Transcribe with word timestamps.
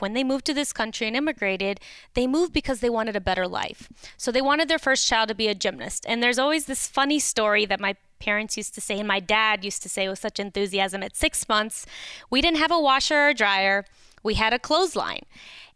when 0.00 0.12
they 0.12 0.24
moved 0.24 0.44
to 0.46 0.54
this 0.54 0.72
country 0.72 1.06
and 1.06 1.16
immigrated, 1.16 1.80
they 2.14 2.26
moved 2.26 2.52
because 2.52 2.80
they 2.80 2.90
wanted 2.90 3.16
a 3.16 3.20
better 3.20 3.46
life. 3.46 3.88
So 4.16 4.30
they 4.30 4.42
wanted 4.42 4.68
their 4.68 4.78
first 4.78 5.06
child 5.06 5.28
to 5.28 5.34
be 5.34 5.48
a 5.48 5.54
gymnast. 5.54 6.04
And 6.08 6.22
there's 6.22 6.38
always 6.38 6.66
this 6.66 6.86
funny 6.86 7.18
story 7.18 7.66
that 7.66 7.80
my 7.80 7.96
parents 8.18 8.56
used 8.56 8.74
to 8.74 8.80
say, 8.80 8.98
and 8.98 9.08
my 9.08 9.20
dad 9.20 9.64
used 9.64 9.82
to 9.82 9.88
say 9.88 10.08
with 10.08 10.18
such 10.18 10.40
enthusiasm 10.40 11.02
at 11.02 11.16
six 11.16 11.48
months, 11.48 11.86
we 12.30 12.40
didn't 12.40 12.58
have 12.58 12.72
a 12.72 12.80
washer 12.80 13.28
or 13.28 13.34
dryer, 13.34 13.84
we 14.22 14.34
had 14.34 14.52
a 14.52 14.58
clothesline. 14.58 15.22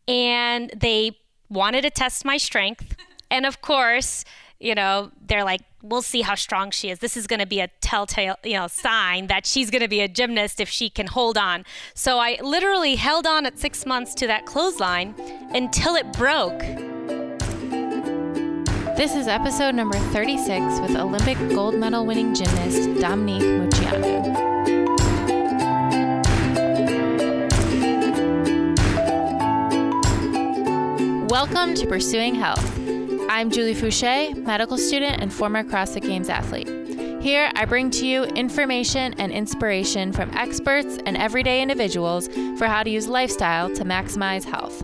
And 0.09 0.71
they 0.77 1.19
wanted 1.49 1.83
to 1.83 1.91
test 1.91 2.25
my 2.25 2.37
strength. 2.37 2.97
And 3.31 3.47
of 3.47 3.61
course, 3.63 4.25
you 4.63 4.77
know, 4.77 5.11
they're 5.27 5.45
like, 5.45 5.61
we'll 5.83 6.03
see 6.03 6.23
how 6.23 6.37
strong 6.37 6.71
she 6.71 6.89
is. 6.89 7.01
This 7.01 7.17
is 7.17 7.27
going 7.27 7.41
to 7.41 7.47
be 7.47 7.59
a 7.59 7.67
telltale, 7.81 8.37
you 8.45 8.55
know, 8.55 8.69
sign 8.69 9.27
that 9.27 9.45
she's 9.45 9.71
going 9.71 9.83
to 9.83 9.89
be 9.89 10.01
a 10.01 10.09
gymnast 10.09 10.61
if 10.61 10.69
she 10.69 10.89
can 10.89 11.09
hold 11.09 11.37
on. 11.37 11.65
So 11.95 12.19
I 12.19 12.39
literally 12.41 12.95
held 12.95 13.27
on 13.27 13.45
at 13.45 13.59
six 13.59 13.85
months 13.85 14.15
to 14.15 14.29
that 14.29 14.47
clothesline 14.47 15.17
until 15.53 15.97
it 15.97 16.13
broke. 16.13 16.61
This 18.97 19.17
is 19.17 19.27
episode 19.27 19.75
number 19.75 19.99
36 19.99 20.81
with 20.81 20.95
Olympic 20.95 21.39
gold 21.49 21.75
medal 21.75 22.07
winning 22.07 22.33
gymnast 22.33 23.01
Dominique 23.01 23.43
Moceanu. 23.43 24.23
Welcome 31.29 31.75
to 31.75 31.87
Pursuing 31.87 32.37
Health. 32.37 32.82
I'm 33.29 33.51
Julie 33.51 33.75
Fouché, 33.75 34.37
medical 34.37 34.77
student 34.77 35.21
and 35.21 35.33
former 35.33 35.63
CrossFit 35.65 36.03
Games 36.03 36.29
athlete. 36.29 36.69
Here, 37.23 37.51
I 37.55 37.65
bring 37.65 37.91
to 37.93 38.07
you 38.07 38.25
information 38.25 39.15
and 39.15 39.33
inspiration 39.33 40.13
from 40.13 40.31
experts 40.37 40.99
and 41.07 41.17
everyday 41.17 41.63
individuals 41.63 42.29
for 42.59 42.67
how 42.67 42.83
to 42.83 42.91
use 42.91 43.09
lifestyle 43.09 43.73
to 43.75 43.85
maximize 43.85 44.45
health. 44.45 44.83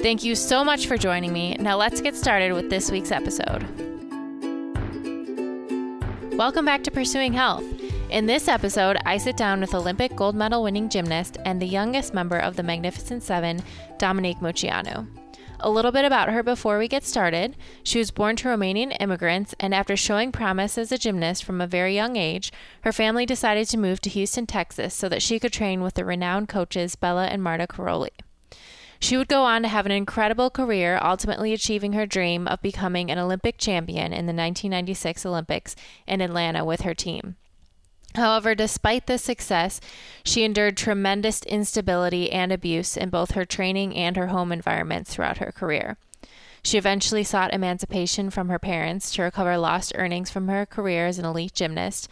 Thank 0.00 0.22
you 0.22 0.34
so 0.34 0.62
much 0.64 0.86
for 0.86 0.96
joining 0.96 1.32
me. 1.32 1.56
Now, 1.58 1.76
let's 1.76 2.00
get 2.00 2.14
started 2.14 2.52
with 2.52 2.70
this 2.70 2.90
week's 2.90 3.10
episode. 3.10 3.64
Welcome 6.36 6.64
back 6.64 6.82
to 6.84 6.90
Pursuing 6.90 7.32
Health. 7.32 7.64
In 8.10 8.26
this 8.26 8.48
episode, 8.48 8.98
I 9.06 9.16
sit 9.16 9.36
down 9.36 9.60
with 9.60 9.74
Olympic 9.74 10.14
gold 10.14 10.34
medal 10.34 10.62
winning 10.62 10.88
gymnast 10.88 11.38
and 11.46 11.60
the 11.60 11.66
youngest 11.66 12.12
member 12.12 12.38
of 12.38 12.56
the 12.56 12.62
Magnificent 12.62 13.22
Seven, 13.22 13.62
Dominique 13.98 14.40
Moceanu. 14.40 15.06
A 15.64 15.70
little 15.70 15.92
bit 15.92 16.04
about 16.04 16.30
her 16.30 16.42
before 16.42 16.76
we 16.76 16.88
get 16.88 17.04
started. 17.04 17.56
She 17.84 18.00
was 18.00 18.10
born 18.10 18.34
to 18.36 18.48
Romanian 18.48 18.96
immigrants, 18.98 19.54
and 19.60 19.72
after 19.72 19.96
showing 19.96 20.32
promise 20.32 20.76
as 20.76 20.90
a 20.90 20.98
gymnast 20.98 21.44
from 21.44 21.60
a 21.60 21.68
very 21.68 21.94
young 21.94 22.16
age, 22.16 22.52
her 22.80 22.90
family 22.90 23.24
decided 23.24 23.68
to 23.68 23.78
move 23.78 24.00
to 24.00 24.10
Houston, 24.10 24.44
Texas, 24.44 24.92
so 24.92 25.08
that 25.08 25.22
she 25.22 25.38
could 25.38 25.52
train 25.52 25.80
with 25.80 25.94
the 25.94 26.04
renowned 26.04 26.48
coaches 26.48 26.96
Bela 26.96 27.26
and 27.26 27.44
Marta 27.44 27.68
Karolyi. 27.68 28.10
She 28.98 29.16
would 29.16 29.28
go 29.28 29.44
on 29.44 29.62
to 29.62 29.68
have 29.68 29.86
an 29.86 29.92
incredible 29.92 30.50
career, 30.50 30.98
ultimately 31.00 31.52
achieving 31.52 31.92
her 31.92 32.06
dream 32.06 32.48
of 32.48 32.60
becoming 32.60 33.08
an 33.08 33.18
Olympic 33.18 33.56
champion 33.56 34.06
in 34.06 34.26
the 34.26 34.34
1996 34.34 35.24
Olympics 35.24 35.76
in 36.08 36.20
Atlanta 36.20 36.64
with 36.64 36.80
her 36.80 36.94
team. 36.94 37.36
However, 38.14 38.54
despite 38.54 39.06
this 39.06 39.22
success, 39.22 39.80
she 40.24 40.44
endured 40.44 40.76
tremendous 40.76 41.42
instability 41.44 42.30
and 42.30 42.52
abuse 42.52 42.96
in 42.96 43.08
both 43.08 43.32
her 43.32 43.44
training 43.44 43.96
and 43.96 44.16
her 44.16 44.28
home 44.28 44.52
environments 44.52 45.14
throughout 45.14 45.38
her 45.38 45.52
career. 45.52 45.96
She 46.64 46.78
eventually 46.78 47.24
sought 47.24 47.52
emancipation 47.52 48.30
from 48.30 48.48
her 48.48 48.58
parents 48.58 49.10
to 49.12 49.22
recover 49.22 49.58
lost 49.58 49.92
earnings 49.96 50.30
from 50.30 50.46
her 50.46 50.64
career 50.64 51.06
as 51.06 51.18
an 51.18 51.24
elite 51.24 51.54
gymnast, 51.54 52.08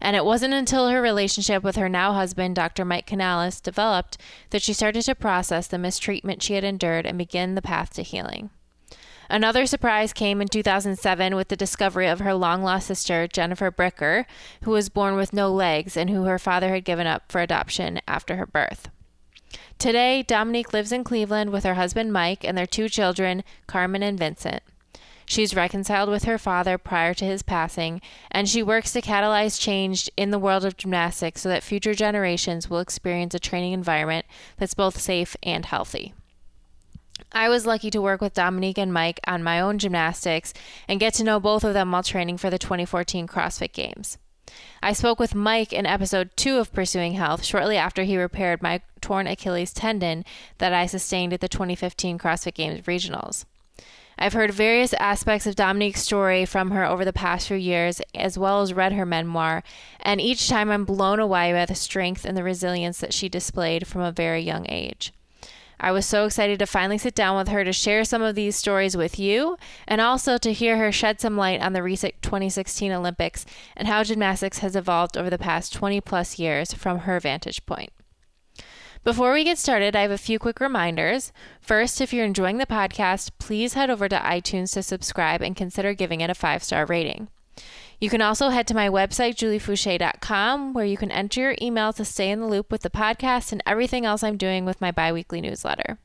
and 0.00 0.16
it 0.16 0.24
wasn't 0.24 0.54
until 0.54 0.88
her 0.88 1.00
relationship 1.00 1.62
with 1.62 1.76
her 1.76 1.88
now 1.88 2.12
husband, 2.12 2.56
Dr. 2.56 2.84
Mike 2.84 3.06
Canales, 3.06 3.60
developed 3.60 4.18
that 4.50 4.62
she 4.62 4.72
started 4.72 5.02
to 5.02 5.14
process 5.14 5.68
the 5.68 5.78
mistreatment 5.78 6.42
she 6.42 6.54
had 6.54 6.64
endured 6.64 7.06
and 7.06 7.16
begin 7.16 7.54
the 7.54 7.62
path 7.62 7.94
to 7.94 8.02
healing. 8.02 8.50
Another 9.32 9.64
surprise 9.64 10.12
came 10.12 10.42
in 10.42 10.48
2007 10.48 11.34
with 11.34 11.48
the 11.48 11.56
discovery 11.56 12.06
of 12.06 12.18
her 12.18 12.34
long 12.34 12.62
lost 12.62 12.88
sister, 12.88 13.26
Jennifer 13.26 13.70
Bricker, 13.70 14.26
who 14.64 14.72
was 14.72 14.90
born 14.90 15.16
with 15.16 15.32
no 15.32 15.50
legs 15.50 15.96
and 15.96 16.10
who 16.10 16.24
her 16.24 16.38
father 16.38 16.68
had 16.68 16.84
given 16.84 17.06
up 17.06 17.32
for 17.32 17.40
adoption 17.40 18.02
after 18.06 18.36
her 18.36 18.44
birth. 18.44 18.90
Today, 19.78 20.22
Dominique 20.22 20.74
lives 20.74 20.92
in 20.92 21.02
Cleveland 21.02 21.48
with 21.50 21.64
her 21.64 21.76
husband 21.76 22.12
Mike 22.12 22.44
and 22.44 22.58
their 22.58 22.66
two 22.66 22.90
children, 22.90 23.42
Carmen 23.66 24.02
and 24.02 24.18
Vincent. 24.18 24.62
She's 25.24 25.56
reconciled 25.56 26.10
with 26.10 26.24
her 26.24 26.36
father 26.36 26.76
prior 26.76 27.14
to 27.14 27.24
his 27.24 27.42
passing, 27.42 28.02
and 28.30 28.46
she 28.46 28.62
works 28.62 28.92
to 28.92 29.00
catalyze 29.00 29.58
change 29.58 30.10
in 30.14 30.30
the 30.30 30.38
world 30.38 30.66
of 30.66 30.76
gymnastics 30.76 31.40
so 31.40 31.48
that 31.48 31.62
future 31.62 31.94
generations 31.94 32.68
will 32.68 32.80
experience 32.80 33.34
a 33.34 33.38
training 33.38 33.72
environment 33.72 34.26
that's 34.58 34.74
both 34.74 35.00
safe 35.00 35.38
and 35.42 35.64
healthy. 35.64 36.12
I 37.34 37.48
was 37.48 37.64
lucky 37.66 37.90
to 37.90 38.02
work 38.02 38.20
with 38.20 38.34
Dominique 38.34 38.78
and 38.78 38.92
Mike 38.92 39.18
on 39.26 39.42
my 39.42 39.58
own 39.58 39.78
gymnastics 39.78 40.52
and 40.86 41.00
get 41.00 41.14
to 41.14 41.24
know 41.24 41.40
both 41.40 41.64
of 41.64 41.72
them 41.72 41.90
while 41.90 42.02
training 42.02 42.36
for 42.36 42.50
the 42.50 42.58
2014 42.58 43.26
CrossFit 43.26 43.72
Games. 43.72 44.18
I 44.82 44.92
spoke 44.92 45.18
with 45.18 45.34
Mike 45.34 45.72
in 45.72 45.86
episode 45.86 46.30
2 46.36 46.58
of 46.58 46.74
Pursuing 46.74 47.14
Health 47.14 47.42
shortly 47.42 47.78
after 47.78 48.02
he 48.02 48.18
repaired 48.18 48.62
my 48.62 48.82
torn 49.00 49.26
Achilles 49.26 49.72
tendon 49.72 50.26
that 50.58 50.74
I 50.74 50.84
sustained 50.84 51.32
at 51.32 51.40
the 51.40 51.48
2015 51.48 52.18
CrossFit 52.18 52.52
Games 52.52 52.82
regionals. 52.82 53.46
I've 54.18 54.34
heard 54.34 54.50
various 54.50 54.92
aspects 54.94 55.46
of 55.46 55.56
Dominique's 55.56 56.02
story 56.02 56.44
from 56.44 56.70
her 56.72 56.84
over 56.84 57.02
the 57.02 57.14
past 57.14 57.48
few 57.48 57.56
years, 57.56 58.02
as 58.14 58.36
well 58.36 58.60
as 58.60 58.74
read 58.74 58.92
her 58.92 59.06
memoir, 59.06 59.62
and 60.00 60.20
each 60.20 60.48
time 60.48 60.70
I'm 60.70 60.84
blown 60.84 61.18
away 61.18 61.52
by 61.52 61.64
the 61.64 61.74
strength 61.74 62.26
and 62.26 62.36
the 62.36 62.44
resilience 62.44 62.98
that 62.98 63.14
she 63.14 63.30
displayed 63.30 63.86
from 63.86 64.02
a 64.02 64.12
very 64.12 64.42
young 64.42 64.66
age. 64.68 65.14
I 65.84 65.90
was 65.90 66.06
so 66.06 66.26
excited 66.26 66.60
to 66.60 66.66
finally 66.66 66.96
sit 66.96 67.12
down 67.12 67.36
with 67.36 67.48
her 67.48 67.64
to 67.64 67.72
share 67.72 68.04
some 68.04 68.22
of 68.22 68.36
these 68.36 68.54
stories 68.54 68.96
with 68.96 69.18
you 69.18 69.56
and 69.88 70.00
also 70.00 70.38
to 70.38 70.52
hear 70.52 70.78
her 70.78 70.92
shed 70.92 71.20
some 71.20 71.36
light 71.36 71.60
on 71.60 71.72
the 71.72 71.82
recent 71.82 72.14
2016 72.22 72.92
Olympics 72.92 73.44
and 73.76 73.88
how 73.88 74.04
gymnastics 74.04 74.58
has 74.58 74.76
evolved 74.76 75.18
over 75.18 75.28
the 75.28 75.38
past 75.38 75.72
20 75.72 76.00
plus 76.00 76.38
years 76.38 76.72
from 76.72 77.00
her 77.00 77.18
vantage 77.18 77.66
point. 77.66 77.90
Before 79.02 79.32
we 79.32 79.42
get 79.42 79.58
started, 79.58 79.96
I 79.96 80.02
have 80.02 80.12
a 80.12 80.18
few 80.18 80.38
quick 80.38 80.60
reminders. 80.60 81.32
First, 81.60 82.00
if 82.00 82.12
you're 82.12 82.24
enjoying 82.24 82.58
the 82.58 82.66
podcast, 82.66 83.32
please 83.40 83.74
head 83.74 83.90
over 83.90 84.08
to 84.08 84.16
iTunes 84.16 84.74
to 84.74 84.84
subscribe 84.84 85.42
and 85.42 85.56
consider 85.56 85.94
giving 85.94 86.20
it 86.20 86.30
a 86.30 86.34
five 86.34 86.62
star 86.62 86.86
rating. 86.86 87.26
You 88.02 88.10
can 88.10 88.20
also 88.20 88.48
head 88.48 88.66
to 88.66 88.74
my 88.74 88.88
website, 88.88 89.36
juliefouché.com, 89.36 90.72
where 90.72 90.84
you 90.84 90.96
can 90.96 91.12
enter 91.12 91.40
your 91.40 91.54
email 91.62 91.92
to 91.92 92.04
stay 92.04 92.32
in 92.32 92.40
the 92.40 92.48
loop 92.48 92.72
with 92.72 92.82
the 92.82 92.90
podcast 92.90 93.52
and 93.52 93.62
everything 93.64 94.04
else 94.04 94.24
I'm 94.24 94.36
doing 94.36 94.64
with 94.64 94.80
my 94.80 94.90
biweekly 94.90 95.40
newsletter. 95.40 95.98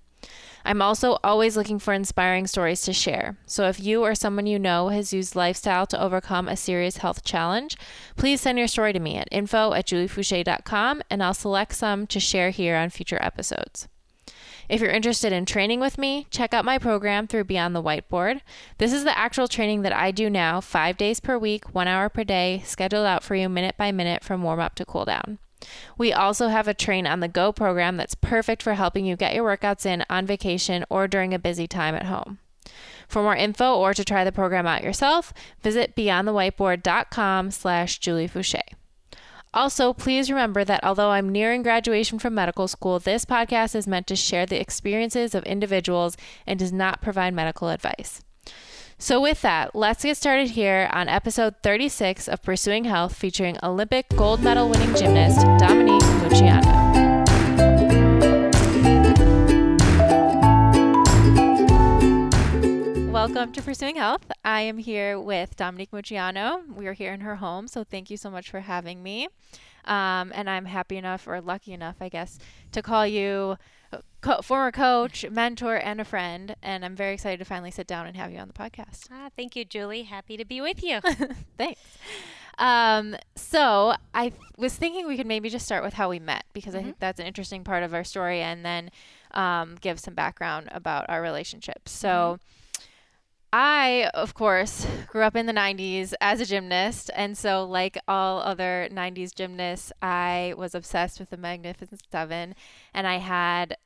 I'm 0.63 0.79
also 0.79 1.17
always 1.23 1.57
looking 1.57 1.79
for 1.79 1.95
inspiring 1.95 2.45
stories 2.45 2.81
to 2.81 2.93
share. 2.93 3.39
So 3.47 3.67
if 3.67 3.79
you 3.79 4.03
or 4.03 4.13
someone 4.13 4.45
you 4.45 4.59
know 4.59 4.89
has 4.89 5.11
used 5.11 5.35
lifestyle 5.35 5.87
to 5.87 5.99
overcome 5.99 6.47
a 6.47 6.55
serious 6.55 6.97
health 6.97 7.23
challenge, 7.23 7.75
please 8.15 8.41
send 8.41 8.59
your 8.59 8.67
story 8.67 8.93
to 8.93 8.99
me 8.99 9.17
at 9.17 9.27
info 9.31 9.73
at 9.73 9.87
juliefouché.com 9.87 11.01
and 11.09 11.23
I'll 11.23 11.33
select 11.33 11.73
some 11.73 12.05
to 12.07 12.19
share 12.19 12.51
here 12.51 12.75
on 12.75 12.91
future 12.91 13.17
episodes. 13.23 13.87
If 14.69 14.81
you're 14.81 14.91
interested 14.91 15.31
in 15.31 15.45
training 15.45 15.79
with 15.79 15.97
me, 15.97 16.27
check 16.29 16.53
out 16.53 16.65
my 16.65 16.77
program 16.77 17.25
through 17.25 17.45
Beyond 17.45 17.73
the 17.73 17.81
Whiteboard. 17.81 18.41
This 18.79 18.91
is 18.91 19.05
the 19.05 19.17
actual 19.17 19.47
training 19.47 19.83
that 19.83 19.93
I 19.93 20.11
do 20.11 20.29
now, 20.29 20.59
five 20.59 20.97
days 20.97 21.21
per 21.21 21.37
week, 21.37 21.73
one 21.73 21.87
hour 21.87 22.09
per 22.09 22.25
day, 22.25 22.61
scheduled 22.65 23.05
out 23.05 23.23
for 23.23 23.35
you 23.35 23.47
minute 23.47 23.75
by 23.77 23.91
minute 23.93 24.23
from 24.23 24.43
warm 24.43 24.59
up 24.59 24.75
to 24.75 24.85
cool 24.85 25.05
down. 25.05 25.39
We 25.97 26.11
also 26.11 26.49
have 26.49 26.67
a 26.67 26.73
Train 26.73 27.07
on 27.07 27.21
the 27.21 27.27
Go 27.27 27.51
program 27.51 27.97
that's 27.97 28.15
perfect 28.15 28.61
for 28.61 28.73
helping 28.73 29.05
you 29.05 29.15
get 29.15 29.33
your 29.33 29.57
workouts 29.57 29.85
in 29.85 30.03
on 30.09 30.25
vacation 30.25 30.85
or 30.89 31.07
during 31.07 31.33
a 31.33 31.39
busy 31.39 31.67
time 31.67 31.95
at 31.95 32.05
home. 32.05 32.39
For 33.07 33.23
more 33.23 33.35
info 33.35 33.73
or 33.73 33.93
to 33.93 34.03
try 34.03 34.25
the 34.25 34.33
program 34.33 34.67
out 34.67 34.83
yourself, 34.83 35.33
visit 35.61 35.95
beyondthewhiteboard.com 35.95 37.51
slash 37.51 37.99
Julie 37.99 38.27
Fouché. 38.27 38.61
Also, 39.57 39.91
please 39.91 40.29
remember 40.29 40.63
that 40.63 40.83
although 40.83 41.09
I'm 41.09 41.29
nearing 41.29 41.63
graduation 41.63 42.19
from 42.19 42.35
medical 42.35 42.67
school, 42.67 42.99
this 42.99 43.25
podcast 43.25 43.73
is 43.73 43.87
meant 43.87 44.05
to 44.05 44.15
share 44.15 44.45
the 44.45 44.61
experiences 44.61 45.33
of 45.33 45.43
individuals 45.45 46.15
and 46.45 46.59
does 46.59 46.71
not 46.71 47.01
provide 47.01 47.33
medical 47.33 47.69
advice. 47.69 48.21
So, 48.99 49.19
with 49.19 49.41
that, 49.41 49.75
let's 49.75 50.03
get 50.03 50.15
started 50.15 50.51
here 50.51 50.87
on 50.93 51.09
episode 51.09 51.55
36 51.63 52.27
of 52.27 52.43
Pursuing 52.43 52.83
Health 52.83 53.15
featuring 53.15 53.57
Olympic 53.63 54.07
gold 54.09 54.43
medal 54.43 54.69
winning 54.69 54.93
gymnast 54.93 55.41
Dominique 55.57 56.03
Moceanu. 56.21 57.06
Welcome 63.17 63.51
to 63.53 63.63
Pursuing 63.63 63.95
Health. 63.95 64.31
I 64.45 64.61
am 64.61 64.77
here 64.77 65.19
with 65.19 65.55
Dominique 65.55 65.89
Moceanu. 65.89 66.71
We 66.75 66.85
are 66.85 66.93
here 66.93 67.13
in 67.13 67.21
her 67.21 67.37
home, 67.37 67.67
so 67.67 67.83
thank 67.83 68.11
you 68.11 68.15
so 68.15 68.29
much 68.29 68.51
for 68.51 68.59
having 68.59 69.01
me. 69.01 69.27
Um, 69.85 70.31
and 70.35 70.47
I'm 70.47 70.65
happy 70.65 70.97
enough, 70.97 71.27
or 71.27 71.41
lucky 71.41 71.73
enough, 71.73 71.95
I 71.99 72.09
guess, 72.09 72.37
to 72.73 72.83
call 72.83 73.07
you 73.07 73.57
co- 74.21 74.43
former 74.43 74.71
coach, 74.71 75.25
mentor, 75.31 75.77
and 75.77 75.99
a 75.99 76.05
friend. 76.05 76.55
And 76.61 76.85
I'm 76.85 76.95
very 76.95 77.15
excited 77.15 77.39
to 77.39 77.45
finally 77.45 77.71
sit 77.71 77.87
down 77.87 78.05
and 78.05 78.15
have 78.15 78.31
you 78.31 78.37
on 78.37 78.49
the 78.49 78.53
podcast. 78.53 79.07
Ah, 79.11 79.29
thank 79.35 79.55
you, 79.55 79.65
Julie. 79.65 80.03
Happy 80.03 80.37
to 80.37 80.45
be 80.45 80.61
with 80.61 80.83
you. 80.83 80.99
Thanks. 81.57 81.81
Um, 82.59 83.15
so 83.35 83.95
I 84.13 84.31
was 84.59 84.75
thinking 84.75 85.07
we 85.07 85.17
could 85.17 85.25
maybe 85.25 85.49
just 85.49 85.65
start 85.65 85.83
with 85.83 85.95
how 85.95 86.07
we 86.07 86.19
met 86.19 86.43
because 86.53 86.75
I 86.75 86.83
think 86.83 86.99
that's 86.99 87.19
an 87.19 87.25
interesting 87.25 87.63
part 87.63 87.81
of 87.81 87.95
our 87.95 88.03
story, 88.03 88.41
and 88.41 88.63
then 88.63 88.91
um, 89.31 89.75
give 89.81 89.99
some 89.99 90.13
background 90.13 90.69
about 90.71 91.07
our 91.09 91.19
relationship. 91.19 91.89
So. 91.89 92.37
I, 93.53 94.09
of 94.13 94.33
course, 94.33 94.85
grew 95.07 95.23
up 95.23 95.35
in 95.35 95.45
the 95.45 95.53
90s 95.53 96.13
as 96.19 96.41
a 96.41 96.45
gymnast. 96.45 97.09
And 97.15 97.37
so, 97.37 97.63
like 97.63 97.97
all 98.07 98.41
other 98.41 98.89
90s 98.91 99.33
gymnasts, 99.33 99.91
I 100.01 100.53
was 100.57 100.75
obsessed 100.75 101.19
with 101.19 101.29
the 101.29 101.37
Magnificent 101.37 102.01
Seven. 102.11 102.55
And 102.93 103.07
I 103.07 103.17
had 103.17 103.77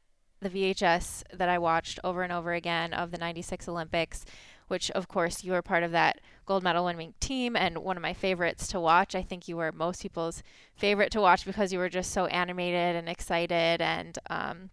the 0.41 0.49
VHS 0.49 1.23
that 1.33 1.49
I 1.49 1.59
watched 1.59 1.99
over 2.03 2.23
and 2.23 2.33
over 2.33 2.53
again 2.53 2.93
of 2.93 3.11
the 3.11 3.19
96 3.19 3.67
Olympics, 3.67 4.25
which, 4.67 4.89
of 4.91 5.07
course, 5.07 5.43
you 5.43 5.51
were 5.51 5.61
part 5.61 5.83
of 5.83 5.91
that 5.91 6.19
gold 6.47 6.63
medal 6.63 6.85
winning 6.85 7.13
team 7.19 7.55
and 7.55 7.77
one 7.77 7.97
of 7.97 8.01
my 8.01 8.13
favorites 8.13 8.67
to 8.69 8.79
watch. 8.79 9.13
I 9.13 9.21
think 9.21 9.47
you 9.47 9.57
were 9.57 9.71
most 9.71 10.01
people's 10.01 10.41
favorite 10.75 11.11
to 11.11 11.21
watch 11.21 11.45
because 11.45 11.71
you 11.71 11.77
were 11.77 11.89
just 11.89 12.11
so 12.11 12.25
animated 12.25 12.95
and 12.95 13.07
excited 13.07 13.79
and 13.79 14.17
um, 14.27 14.71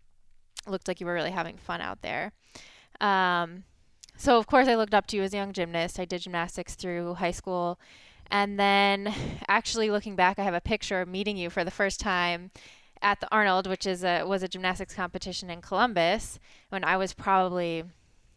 looked 0.66 0.88
like 0.88 0.98
you 0.98 1.06
were 1.06 1.12
really 1.12 1.30
having 1.30 1.58
fun 1.58 1.82
out 1.82 2.00
there. 2.00 2.32
Um, 3.02 3.64
so 4.18 4.36
of 4.36 4.46
course 4.46 4.68
I 4.68 4.74
looked 4.74 4.92
up 4.92 5.06
to 5.06 5.16
you 5.16 5.22
as 5.22 5.32
a 5.32 5.36
young 5.36 5.52
gymnast. 5.52 5.98
I 5.98 6.04
did 6.04 6.20
gymnastics 6.20 6.74
through 6.74 7.14
high 7.14 7.30
school. 7.30 7.78
And 8.30 8.58
then 8.58 9.14
actually 9.48 9.90
looking 9.90 10.16
back, 10.16 10.38
I 10.38 10.42
have 10.42 10.54
a 10.54 10.60
picture 10.60 11.00
of 11.00 11.08
meeting 11.08 11.36
you 11.36 11.48
for 11.48 11.64
the 11.64 11.70
first 11.70 12.00
time 12.00 12.50
at 13.00 13.20
the 13.20 13.28
Arnold, 13.32 13.66
which 13.66 13.86
is 13.86 14.04
a 14.04 14.24
was 14.24 14.42
a 14.42 14.48
gymnastics 14.48 14.94
competition 14.94 15.50
in 15.50 15.62
Columbus 15.62 16.38
when 16.68 16.84
I 16.84 16.96
was 16.96 17.14
probably 17.14 17.84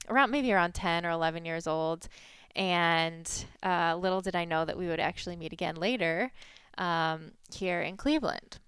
around 0.07 0.31
maybe 0.31 0.53
around 0.53 0.73
10 0.73 1.05
or 1.05 1.09
11 1.09 1.45
years 1.45 1.67
old. 1.67 2.07
And 2.55 3.45
uh, 3.63 3.97
little 3.99 4.21
did 4.21 4.35
I 4.35 4.45
know 4.45 4.65
that 4.65 4.77
we 4.77 4.87
would 4.87 4.99
actually 4.99 5.35
meet 5.35 5.53
again 5.53 5.75
later 5.75 6.31
um, 6.77 7.31
here 7.53 7.81
in 7.81 7.97
Cleveland. 7.97 8.59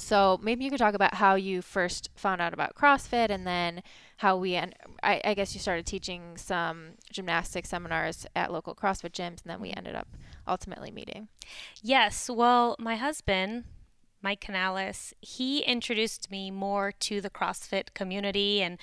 So 0.00 0.40
maybe 0.42 0.64
you 0.64 0.70
could 0.70 0.78
talk 0.78 0.94
about 0.94 1.14
how 1.14 1.34
you 1.34 1.60
first 1.60 2.08
found 2.14 2.40
out 2.40 2.54
about 2.54 2.74
CrossFit 2.74 3.28
and 3.28 3.46
then 3.46 3.82
how 4.20 4.36
we, 4.36 4.54
and 4.54 4.74
I, 5.02 5.18
I, 5.24 5.32
guess 5.32 5.54
you 5.54 5.60
started 5.60 5.86
teaching 5.86 6.36
some 6.36 6.90
gymnastics 7.10 7.70
seminars 7.70 8.26
at 8.36 8.52
local 8.52 8.74
CrossFit 8.74 9.12
gyms 9.12 9.40
and 9.40 9.46
then 9.46 9.62
we 9.62 9.72
ended 9.72 9.94
up 9.94 10.08
ultimately 10.46 10.90
meeting. 10.90 11.28
Yes. 11.82 12.28
Well, 12.28 12.76
my 12.78 12.96
husband, 12.96 13.64
Mike 14.20 14.42
Canales, 14.42 15.14
he 15.22 15.60
introduced 15.60 16.30
me 16.30 16.50
more 16.50 16.92
to 17.00 17.22
the 17.22 17.30
CrossFit 17.30 17.94
community 17.94 18.60
and 18.60 18.76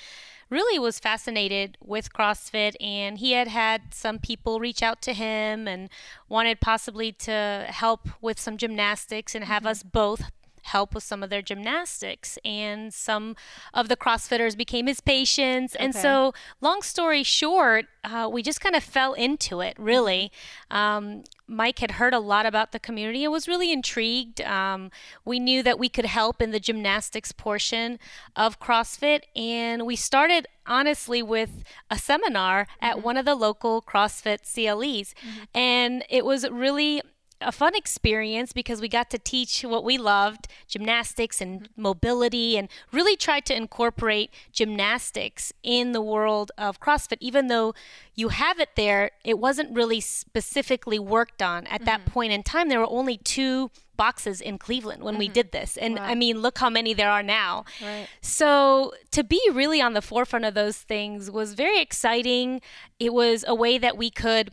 really 0.50 0.80
was 0.80 0.98
fascinated 0.98 1.78
with 1.80 2.12
CrossFit. 2.12 2.74
And 2.82 3.20
he 3.20 3.34
had 3.34 3.48
had 3.48 3.94
some 3.94 4.18
people 4.18 4.60
reach 4.60 4.82
out 4.82 5.04
to 5.04 5.14
him 5.14 5.68
and 5.68 5.90
wanted 6.28 6.62
possibly 6.62 7.12
to 7.12 7.68
help 7.70 8.10
with 8.22 8.40
some 8.40 8.58
gymnastics 8.58 9.36
and 9.36 9.46
have 9.46 9.62
mm-hmm. 9.62 9.70
us 9.70 9.84
both 9.84 10.32
help 10.68 10.94
with 10.94 11.04
some 11.04 11.24
of 11.24 11.30
their 11.30 11.42
gymnastics. 11.42 12.38
And 12.46 12.94
some 12.94 13.36
of 13.74 13.90
the 13.90 13.96
CrossFitters 13.96 14.56
became 14.56 14.88
his 14.88 15.02
patients. 15.02 15.76
Okay. 15.76 15.86
And 15.86 15.96
so, 15.96 16.34
long 16.62 16.82
story 16.82 17.24
short, 17.24 17.86
uh, 18.04 18.30
we 18.32 18.42
just 18.42 18.62
kind 18.62 18.76
of 18.76 18.84
fell 18.84 19.14
into 19.14 19.62
it, 19.62 19.76
really. 19.78 20.32
Um, 20.70 21.24
Mike 21.48 21.80
had 21.80 21.92
heard 21.92 22.14
a 22.14 22.20
lot 22.20 22.46
about 22.46 22.72
the 22.74 22.80
community 22.80 23.24
and 23.24 23.32
was 23.32 23.48
really 23.48 23.72
intrigued. 23.72 24.42
Um, 24.42 24.92
we 25.24 25.40
knew 25.40 25.64
that 25.64 25.80
we 25.80 25.88
could 25.88 26.06
help 26.06 26.42
in 26.42 26.52
the 26.52 26.60
gymnastics 26.60 27.32
portion 27.32 28.00
of 28.36 28.60
CrossFit, 28.60 29.22
and 29.36 29.86
we 29.86 29.96
started 29.96 30.48
honestly 30.66 31.24
with 31.24 31.64
a 31.90 31.98
seminar 31.98 32.68
at 32.82 32.96
mm-hmm. 32.96 33.06
one 33.06 33.18
of 33.18 33.26
the 33.26 33.36
local 33.36 33.82
CrossFit 33.82 34.40
CLEs. 34.44 35.14
Mm-hmm. 35.14 35.44
And 35.58 36.04
it 36.10 36.26
was 36.26 36.48
really 36.50 37.02
a 37.42 37.52
fun 37.52 37.76
experience 37.76 38.52
because 38.54 38.82
we 38.82 38.88
got 38.88 39.10
to 39.12 39.20
teach 39.20 39.62
what 39.62 39.84
we 39.84 39.98
loved 39.98 40.48
gymnastics 40.68 41.40
and 41.40 41.70
mobility 41.76 42.58
and 42.58 42.68
really 42.92 43.16
tried 43.16 43.46
to 43.46 43.56
incorporate 43.56 44.32
gymnastics 44.52 45.54
in 45.64 45.92
the 45.92 46.02
world 46.02 46.52
of 46.58 46.80
CrossFit. 46.80 47.18
Even 47.20 47.48
though 47.48 47.74
you 48.16 48.30
have 48.30 48.60
it 48.60 48.70
there, 48.76 49.12
it 49.24 49.38
wasn't 49.38 49.76
really 49.76 50.00
specifically 50.00 51.00
worked 51.00 51.42
on 51.42 51.68
at 51.68 51.82
mm-hmm. 51.82 51.86
that 51.86 52.06
point 52.06 52.34
in 52.34 52.44
time. 52.44 52.70
There 52.70 52.80
were 52.80 52.90
only 52.90 53.18
two 53.18 53.70
boxes 53.96 54.40
in 54.42 54.58
Cleveland 54.58 55.04
when 55.04 55.16
mm-hmm. 55.16 55.20
we 55.20 55.28
did 55.28 55.52
this. 55.52 55.76
And 55.78 55.96
wow. 55.96 56.04
I 56.04 56.16
mean, 56.16 56.40
look 56.42 56.60
how 56.60 56.70
many 56.70 56.94
there 56.94 57.10
are 57.10 57.24
now. 57.24 57.66
Right. 57.82 58.08
So 58.22 58.94
to 59.12 59.24
be 59.24 59.42
really 59.52 59.82
on 59.82 59.94
the 59.94 60.02
forefront 60.02 60.46
of 60.46 60.54
those 60.54 60.78
things 60.78 61.30
was 61.30 61.54
very 61.54 61.82
exciting. 61.82 62.62
It 63.00 63.14
was 63.14 63.44
a 63.48 63.56
way 63.56 63.78
that 63.78 63.98
we 63.98 64.10
could 64.10 64.52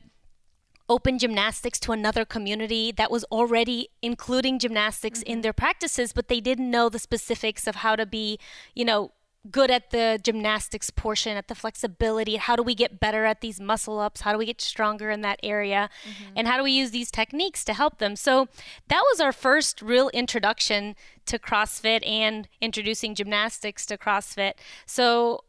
open 0.88 1.19
gymnastics 1.19 1.81
to 1.81 1.92
another 1.92 2.25
community 2.25 2.92
that 2.92 3.10
was 3.10 3.25
already 3.25 3.88
including 4.02 4.58
gymnastics 4.58 5.20
mm-hmm. 5.20 5.32
in 5.32 5.40
their 5.40 5.52
practices, 5.52 6.12
but 6.12 6.28
they 6.28 6.40
didn't 6.40 6.70
know 6.70 6.88
the 6.88 6.98
specifics 6.98 7.66
of 7.66 7.76
how 7.76 7.96
to 7.96 8.04
be, 8.04 8.38
you 8.75 8.84
know, 8.84 9.12
good 9.50 9.70
at 9.70 9.90
the 9.90 10.19
gymnastics 10.22 10.90
portion, 10.90 11.36
at 11.36 11.48
the 11.48 11.54
flexibility. 11.54 12.36
How 12.36 12.56
do 12.56 12.62
we 12.62 12.75
get 12.75 12.98
better 12.98 13.26
at 13.26 13.42
these 13.42 13.60
muscle 13.60 13.98
ups? 13.98 14.22
How 14.22 14.32
do 14.32 14.38
we 14.38 14.46
get 14.46 14.60
stronger 14.60 15.10
in 15.10 15.20
that 15.20 15.38
area? 15.42 15.90
Mm-hmm. 16.04 16.32
And 16.36 16.48
how 16.48 16.56
do 16.56 16.64
we 16.64 16.72
use 16.72 16.92
these 16.92 17.10
techniques 17.10 17.62
to 17.64 17.75
help 17.75 17.98
them? 17.98 18.16
So 18.16 18.48
that 18.88 19.02
was 19.10 19.20
our 19.20 19.32
first 19.32 19.82
real 19.82 20.08
introduction 20.10 20.96
to 21.26 21.38
CrossFit 21.38 22.06
and 22.08 22.48
introducing 22.60 23.14
gymnastics 23.14 23.84
to 23.87 23.98
CrossFit. 23.98 24.54
So 24.87 25.44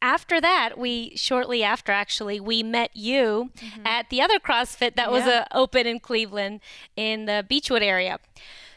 after 0.00 0.40
that, 0.40 0.78
we 0.78 1.12
shortly 1.16 1.62
after 1.62 1.92
actually 1.92 2.40
we 2.40 2.62
met 2.62 2.90
you 2.94 3.50
mm-hmm. 3.56 3.86
at 3.86 4.10
the 4.10 4.20
other 4.20 4.38
CrossFit 4.38 4.94
that 4.94 5.08
yeah. 5.08 5.10
was 5.10 5.22
uh, 5.24 5.44
open 5.52 5.86
in 5.86 6.00
Cleveland 6.00 6.60
in 6.96 7.26
the 7.26 7.44
Beachwood 7.48 7.82
area. 7.82 8.18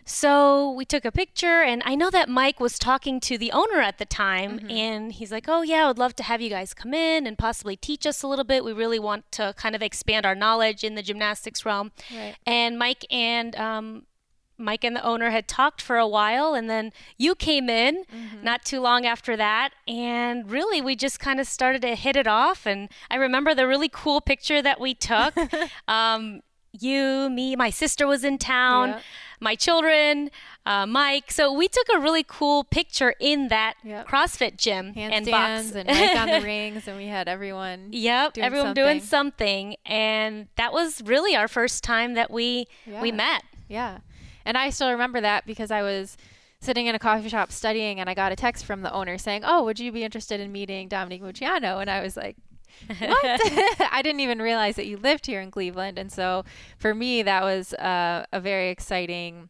So 0.03 0.71
we 0.71 0.83
took 0.83 1.05
a 1.05 1.11
picture, 1.11 1.61
and 1.61 1.81
I 1.85 1.95
know 1.95 2.09
that 2.09 2.27
Mike 2.27 2.59
was 2.59 2.79
talking 2.79 3.19
to 3.21 3.37
the 3.37 3.51
owner 3.51 3.79
at 3.79 3.97
the 3.97 4.05
time, 4.05 4.59
mm-hmm. 4.59 4.69
and 4.71 5.11
he's 5.11 5.31
like, 5.31 5.45
"Oh 5.47 5.61
yeah, 5.61 5.85
I 5.85 5.87
would 5.87 5.99
love 5.99 6.15
to 6.17 6.23
have 6.23 6.41
you 6.41 6.49
guys 6.49 6.73
come 6.73 6.93
in 6.93 7.27
and 7.27 7.37
possibly 7.37 7.75
teach 7.75 8.05
us 8.05 8.23
a 8.23 8.27
little 8.27 8.43
bit. 8.43 8.65
We 8.65 8.73
really 8.73 8.99
want 8.99 9.31
to 9.33 9.53
kind 9.57 9.75
of 9.75 9.81
expand 9.81 10.25
our 10.25 10.35
knowledge 10.35 10.83
in 10.83 10.95
the 10.95 11.03
gymnastics 11.03 11.65
realm." 11.65 11.91
Right. 12.13 12.35
And 12.45 12.79
Mike 12.79 13.05
and 13.11 13.55
um, 13.55 14.05
Mike 14.61 14.83
and 14.83 14.95
the 14.95 15.03
owner 15.03 15.31
had 15.31 15.47
talked 15.47 15.81
for 15.81 15.97
a 15.97 16.07
while, 16.07 16.53
and 16.53 16.69
then 16.69 16.93
you 17.17 17.35
came 17.35 17.69
in 17.69 18.03
mm-hmm. 18.03 18.43
not 18.43 18.63
too 18.63 18.79
long 18.79 19.05
after 19.05 19.35
that. 19.35 19.71
And 19.87 20.49
really, 20.49 20.81
we 20.81 20.95
just 20.95 21.19
kind 21.19 21.39
of 21.39 21.47
started 21.47 21.81
to 21.81 21.95
hit 21.95 22.15
it 22.15 22.27
off. 22.27 22.65
And 22.65 22.89
I 23.09 23.15
remember 23.15 23.53
the 23.53 23.67
really 23.67 23.89
cool 23.89 24.21
picture 24.21 24.61
that 24.61 24.79
we 24.79 24.93
took. 24.93 25.33
um, 25.87 26.41
you, 26.79 27.29
me, 27.29 27.55
my 27.55 27.69
sister 27.69 28.07
was 28.07 28.23
in 28.23 28.37
town, 28.37 28.89
yeah. 28.89 28.99
my 29.39 29.55
children, 29.55 30.29
uh, 30.65 30.85
Mike. 30.85 31.31
So 31.31 31.51
we 31.51 31.67
took 31.67 31.87
a 31.93 31.99
really 31.99 32.23
cool 32.23 32.63
picture 32.63 33.13
in 33.19 33.49
that 33.49 33.75
yep. 33.83 34.07
CrossFit 34.07 34.57
gym 34.57 34.93
Handstands 34.93 35.11
and 35.11 35.25
box. 35.25 35.71
and 35.75 35.87
Mike 35.87 36.15
on 36.15 36.27
the 36.29 36.41
rings, 36.41 36.87
and 36.87 36.97
we 36.97 37.07
had 37.07 37.27
everyone. 37.27 37.89
Yep, 38.01 38.33
doing 38.33 38.45
everyone 38.45 38.67
something. 38.67 38.83
doing 38.83 39.01
something, 39.01 39.75
and 39.85 40.47
that 40.55 40.73
was 40.73 41.01
really 41.03 41.35
our 41.35 41.47
first 41.47 41.83
time 41.83 42.13
that 42.13 42.31
we 42.31 42.67
yeah. 42.85 43.01
we 43.01 43.11
met. 43.11 43.43
Yeah. 43.67 43.99
And 44.45 44.57
I 44.57 44.69
still 44.69 44.91
remember 44.91 45.21
that 45.21 45.45
because 45.45 45.71
I 45.71 45.81
was 45.81 46.17
sitting 46.59 46.85
in 46.87 46.95
a 46.95 46.99
coffee 46.99 47.29
shop 47.29 47.51
studying 47.51 47.99
and 47.99 48.09
I 48.09 48.13
got 48.13 48.31
a 48.31 48.35
text 48.35 48.65
from 48.65 48.81
the 48.81 48.93
owner 48.93 49.17
saying, 49.17 49.43
Oh, 49.45 49.63
would 49.63 49.79
you 49.79 49.91
be 49.91 50.03
interested 50.03 50.39
in 50.39 50.51
meeting 50.51 50.87
Dominique 50.87 51.23
Moceanu? 51.23 51.81
And 51.81 51.89
I 51.89 52.01
was 52.01 52.15
like, 52.15 52.37
what? 52.87 53.23
I 53.91 54.01
didn't 54.03 54.21
even 54.21 54.41
realize 54.41 54.75
that 54.75 54.85
you 54.85 54.97
lived 54.97 55.25
here 55.25 55.41
in 55.41 55.51
Cleveland. 55.51 55.97
And 55.97 56.11
so 56.11 56.45
for 56.77 56.93
me, 56.93 57.23
that 57.23 57.43
was 57.43 57.73
uh, 57.73 58.25
a 58.31 58.39
very 58.39 58.69
exciting 58.69 59.49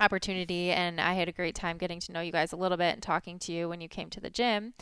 opportunity. 0.00 0.70
And 0.70 1.00
I 1.00 1.14
had 1.14 1.28
a 1.28 1.32
great 1.32 1.54
time 1.54 1.78
getting 1.78 2.00
to 2.00 2.12
know 2.12 2.20
you 2.20 2.32
guys 2.32 2.52
a 2.52 2.56
little 2.56 2.78
bit 2.78 2.94
and 2.94 3.02
talking 3.02 3.38
to 3.40 3.52
you 3.52 3.68
when 3.68 3.80
you 3.80 3.88
came 3.88 4.10
to 4.10 4.20
the 4.20 4.30
gym. 4.30 4.74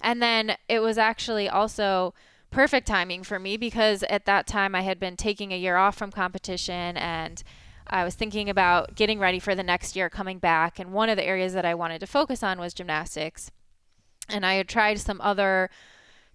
And 0.00 0.20
then 0.20 0.56
it 0.68 0.80
was 0.80 0.98
actually 0.98 1.48
also 1.48 2.12
perfect 2.50 2.86
timing 2.86 3.24
for 3.24 3.38
me 3.38 3.56
because 3.56 4.04
at 4.04 4.26
that 4.26 4.46
time 4.46 4.74
I 4.74 4.82
had 4.82 5.00
been 5.00 5.16
taking 5.16 5.52
a 5.52 5.58
year 5.58 5.76
off 5.76 5.96
from 5.96 6.12
competition 6.12 6.96
and 6.96 7.42
I 7.86 8.04
was 8.04 8.14
thinking 8.14 8.48
about 8.48 8.94
getting 8.94 9.18
ready 9.18 9.38
for 9.38 9.54
the 9.54 9.62
next 9.62 9.94
year 9.96 10.08
coming 10.08 10.38
back, 10.38 10.78
and 10.78 10.92
one 10.92 11.08
of 11.08 11.16
the 11.16 11.26
areas 11.26 11.52
that 11.52 11.64
I 11.64 11.74
wanted 11.74 12.00
to 12.00 12.06
focus 12.06 12.42
on 12.42 12.58
was 12.58 12.74
gymnastics. 12.74 13.50
And 14.28 14.44
I 14.44 14.54
had 14.54 14.68
tried 14.68 14.98
some 15.00 15.20
other 15.20 15.70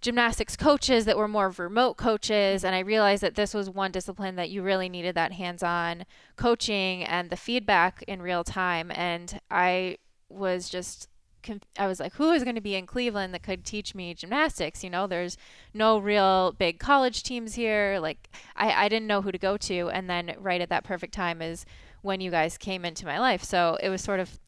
gymnastics 0.01 0.55
coaches 0.55 1.05
that 1.05 1.17
were 1.17 1.27
more 1.27 1.49
remote 1.49 1.95
coaches, 1.97 2.63
and 2.63 2.75
I 2.75 2.79
realized 2.79 3.23
that 3.23 3.35
this 3.35 3.53
was 3.53 3.69
one 3.69 3.91
discipline 3.91 4.35
that 4.35 4.49
you 4.49 4.61
really 4.61 4.89
needed 4.89 5.15
that 5.15 5.33
hands 5.33 5.63
on 5.63 6.05
coaching 6.35 7.03
and 7.03 7.29
the 7.29 7.35
feedback 7.35 8.03
in 8.07 8.21
real 8.21 8.43
time. 8.43 8.91
And 8.91 9.39
I 9.51 9.97
was 10.29 10.69
just 10.69 11.09
I 11.77 11.87
was 11.87 11.99
like, 11.99 12.13
who 12.13 12.31
is 12.31 12.43
going 12.43 12.55
to 12.55 12.61
be 12.61 12.75
in 12.75 12.85
Cleveland 12.85 13.33
that 13.33 13.43
could 13.43 13.65
teach 13.65 13.95
me 13.95 14.13
gymnastics? 14.13 14.83
You 14.83 14.89
know, 14.89 15.07
there's 15.07 15.37
no 15.73 15.97
real 15.97 16.51
big 16.51 16.79
college 16.79 17.23
teams 17.23 17.55
here. 17.55 17.99
Like, 18.01 18.29
I, 18.55 18.85
I 18.85 18.89
didn't 18.89 19.07
know 19.07 19.21
who 19.21 19.31
to 19.31 19.37
go 19.37 19.57
to. 19.57 19.89
And 19.89 20.09
then 20.09 20.35
right 20.39 20.61
at 20.61 20.69
that 20.69 20.83
perfect 20.83 21.13
time 21.13 21.41
is 21.41 21.65
when 22.01 22.21
you 22.21 22.31
guys 22.31 22.57
came 22.57 22.85
into 22.85 23.05
my 23.05 23.19
life. 23.19 23.43
So 23.43 23.77
it 23.81 23.89
was 23.89 24.01
sort 24.01 24.19
of 24.19 24.39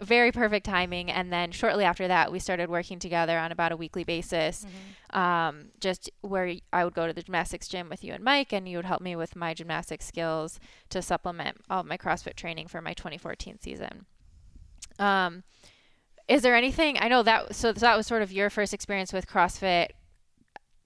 very 0.00 0.32
perfect 0.32 0.66
timing. 0.66 1.10
And 1.10 1.32
then 1.32 1.50
shortly 1.50 1.84
after 1.84 2.08
that, 2.08 2.30
we 2.30 2.38
started 2.38 2.70
working 2.70 2.98
together 2.98 3.38
on 3.38 3.52
about 3.52 3.72
a 3.72 3.76
weekly 3.76 4.04
basis, 4.04 4.64
mm-hmm. 4.64 5.18
um, 5.18 5.66
just 5.80 6.10
where 6.20 6.54
I 6.72 6.84
would 6.84 6.94
go 6.94 7.06
to 7.06 7.12
the 7.12 7.22
gymnastics 7.22 7.68
gym 7.68 7.88
with 7.88 8.04
you 8.04 8.12
and 8.12 8.22
Mike, 8.22 8.52
and 8.52 8.68
you 8.68 8.76
would 8.76 8.86
help 8.86 9.00
me 9.00 9.16
with 9.16 9.36
my 9.36 9.54
gymnastics 9.54 10.06
skills 10.06 10.60
to 10.90 11.02
supplement 11.02 11.58
all 11.68 11.82
my 11.84 11.96
CrossFit 11.96 12.36
training 12.36 12.68
for 12.68 12.80
my 12.80 12.94
2014 12.94 13.58
season. 13.60 14.06
Um, 14.98 15.44
is 16.28 16.42
there 16.42 16.54
anything 16.54 16.96
I 17.00 17.08
know 17.08 17.22
that 17.22 17.54
so 17.54 17.72
that 17.72 17.96
was 17.96 18.06
sort 18.06 18.22
of 18.22 18.32
your 18.32 18.50
first 18.50 18.74
experience 18.74 19.12
with 19.12 19.26
CrossFit 19.26 19.88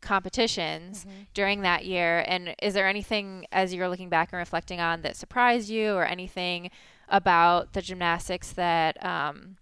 competitions 0.01 1.05
mm-hmm. 1.05 1.23
during 1.35 1.63
that 1.63 1.85
year 1.85 2.25
and 2.27 2.55
is 2.61 2.75
there 2.75 2.89
anything 2.89 3.47
as 3.53 3.75
you're 3.75 3.89
looking 3.89 4.09
back 4.09 4.31
and 4.33 4.39
reflecting 4.39 4.81
on 4.81 5.03
that 5.03 5.17
surprised 5.17 5.69
you 5.69 5.95
or 5.95 6.05
anything 6.05 6.71
about 7.09 7.73
the 7.73 7.83
gymnastics 7.83 8.53
that 8.53 9.05
um, 9.05 9.57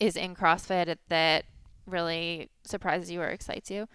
is 0.00 0.16
in 0.16 0.34
CrossFit 0.34 0.96
that 1.08 1.44
really 1.86 2.50
surprises 2.64 3.10
you 3.10 3.20
or 3.20 3.28
excites 3.28 3.70
you? 3.70 3.88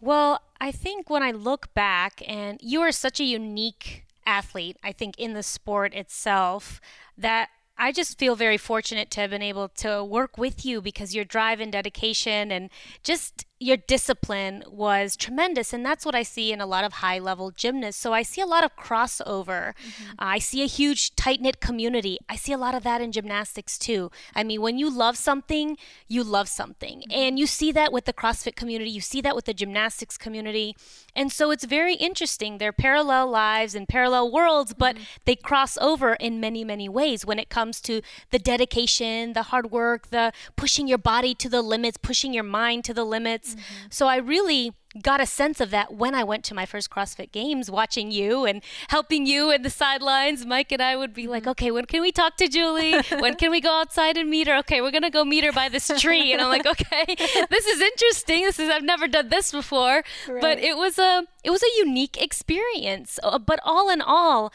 Well, 0.00 0.40
I 0.60 0.72
think 0.72 1.10
when 1.10 1.22
I 1.22 1.30
look 1.30 1.72
back, 1.74 2.22
and 2.26 2.58
you 2.62 2.80
are 2.80 2.92
such 2.92 3.20
a 3.20 3.24
unique 3.24 4.04
athlete, 4.26 4.76
I 4.82 4.92
think, 4.92 5.18
in 5.18 5.34
the 5.34 5.42
sport 5.42 5.94
itself, 5.94 6.80
that 7.18 7.48
I 7.82 7.92
just 7.92 8.18
feel 8.18 8.36
very 8.36 8.58
fortunate 8.58 9.10
to 9.12 9.22
have 9.22 9.30
been 9.30 9.40
able 9.40 9.70
to 9.78 10.04
work 10.04 10.36
with 10.36 10.66
you 10.66 10.82
because 10.82 11.14
your 11.14 11.24
drive 11.24 11.60
and 11.60 11.72
dedication 11.72 12.52
and 12.52 12.68
just 13.02 13.46
your 13.62 13.76
discipline 13.76 14.64
was 14.66 15.16
tremendous 15.16 15.74
and 15.74 15.84
that's 15.84 16.06
what 16.06 16.14
i 16.14 16.22
see 16.22 16.50
in 16.50 16.62
a 16.62 16.66
lot 16.66 16.82
of 16.82 16.94
high 16.94 17.18
level 17.18 17.50
gymnasts. 17.50 18.00
So 18.00 18.14
i 18.14 18.22
see 18.22 18.40
a 18.40 18.46
lot 18.46 18.64
of 18.64 18.74
crossover. 18.74 19.74
Mm-hmm. 19.74 20.10
uh, 20.18 20.36
i 20.36 20.38
see 20.38 20.62
a 20.62 20.66
huge 20.66 21.14
tight 21.14 21.42
knit 21.42 21.60
community. 21.60 22.18
I 22.28 22.36
see 22.36 22.52
a 22.52 22.58
lot 22.58 22.74
of 22.74 22.82
that 22.84 23.02
in 23.02 23.12
gymnastics 23.12 23.78
too. 23.78 24.10
I 24.34 24.44
mean 24.44 24.62
when 24.62 24.78
you 24.78 24.88
love 24.88 25.16
something 25.18 25.76
you 26.08 26.24
love 26.24 26.48
something. 26.48 27.00
Mm-hmm. 27.00 27.12
and 27.12 27.38
you 27.38 27.46
see 27.46 27.70
that 27.72 27.92
with 27.92 28.06
the 28.06 28.14
crossfit 28.14 28.56
community. 28.56 28.90
You 28.90 29.02
see 29.02 29.20
that 29.20 29.36
with 29.36 29.44
the 29.44 29.54
gymnastics 29.54 30.16
community. 30.16 30.74
And 31.14 31.30
so 31.30 31.50
it's 31.50 31.64
very 31.64 31.94
interesting. 31.94 32.56
They're 32.56 32.72
parallel 32.72 33.30
lives 33.30 33.74
and 33.74 33.86
parallel 33.86 34.32
worlds 34.32 34.72
but 34.72 34.96
mm-hmm. 34.96 35.04
they 35.26 35.36
cross 35.36 35.76
over 35.78 36.14
in 36.14 36.40
many 36.40 36.64
many 36.64 36.88
ways 36.88 37.26
when 37.26 37.38
it 37.38 37.50
comes 37.50 37.82
to 37.82 38.00
the 38.30 38.38
dedication 38.38 39.34
the 39.34 39.44
hard 39.44 39.70
work 39.70 40.08
the 40.08 40.32
pushing 40.56 40.88
your 40.88 40.98
body 40.98 41.34
to 41.34 41.48
the 41.50 41.60
limits 41.60 41.98
pushing 41.98 42.32
your 42.32 42.44
mind 42.44 42.84
to 42.84 42.94
the 42.94 43.04
limits 43.04 43.49
Mm-hmm. 43.54 43.86
So 43.90 44.06
I 44.06 44.16
really 44.16 44.72
got 45.02 45.20
a 45.20 45.26
sense 45.26 45.60
of 45.60 45.70
that 45.70 45.94
when 45.94 46.14
I 46.14 46.24
went 46.24 46.44
to 46.44 46.54
my 46.54 46.66
first 46.66 46.90
CrossFit 46.90 47.30
Games, 47.30 47.70
watching 47.70 48.10
you 48.10 48.44
and 48.44 48.60
helping 48.88 49.24
you 49.24 49.50
in 49.52 49.62
the 49.62 49.70
sidelines. 49.70 50.44
Mike 50.44 50.72
and 50.72 50.82
I 50.82 50.96
would 50.96 51.14
be 51.14 51.28
like, 51.28 51.42
mm-hmm. 51.42 51.50
okay, 51.50 51.70
when 51.70 51.84
can 51.84 52.02
we 52.02 52.10
talk 52.10 52.36
to 52.38 52.48
Julie? 52.48 52.94
when 53.18 53.36
can 53.36 53.50
we 53.50 53.60
go 53.60 53.80
outside 53.80 54.16
and 54.16 54.28
meet 54.28 54.48
her? 54.48 54.56
Okay, 54.58 54.80
we're 54.80 54.90
gonna 54.90 55.10
go 55.10 55.24
meet 55.24 55.44
her 55.44 55.52
by 55.52 55.68
this 55.68 55.90
tree. 55.98 56.32
And 56.32 56.42
I'm 56.42 56.48
like, 56.48 56.66
okay, 56.66 57.04
this 57.50 57.66
is 57.66 57.80
interesting. 57.80 58.42
This 58.42 58.58
is 58.58 58.68
I've 58.68 58.82
never 58.82 59.06
done 59.06 59.28
this 59.28 59.52
before, 59.52 60.02
right. 60.28 60.40
but 60.40 60.58
it 60.58 60.76
was 60.76 60.98
a 60.98 61.24
it 61.44 61.50
was 61.50 61.62
a 61.62 61.78
unique 61.78 62.20
experience. 62.20 63.18
Uh, 63.22 63.38
but 63.38 63.60
all 63.64 63.90
in 63.90 64.00
all, 64.00 64.52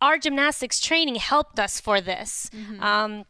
our 0.00 0.18
gymnastics 0.18 0.80
training 0.80 1.16
helped 1.16 1.58
us 1.58 1.80
for 1.80 2.00
this. 2.00 2.50
Mm-hmm. 2.54 2.82
Um, 2.82 3.24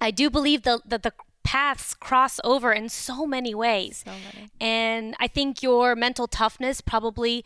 I 0.00 0.10
do 0.10 0.30
believe 0.30 0.62
that 0.62 0.80
the, 0.88 0.98
the 0.98 1.12
paths 1.44 1.94
cross 1.94 2.40
over 2.44 2.72
in 2.72 2.88
so 2.88 3.26
many 3.26 3.54
ways. 3.54 4.02
So 4.04 4.12
many. 4.12 4.50
And 4.60 5.14
I 5.18 5.28
think 5.28 5.62
your 5.62 5.94
mental 5.94 6.26
toughness 6.26 6.80
probably 6.80 7.44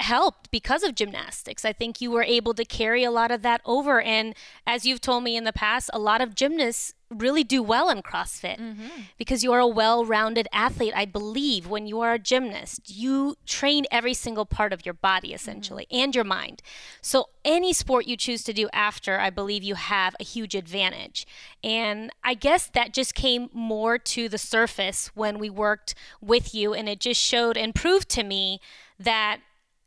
helped 0.00 0.50
because 0.50 0.82
of 0.82 0.94
gymnastics. 0.94 1.64
I 1.64 1.72
think 1.72 2.00
you 2.00 2.10
were 2.10 2.22
able 2.22 2.54
to 2.54 2.64
carry 2.64 3.04
a 3.04 3.10
lot 3.10 3.30
of 3.30 3.42
that 3.42 3.60
over. 3.64 4.00
And 4.00 4.34
as 4.66 4.84
you've 4.84 5.00
told 5.00 5.24
me 5.24 5.36
in 5.36 5.44
the 5.44 5.52
past, 5.52 5.90
a 5.92 5.98
lot 5.98 6.20
of 6.20 6.34
gymnasts 6.34 6.94
really 7.10 7.44
do 7.44 7.62
well 7.62 7.90
in 7.90 8.02
CrossFit 8.02 8.58
mm-hmm. 8.58 8.88
because 9.18 9.44
you 9.44 9.52
are 9.52 9.60
a 9.60 9.66
well 9.66 10.04
rounded 10.04 10.48
athlete. 10.52 10.92
I 10.96 11.04
believe 11.04 11.68
when 11.68 11.86
you 11.86 12.00
are 12.00 12.14
a 12.14 12.18
gymnast, 12.18 12.90
you 12.90 13.36
train 13.46 13.84
every 13.90 14.14
single 14.14 14.46
part 14.46 14.72
of 14.72 14.84
your 14.84 14.94
body 14.94 15.32
essentially 15.32 15.86
mm-hmm. 15.90 16.02
and 16.02 16.14
your 16.14 16.24
mind. 16.24 16.62
So, 17.00 17.28
any 17.44 17.72
sport 17.72 18.06
you 18.06 18.16
choose 18.16 18.42
to 18.44 18.52
do 18.52 18.68
after, 18.72 19.20
I 19.20 19.30
believe 19.30 19.62
you 19.62 19.74
have 19.74 20.16
a 20.18 20.24
huge 20.24 20.54
advantage. 20.54 21.26
And 21.62 22.10
I 22.24 22.34
guess 22.34 22.66
that 22.68 22.94
just 22.94 23.14
came 23.14 23.50
more 23.52 23.98
to 23.98 24.28
the 24.28 24.38
surface 24.38 25.10
when 25.14 25.38
we 25.38 25.50
worked 25.50 25.94
with 26.20 26.54
you, 26.54 26.74
and 26.74 26.88
it 26.88 27.00
just 27.00 27.20
showed 27.20 27.56
and 27.56 27.74
proved 27.74 28.08
to 28.10 28.24
me 28.24 28.60
that 28.98 29.40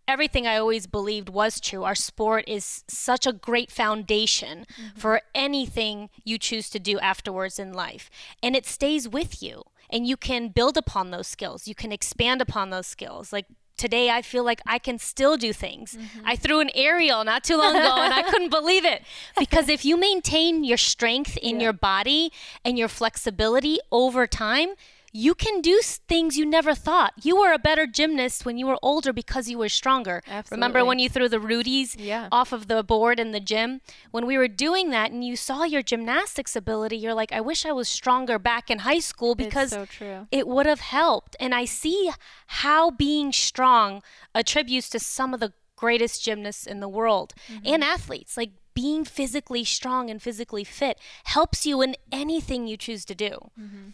everything 0.07 0.47
I 0.47 0.57
always 0.57 0.87
believed 0.87 1.29
was 1.29 1.59
true. 1.59 1.83
Our 1.83 1.95
sport 1.95 2.45
is 2.47 2.83
such 2.87 3.25
a 3.25 3.33
great 3.33 3.71
foundation 3.71 4.65
mm-hmm. 4.71 4.97
for 4.97 5.21
anything 5.35 6.09
you 6.23 6.37
choose 6.37 6.69
to 6.71 6.79
do 6.79 6.99
afterwards 6.99 7.59
in 7.59 7.73
life. 7.73 8.09
And 8.41 8.55
it 8.55 8.65
stays 8.65 9.07
with 9.07 9.43
you. 9.43 9.63
And 9.89 10.05
you 10.05 10.17
can 10.17 10.49
build 10.49 10.77
upon 10.77 11.11
those 11.11 11.27
skills. 11.27 11.67
You 11.67 11.75
can 11.75 11.91
expand 11.91 12.41
upon 12.41 12.69
those 12.69 12.87
skills. 12.87 13.31
Like 13.31 13.45
today 13.77 14.09
I 14.09 14.21
feel 14.21 14.43
like 14.43 14.61
I 14.65 14.79
can 14.79 14.99
still 14.99 15.37
do 15.37 15.53
things. 15.53 15.95
Mm-hmm. 15.95 16.25
I 16.25 16.35
threw 16.35 16.59
an 16.59 16.71
aerial 16.73 17.23
not 17.23 17.43
too 17.43 17.57
long 17.57 17.75
ago 17.75 17.95
and 17.97 18.13
I 18.13 18.23
couldn't 18.29 18.49
believe 18.49 18.83
it. 18.83 19.03
Because 19.37 19.69
if 19.69 19.85
you 19.85 19.97
maintain 19.97 20.63
your 20.63 20.77
strength 20.77 21.37
in 21.37 21.57
yeah. 21.57 21.65
your 21.65 21.73
body 21.73 22.31
and 22.65 22.77
your 22.77 22.89
flexibility 22.89 23.79
over 23.91 24.27
time, 24.27 24.69
you 25.13 25.33
can 25.33 25.61
do 25.61 25.79
things 25.83 26.37
you 26.37 26.45
never 26.45 26.75
thought. 26.75 27.13
You 27.21 27.35
were 27.39 27.53
a 27.53 27.59
better 27.59 27.87
gymnast 27.87 28.45
when 28.45 28.57
you 28.57 28.67
were 28.67 28.77
older 28.81 29.13
because 29.13 29.49
you 29.49 29.57
were 29.57 29.69
stronger. 29.69 30.21
Absolutely. 30.27 30.55
Remember 30.55 30.85
when 30.85 30.99
you 30.99 31.09
threw 31.09 31.29
the 31.29 31.39
Rudies 31.39 31.95
yeah. 31.97 32.27
off 32.31 32.51
of 32.51 32.67
the 32.67 32.83
board 32.83 33.19
in 33.19 33.31
the 33.31 33.39
gym? 33.39 33.81
When 34.11 34.25
we 34.25 34.37
were 34.37 34.47
doing 34.47 34.89
that 34.91 35.11
and 35.11 35.23
you 35.23 35.35
saw 35.35 35.63
your 35.63 35.81
gymnastics 35.81 36.55
ability, 36.55 36.97
you're 36.97 37.13
like, 37.13 37.31
I 37.31 37.41
wish 37.41 37.65
I 37.65 37.71
was 37.71 37.87
stronger 37.87 38.37
back 38.37 38.69
in 38.69 38.79
high 38.79 38.99
school 38.99 39.35
because 39.35 39.71
so 39.71 39.87
it 40.31 40.47
would 40.47 40.65
have 40.65 40.81
helped. 40.81 41.35
And 41.39 41.55
I 41.55 41.65
see 41.65 42.11
how 42.47 42.91
being 42.91 43.31
strong 43.31 44.01
attributes 44.35 44.89
to 44.89 44.99
some 44.99 45.33
of 45.33 45.39
the 45.39 45.53
greatest 45.75 46.23
gymnasts 46.23 46.67
in 46.67 46.79
the 46.79 46.89
world 46.89 47.33
mm-hmm. 47.49 47.65
and 47.65 47.83
athletes. 47.83 48.35
Like 48.35 48.51
being 48.73 49.05
physically 49.05 49.63
strong 49.63 50.09
and 50.09 50.21
physically 50.21 50.63
fit 50.63 50.99
helps 51.23 51.65
you 51.65 51.81
in 51.81 51.95
anything 52.11 52.67
you 52.67 52.77
choose 52.77 53.05
to 53.05 53.15
do. 53.15 53.49
Mm-hmm. 53.59 53.89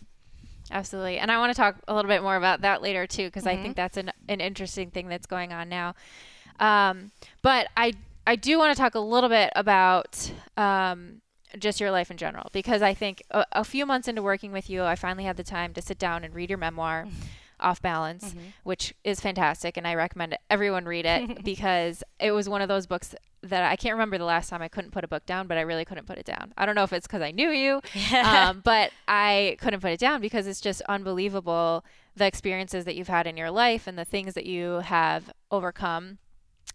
Absolutely. 0.73 1.19
And 1.19 1.31
I 1.31 1.37
want 1.37 1.51
to 1.51 1.55
talk 1.55 1.75
a 1.87 1.93
little 1.93 2.09
bit 2.09 2.23
more 2.23 2.35
about 2.35 2.61
that 2.61 2.81
later 2.81 3.05
too, 3.05 3.25
because 3.25 3.43
mm-hmm. 3.43 3.59
I 3.59 3.61
think 3.61 3.75
that's 3.75 3.95
an, 3.95 4.11
an 4.27 4.41
interesting 4.41 4.89
thing 4.89 5.07
that's 5.07 5.27
going 5.27 5.53
on 5.53 5.69
now. 5.69 5.93
Um, 6.59 7.11
but 7.43 7.67
I, 7.77 7.93
I 8.25 8.35
do 8.35 8.57
want 8.57 8.75
to 8.75 8.81
talk 8.81 8.95
a 8.95 8.99
little 8.99 9.29
bit 9.29 9.51
about 9.55 10.31
um, 10.57 11.21
just 11.59 11.79
your 11.79 11.91
life 11.91 12.09
in 12.09 12.17
general, 12.17 12.49
because 12.51 12.81
I 12.81 12.95
think 12.95 13.21
a, 13.29 13.45
a, 13.51 13.63
few 13.63 13.85
months 13.85 14.07
into 14.07 14.23
working 14.23 14.51
with 14.51 14.69
you, 14.69 14.83
I 14.83 14.95
finally 14.95 15.25
had 15.25 15.37
the 15.37 15.43
time 15.43 15.73
to 15.75 15.81
sit 15.81 15.99
down 15.99 16.23
and 16.23 16.33
read 16.33 16.49
your 16.49 16.57
memoir. 16.57 17.05
Mm-hmm. 17.05 17.21
Off 17.59 17.81
Balance, 17.81 18.29
mm-hmm. 18.29 18.47
which 18.63 18.93
is 19.03 19.19
fantastic, 19.19 19.77
and 19.77 19.87
I 19.87 19.95
recommend 19.95 20.37
everyone 20.49 20.85
read 20.85 21.05
it 21.05 21.43
because 21.45 22.03
it 22.19 22.31
was 22.31 22.49
one 22.49 22.61
of 22.61 22.67
those 22.67 22.87
books 22.87 23.15
that 23.43 23.63
I 23.63 23.75
can't 23.75 23.93
remember 23.93 24.17
the 24.17 24.25
last 24.25 24.49
time 24.49 24.61
I 24.61 24.69
couldn't 24.69 24.91
put 24.91 25.03
a 25.03 25.07
book 25.07 25.25
down, 25.25 25.47
but 25.47 25.57
I 25.57 25.61
really 25.61 25.83
couldn't 25.83 26.07
put 26.07 26.17
it 26.17 26.25
down. 26.25 26.53
I 26.57 26.65
don't 26.65 26.75
know 26.75 26.83
if 26.83 26.93
it's 26.93 27.07
because 27.07 27.21
I 27.21 27.31
knew 27.31 27.49
you, 27.49 27.81
um, 28.17 28.61
but 28.63 28.91
I 29.07 29.57
couldn't 29.59 29.81
put 29.81 29.91
it 29.91 29.99
down 29.99 30.21
because 30.21 30.47
it's 30.47 30.61
just 30.61 30.81
unbelievable 30.83 31.83
the 32.15 32.25
experiences 32.25 32.85
that 32.85 32.95
you've 32.95 33.07
had 33.07 33.27
in 33.27 33.37
your 33.37 33.51
life 33.51 33.87
and 33.87 33.97
the 33.97 34.05
things 34.05 34.33
that 34.35 34.45
you 34.45 34.79
have 34.79 35.31
overcome, 35.51 36.19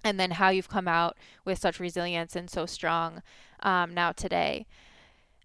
and 0.04 0.20
then 0.20 0.32
how 0.32 0.50
you've 0.50 0.68
come 0.68 0.88
out 0.88 1.16
with 1.44 1.58
such 1.58 1.80
resilience 1.80 2.36
and 2.36 2.50
so 2.50 2.66
strong 2.66 3.22
um, 3.60 3.94
now 3.94 4.12
today. 4.12 4.66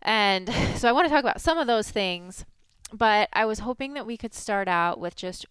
And 0.02 0.50
so 0.75 0.90
I 0.90 0.92
want 0.92 1.06
to 1.06 1.10
talk 1.10 1.24
about 1.24 1.42
some 1.42 1.58
of 1.58 1.68
those 1.68 1.90
things, 1.90 2.46
but 2.94 3.28
I 3.34 3.46
was 3.46 3.60
hoping 3.60 3.96
that 3.96 4.06
we 4.06 4.16
could 4.16 4.34
start 4.34 4.68
out 4.68 5.00
with 5.00 5.16
just 5.16 5.46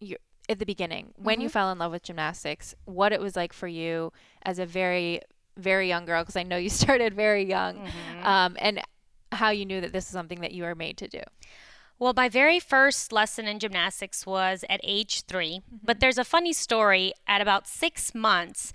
your, 0.00 0.18
at 0.48 0.58
the 0.58 0.66
beginning 0.66 1.12
when 1.16 1.36
mm-hmm. 1.36 1.42
you 1.42 1.48
fell 1.50 1.70
in 1.70 1.78
love 1.78 1.92
with 1.92 2.02
gymnastics, 2.02 2.74
what 2.86 3.12
it 3.12 3.20
was 3.20 3.36
like 3.36 3.52
for 3.52 3.68
you 3.68 4.12
as 4.42 4.58
a 4.58 4.66
very, 4.66 5.20
very 5.56 5.86
young 5.86 6.06
girl, 6.06 6.22
because 6.22 6.36
I 6.36 6.42
know 6.42 6.56
you 6.56 6.70
started 6.82 7.14
very 7.14 7.44
young, 7.44 7.76
mm-hmm. 7.76 8.26
um, 8.26 8.56
and 8.58 8.80
how 9.32 9.50
you 9.50 9.66
knew 9.66 9.80
that 9.82 9.92
this 9.92 10.06
is 10.06 10.10
something 10.10 10.40
that 10.40 10.52
you 10.52 10.64
were 10.64 10.74
made 10.74 10.96
to 10.96 11.08
do. 11.08 11.20
Well, 11.98 12.14
my 12.16 12.30
very 12.30 12.58
first 12.58 13.12
lesson 13.12 13.46
in 13.46 13.58
gymnastics 13.58 14.24
was 14.24 14.64
at 14.70 14.80
age 14.82 15.22
3 15.26 15.58
mm-hmm. 15.58 15.76
but 15.84 16.00
there's 16.00 16.18
a 16.18 16.24
funny 16.24 16.54
story. 16.54 17.12
At 17.28 17.42
about 17.42 17.68
six 17.68 18.14
months, 18.14 18.72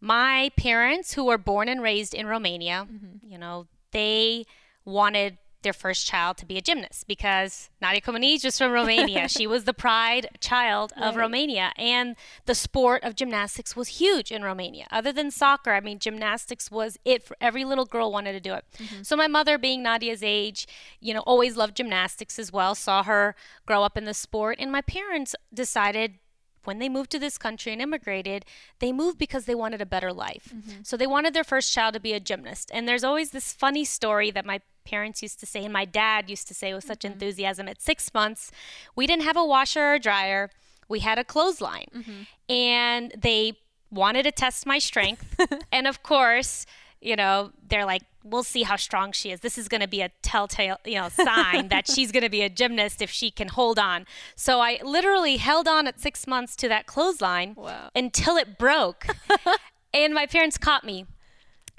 my 0.00 0.50
parents, 0.56 1.14
who 1.14 1.24
were 1.24 1.38
born 1.38 1.68
and 1.68 1.80
raised 1.80 2.14
in 2.14 2.26
Romania, 2.26 2.86
mm-hmm. 2.86 3.26
you 3.26 3.38
know, 3.38 3.66
they 3.92 4.44
wanted 4.84 5.38
their 5.62 5.72
first 5.72 6.06
child 6.06 6.36
to 6.38 6.46
be 6.46 6.56
a 6.58 6.60
gymnast 6.60 7.06
because 7.06 7.70
Nadia 7.80 8.00
Comaneci 8.00 8.44
was 8.44 8.58
from 8.58 8.72
Romania. 8.72 9.28
she 9.28 9.46
was 9.46 9.64
the 9.64 9.74
pride 9.74 10.28
child 10.40 10.92
of 10.96 11.16
right. 11.16 11.22
Romania. 11.22 11.72
And 11.76 12.16
the 12.44 12.54
sport 12.54 13.02
of 13.02 13.16
gymnastics 13.16 13.74
was 13.74 13.88
huge 13.88 14.30
in 14.30 14.42
Romania. 14.42 14.86
Other 14.90 15.12
than 15.12 15.30
soccer, 15.30 15.72
I 15.72 15.80
mean, 15.80 15.98
gymnastics 15.98 16.70
was 16.70 16.98
it 17.04 17.22
for 17.22 17.36
every 17.40 17.64
little 17.64 17.86
girl 17.86 18.12
wanted 18.12 18.32
to 18.32 18.40
do 18.40 18.54
it. 18.54 18.64
Mm-hmm. 18.78 19.02
So 19.02 19.16
my 19.16 19.26
mother, 19.26 19.58
being 19.58 19.82
Nadia's 19.82 20.22
age, 20.22 20.66
you 21.00 21.12
know, 21.14 21.20
always 21.20 21.56
loved 21.56 21.76
gymnastics 21.76 22.38
as 22.38 22.52
well, 22.52 22.74
saw 22.74 23.02
her 23.02 23.34
grow 23.66 23.82
up 23.82 23.96
in 23.96 24.04
the 24.04 24.14
sport. 24.14 24.56
And 24.60 24.70
my 24.70 24.82
parents 24.82 25.34
decided 25.52 26.18
when 26.66 26.78
they 26.78 26.88
moved 26.88 27.10
to 27.12 27.18
this 27.18 27.38
country 27.38 27.72
and 27.72 27.80
immigrated, 27.80 28.44
they 28.80 28.92
moved 28.92 29.18
because 29.18 29.44
they 29.44 29.54
wanted 29.54 29.80
a 29.80 29.86
better 29.86 30.12
life. 30.12 30.52
Mm-hmm. 30.54 30.82
So 30.82 30.96
they 30.96 31.06
wanted 31.06 31.32
their 31.32 31.44
first 31.44 31.72
child 31.72 31.94
to 31.94 32.00
be 32.00 32.12
a 32.12 32.20
gymnast. 32.20 32.70
And 32.74 32.88
there's 32.88 33.04
always 33.04 33.30
this 33.30 33.52
funny 33.52 33.84
story 33.84 34.30
that 34.32 34.44
my 34.44 34.60
parents 34.86 35.22
used 35.22 35.40
to 35.40 35.46
say, 35.46 35.64
and 35.64 35.72
my 35.72 35.84
dad 35.84 36.30
used 36.30 36.48
to 36.48 36.54
say 36.54 36.72
with 36.72 36.84
such 36.84 37.00
mm-hmm. 37.00 37.12
enthusiasm, 37.12 37.68
at 37.68 37.82
six 37.82 38.12
months, 38.14 38.50
we 38.94 39.06
didn't 39.06 39.24
have 39.24 39.36
a 39.36 39.44
washer 39.44 39.94
or 39.94 39.98
dryer. 39.98 40.50
We 40.88 41.00
had 41.00 41.18
a 41.18 41.24
clothesline. 41.24 41.88
Mm-hmm. 41.94 42.52
And 42.52 43.14
they 43.18 43.58
wanted 43.90 44.22
to 44.24 44.32
test 44.32 44.66
my 44.66 44.78
strength. 44.78 45.40
and 45.72 45.86
of 45.86 46.02
course, 46.02 46.66
you 47.00 47.16
know, 47.16 47.52
they're 47.68 47.84
like, 47.84 48.02
we'll 48.24 48.42
see 48.42 48.64
how 48.64 48.76
strong 48.76 49.12
she 49.12 49.30
is. 49.30 49.40
This 49.40 49.56
is 49.56 49.68
going 49.68 49.80
to 49.80 49.88
be 49.88 50.00
a 50.00 50.10
telltale, 50.22 50.78
you 50.84 50.96
know, 50.96 51.08
sign 51.08 51.68
that 51.68 51.88
she's 51.92 52.10
going 52.10 52.22
to 52.22 52.28
be 52.28 52.42
a 52.42 52.48
gymnast 52.48 53.00
if 53.00 53.10
she 53.10 53.30
can 53.30 53.48
hold 53.48 53.78
on. 53.78 54.06
So 54.34 54.60
I 54.60 54.80
literally 54.82 55.36
held 55.36 55.68
on 55.68 55.86
at 55.86 56.00
six 56.00 56.26
months 56.26 56.56
to 56.56 56.68
that 56.68 56.86
clothesline 56.86 57.54
wow. 57.56 57.90
until 57.94 58.36
it 58.36 58.58
broke. 58.58 59.06
and 59.94 60.14
my 60.14 60.26
parents 60.26 60.58
caught 60.58 60.84
me 60.84 61.06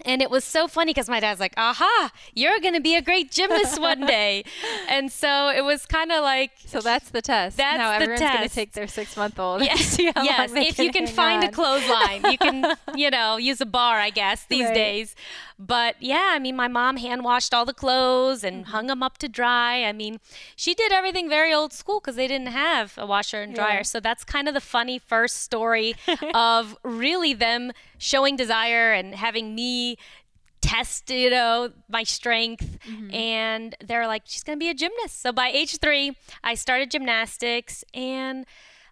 and 0.06 0.22
it 0.22 0.30
was 0.30 0.44
so 0.44 0.68
funny 0.68 0.94
because 0.94 1.10
my 1.10 1.20
dad's 1.20 1.40
like, 1.40 1.54
aha, 1.58 2.12
you're 2.34 2.60
going 2.60 2.76
to 2.76 2.82
be 2.82 2.96
a 2.96 3.02
great 3.02 3.32
gymnast 3.32 3.80
one 3.82 4.02
day. 4.06 4.44
and 4.88 5.12
so 5.12 5.50
it 5.50 5.64
was 5.64 5.86
kind 5.86 6.12
of 6.12 6.24
like. 6.24 6.52
So 6.66 6.82
that's 6.82 7.10
the 7.10 7.22
test. 7.22 7.58
That's 7.58 7.78
now 7.78 7.92
everyone's 7.92 8.20
going 8.22 8.48
to 8.48 8.54
take 8.54 8.74
their 8.74 8.88
six 8.88 9.18
month 9.18 9.40
old. 9.40 9.64
Yes. 9.64 9.98
yes. 10.00 10.52
If 10.54 10.78
you 10.80 10.92
can 10.92 11.08
find 11.08 11.44
on. 11.44 11.50
a 11.50 11.52
clothesline, 11.52 12.32
you 12.32 12.38
can, 12.38 12.76
you 12.96 13.10
know, 13.10 13.38
use 13.38 13.60
a 13.60 13.66
bar, 13.66 14.00
I 14.00 14.12
guess, 14.12 14.46
these 14.46 14.66
right. 14.66 14.74
days. 14.74 15.16
But 15.60 15.96
yeah, 16.00 16.30
I 16.34 16.40
mean, 16.40 16.56
my 16.56 16.68
mom 16.68 16.98
hand 16.98 17.24
washed 17.24 17.52
all 17.52 17.66
the 17.66 17.74
clothes 17.74 18.44
and 18.44 18.58
mm-hmm. 18.58 18.72
hung 18.72 18.88
them 18.88 19.02
up 19.02 19.18
to 19.20 19.28
dry. 19.28 19.84
I 19.84 19.92
mean, 19.92 20.20
she 20.56 20.76
did 20.76 20.92
everything 20.92 21.28
very 21.28 21.52
old 21.52 21.74
school 21.74 22.00
because 22.00 22.16
they 22.16 22.28
didn't 22.28 22.48
have 22.48 22.94
a 22.98 23.08
washer 23.08 23.42
and 23.42 23.56
dryer. 23.56 23.78
Yeah. 23.78 23.82
So 23.82 24.00
that's 24.00 24.24
kind 24.24 24.48
of 24.48 24.54
the 24.54 24.62
funny 24.62 25.00
first 25.00 25.42
story 25.42 25.96
of 26.36 26.78
really 26.84 27.34
them 27.34 27.72
showing 27.98 28.36
desire 28.36 28.94
and 28.94 29.16
having 29.16 29.56
me 29.56 29.98
test, 30.62 31.10
you 31.10 31.30
know, 31.30 31.72
my 31.90 32.04
strength. 32.04 32.80
Mm-hmm. 32.88 33.14
And 33.14 33.76
they're 33.86 34.08
like, 34.08 34.24
she's 34.26 34.44
going 34.44 34.58
to 34.58 34.64
be 34.64 34.70
a 34.70 34.74
gymnast. 34.74 35.22
So 35.22 35.32
by 35.32 35.50
age 35.50 35.78
three, 35.78 36.18
I 36.44 36.56
started 36.56 36.92
gymnastics 36.92 37.84
and 37.94 38.46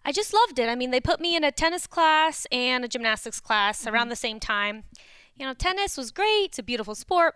I 0.04 0.12
just 0.12 0.32
loved 0.32 0.58
it. 0.58 0.68
I 0.68 0.74
mean, 0.74 0.90
they 0.90 1.00
put 1.00 1.20
me 1.20 1.36
in 1.36 1.44
a 1.44 1.50
tennis 1.50 1.86
class 1.86 2.46
and 2.52 2.84
a 2.84 2.88
gymnastics 2.88 3.40
class 3.40 3.80
mm-hmm. 3.80 3.94
around 3.94 4.08
the 4.08 4.16
same 4.16 4.40
time. 4.40 4.84
You 5.36 5.46
know, 5.46 5.52
tennis 5.52 5.96
was 5.96 6.10
great, 6.10 6.46
it's 6.46 6.58
a 6.58 6.62
beautiful 6.62 6.94
sport. 6.94 7.34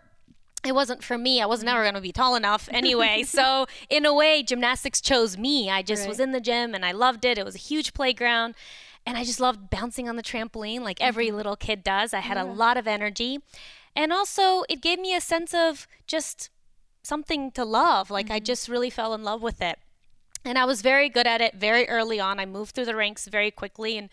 It 0.63 0.73
wasn't 0.73 1.03
for 1.03 1.17
me. 1.17 1.41
I 1.41 1.47
was 1.47 1.63
never 1.63 1.81
going 1.81 1.95
to 1.95 2.01
be 2.01 2.11
tall 2.11 2.35
enough 2.35 2.69
anyway. 2.71 3.23
so, 3.27 3.65
in 3.89 4.05
a 4.05 4.13
way, 4.13 4.43
gymnastics 4.43 5.01
chose 5.01 5.35
me. 5.35 5.71
I 5.71 5.81
just 5.81 6.01
right. 6.01 6.09
was 6.09 6.19
in 6.19 6.33
the 6.33 6.39
gym 6.39 6.75
and 6.75 6.85
I 6.85 6.91
loved 6.91 7.25
it. 7.25 7.39
It 7.39 7.45
was 7.45 7.55
a 7.55 7.59
huge 7.59 7.93
playground. 7.95 8.53
And 9.05 9.17
I 9.17 9.23
just 9.23 9.39
loved 9.39 9.69
bouncing 9.69 10.07
on 10.07 10.15
the 10.15 10.23
trampoline 10.23 10.81
like 10.81 11.01
every 11.01 11.27
mm-hmm. 11.27 11.37
little 11.37 11.55
kid 11.55 11.83
does. 11.83 12.13
I 12.13 12.19
had 12.19 12.37
yeah. 12.37 12.43
a 12.43 12.45
lot 12.45 12.77
of 12.77 12.87
energy. 12.87 13.39
And 13.95 14.13
also, 14.13 14.63
it 14.69 14.81
gave 14.81 14.99
me 14.99 15.15
a 15.15 15.21
sense 15.21 15.53
of 15.53 15.87
just 16.07 16.49
something 17.03 17.51
to 17.51 17.65
love. 17.65 18.09
Like, 18.09 18.27
mm-hmm. 18.27 18.35
I 18.35 18.39
just 18.39 18.69
really 18.69 18.89
fell 18.89 19.13
in 19.13 19.23
love 19.23 19.41
with 19.41 19.61
it. 19.61 19.79
And 20.45 20.57
I 20.57 20.65
was 20.65 20.81
very 20.81 21.09
good 21.09 21.27
at 21.27 21.41
it 21.41 21.55
very 21.55 21.87
early 21.87 22.19
on. 22.19 22.39
I 22.39 22.45
moved 22.45 22.73
through 22.73 22.85
the 22.85 22.95
ranks 22.95 23.27
very 23.27 23.51
quickly. 23.51 23.97
And 23.97 24.09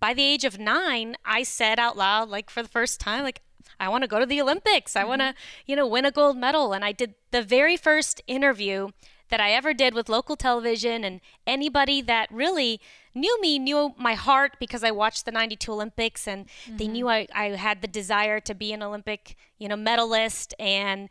by 0.00 0.14
the 0.14 0.22
age 0.22 0.44
of 0.44 0.58
nine, 0.58 1.16
I 1.24 1.42
said 1.42 1.78
out 1.78 1.96
loud, 1.96 2.28
like 2.28 2.50
for 2.50 2.62
the 2.62 2.68
first 2.68 3.00
time, 3.00 3.22
like, 3.22 3.42
I 3.80 3.88
want 3.88 4.02
to 4.02 4.08
go 4.08 4.20
to 4.20 4.26
the 4.26 4.40
Olympics. 4.40 4.96
I 4.96 5.04
want 5.04 5.20
to, 5.20 5.28
mm-hmm. 5.28 5.62
you 5.66 5.76
know, 5.76 5.86
win 5.86 6.04
a 6.04 6.10
gold 6.10 6.36
medal. 6.36 6.72
And 6.72 6.84
I 6.84 6.92
did 6.92 7.14
the 7.30 7.42
very 7.42 7.76
first 7.76 8.20
interview 8.26 8.90
that 9.32 9.40
I 9.40 9.52
ever 9.52 9.72
did 9.72 9.94
with 9.94 10.10
local 10.10 10.36
television 10.36 11.04
and 11.04 11.22
anybody 11.46 12.02
that 12.02 12.30
really 12.30 12.82
knew 13.14 13.40
me 13.40 13.58
knew 13.58 13.94
my 13.96 14.12
heart 14.12 14.56
because 14.60 14.84
I 14.84 14.90
watched 14.90 15.24
the 15.24 15.32
92 15.32 15.72
Olympics 15.72 16.28
and 16.28 16.46
mm-hmm. 16.46 16.76
they 16.76 16.86
knew 16.86 17.08
I, 17.08 17.26
I 17.34 17.44
had 17.56 17.80
the 17.80 17.88
desire 17.88 18.40
to 18.40 18.54
be 18.54 18.74
an 18.74 18.82
Olympic, 18.82 19.36
you 19.58 19.68
know, 19.68 19.76
medalist 19.76 20.54
and 20.58 21.08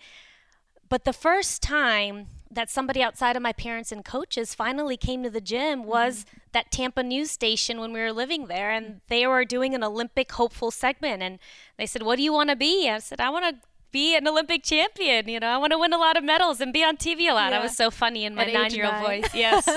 but 0.88 1.04
the 1.04 1.14
first 1.14 1.64
time 1.64 2.28
that 2.52 2.70
somebody 2.70 3.02
outside 3.02 3.36
of 3.36 3.42
my 3.42 3.54
parents 3.54 3.92
and 3.92 4.06
coaches 4.06 4.54
finally 4.54 4.98
came 4.98 5.24
to 5.24 5.30
the 5.30 5.42
gym 5.42 5.84
was 5.84 6.26
mm-hmm. 6.26 6.38
that 6.52 6.70
Tampa 6.70 7.02
news 7.02 7.32
station 7.32 7.80
when 7.80 7.92
we 7.92 8.02
were 8.02 8.12
living 8.12 8.48
there 8.48 8.70
and 8.70 9.02
they 9.08 9.26
were 9.26 9.46
doing 9.46 9.74
an 9.74 9.84
Olympic 9.84 10.32
hopeful 10.34 10.70
segment 10.70 11.24
and 11.24 11.40
they 11.78 11.88
said, 11.88 12.04
"What 12.04 12.18
do 12.18 12.24
you 12.24 12.34
want 12.34 12.52
to 12.52 12.56
be?" 12.56 12.88
I 12.88 13.00
said, 13.00 13.20
"I 13.20 13.32
want 13.32 13.46
to 13.46 13.68
be 13.92 14.16
an 14.16 14.28
Olympic 14.28 14.64
champion. 14.64 15.28
You 15.28 15.40
know, 15.40 15.48
I 15.48 15.58
want 15.58 15.72
to 15.72 15.78
win 15.78 15.94
a 15.94 15.98
lot 15.98 16.18
of 16.18 16.24
medals 16.24 16.62
and 16.62 16.74
be 16.74 16.84
on 16.84 16.98
TV 16.98 17.30
a 17.30 17.34
lot. 17.34 17.52
Yeah. 17.52 17.60
I 17.60 17.64
was 17.64 17.76
so 17.76 17.92
funny 17.92 18.26
in 18.26 18.36
my 18.36 18.46
nine 18.46 18.74
year 18.74 18.86
old 18.86 19.04
voice. 19.04 19.34
Yes. 19.34 19.68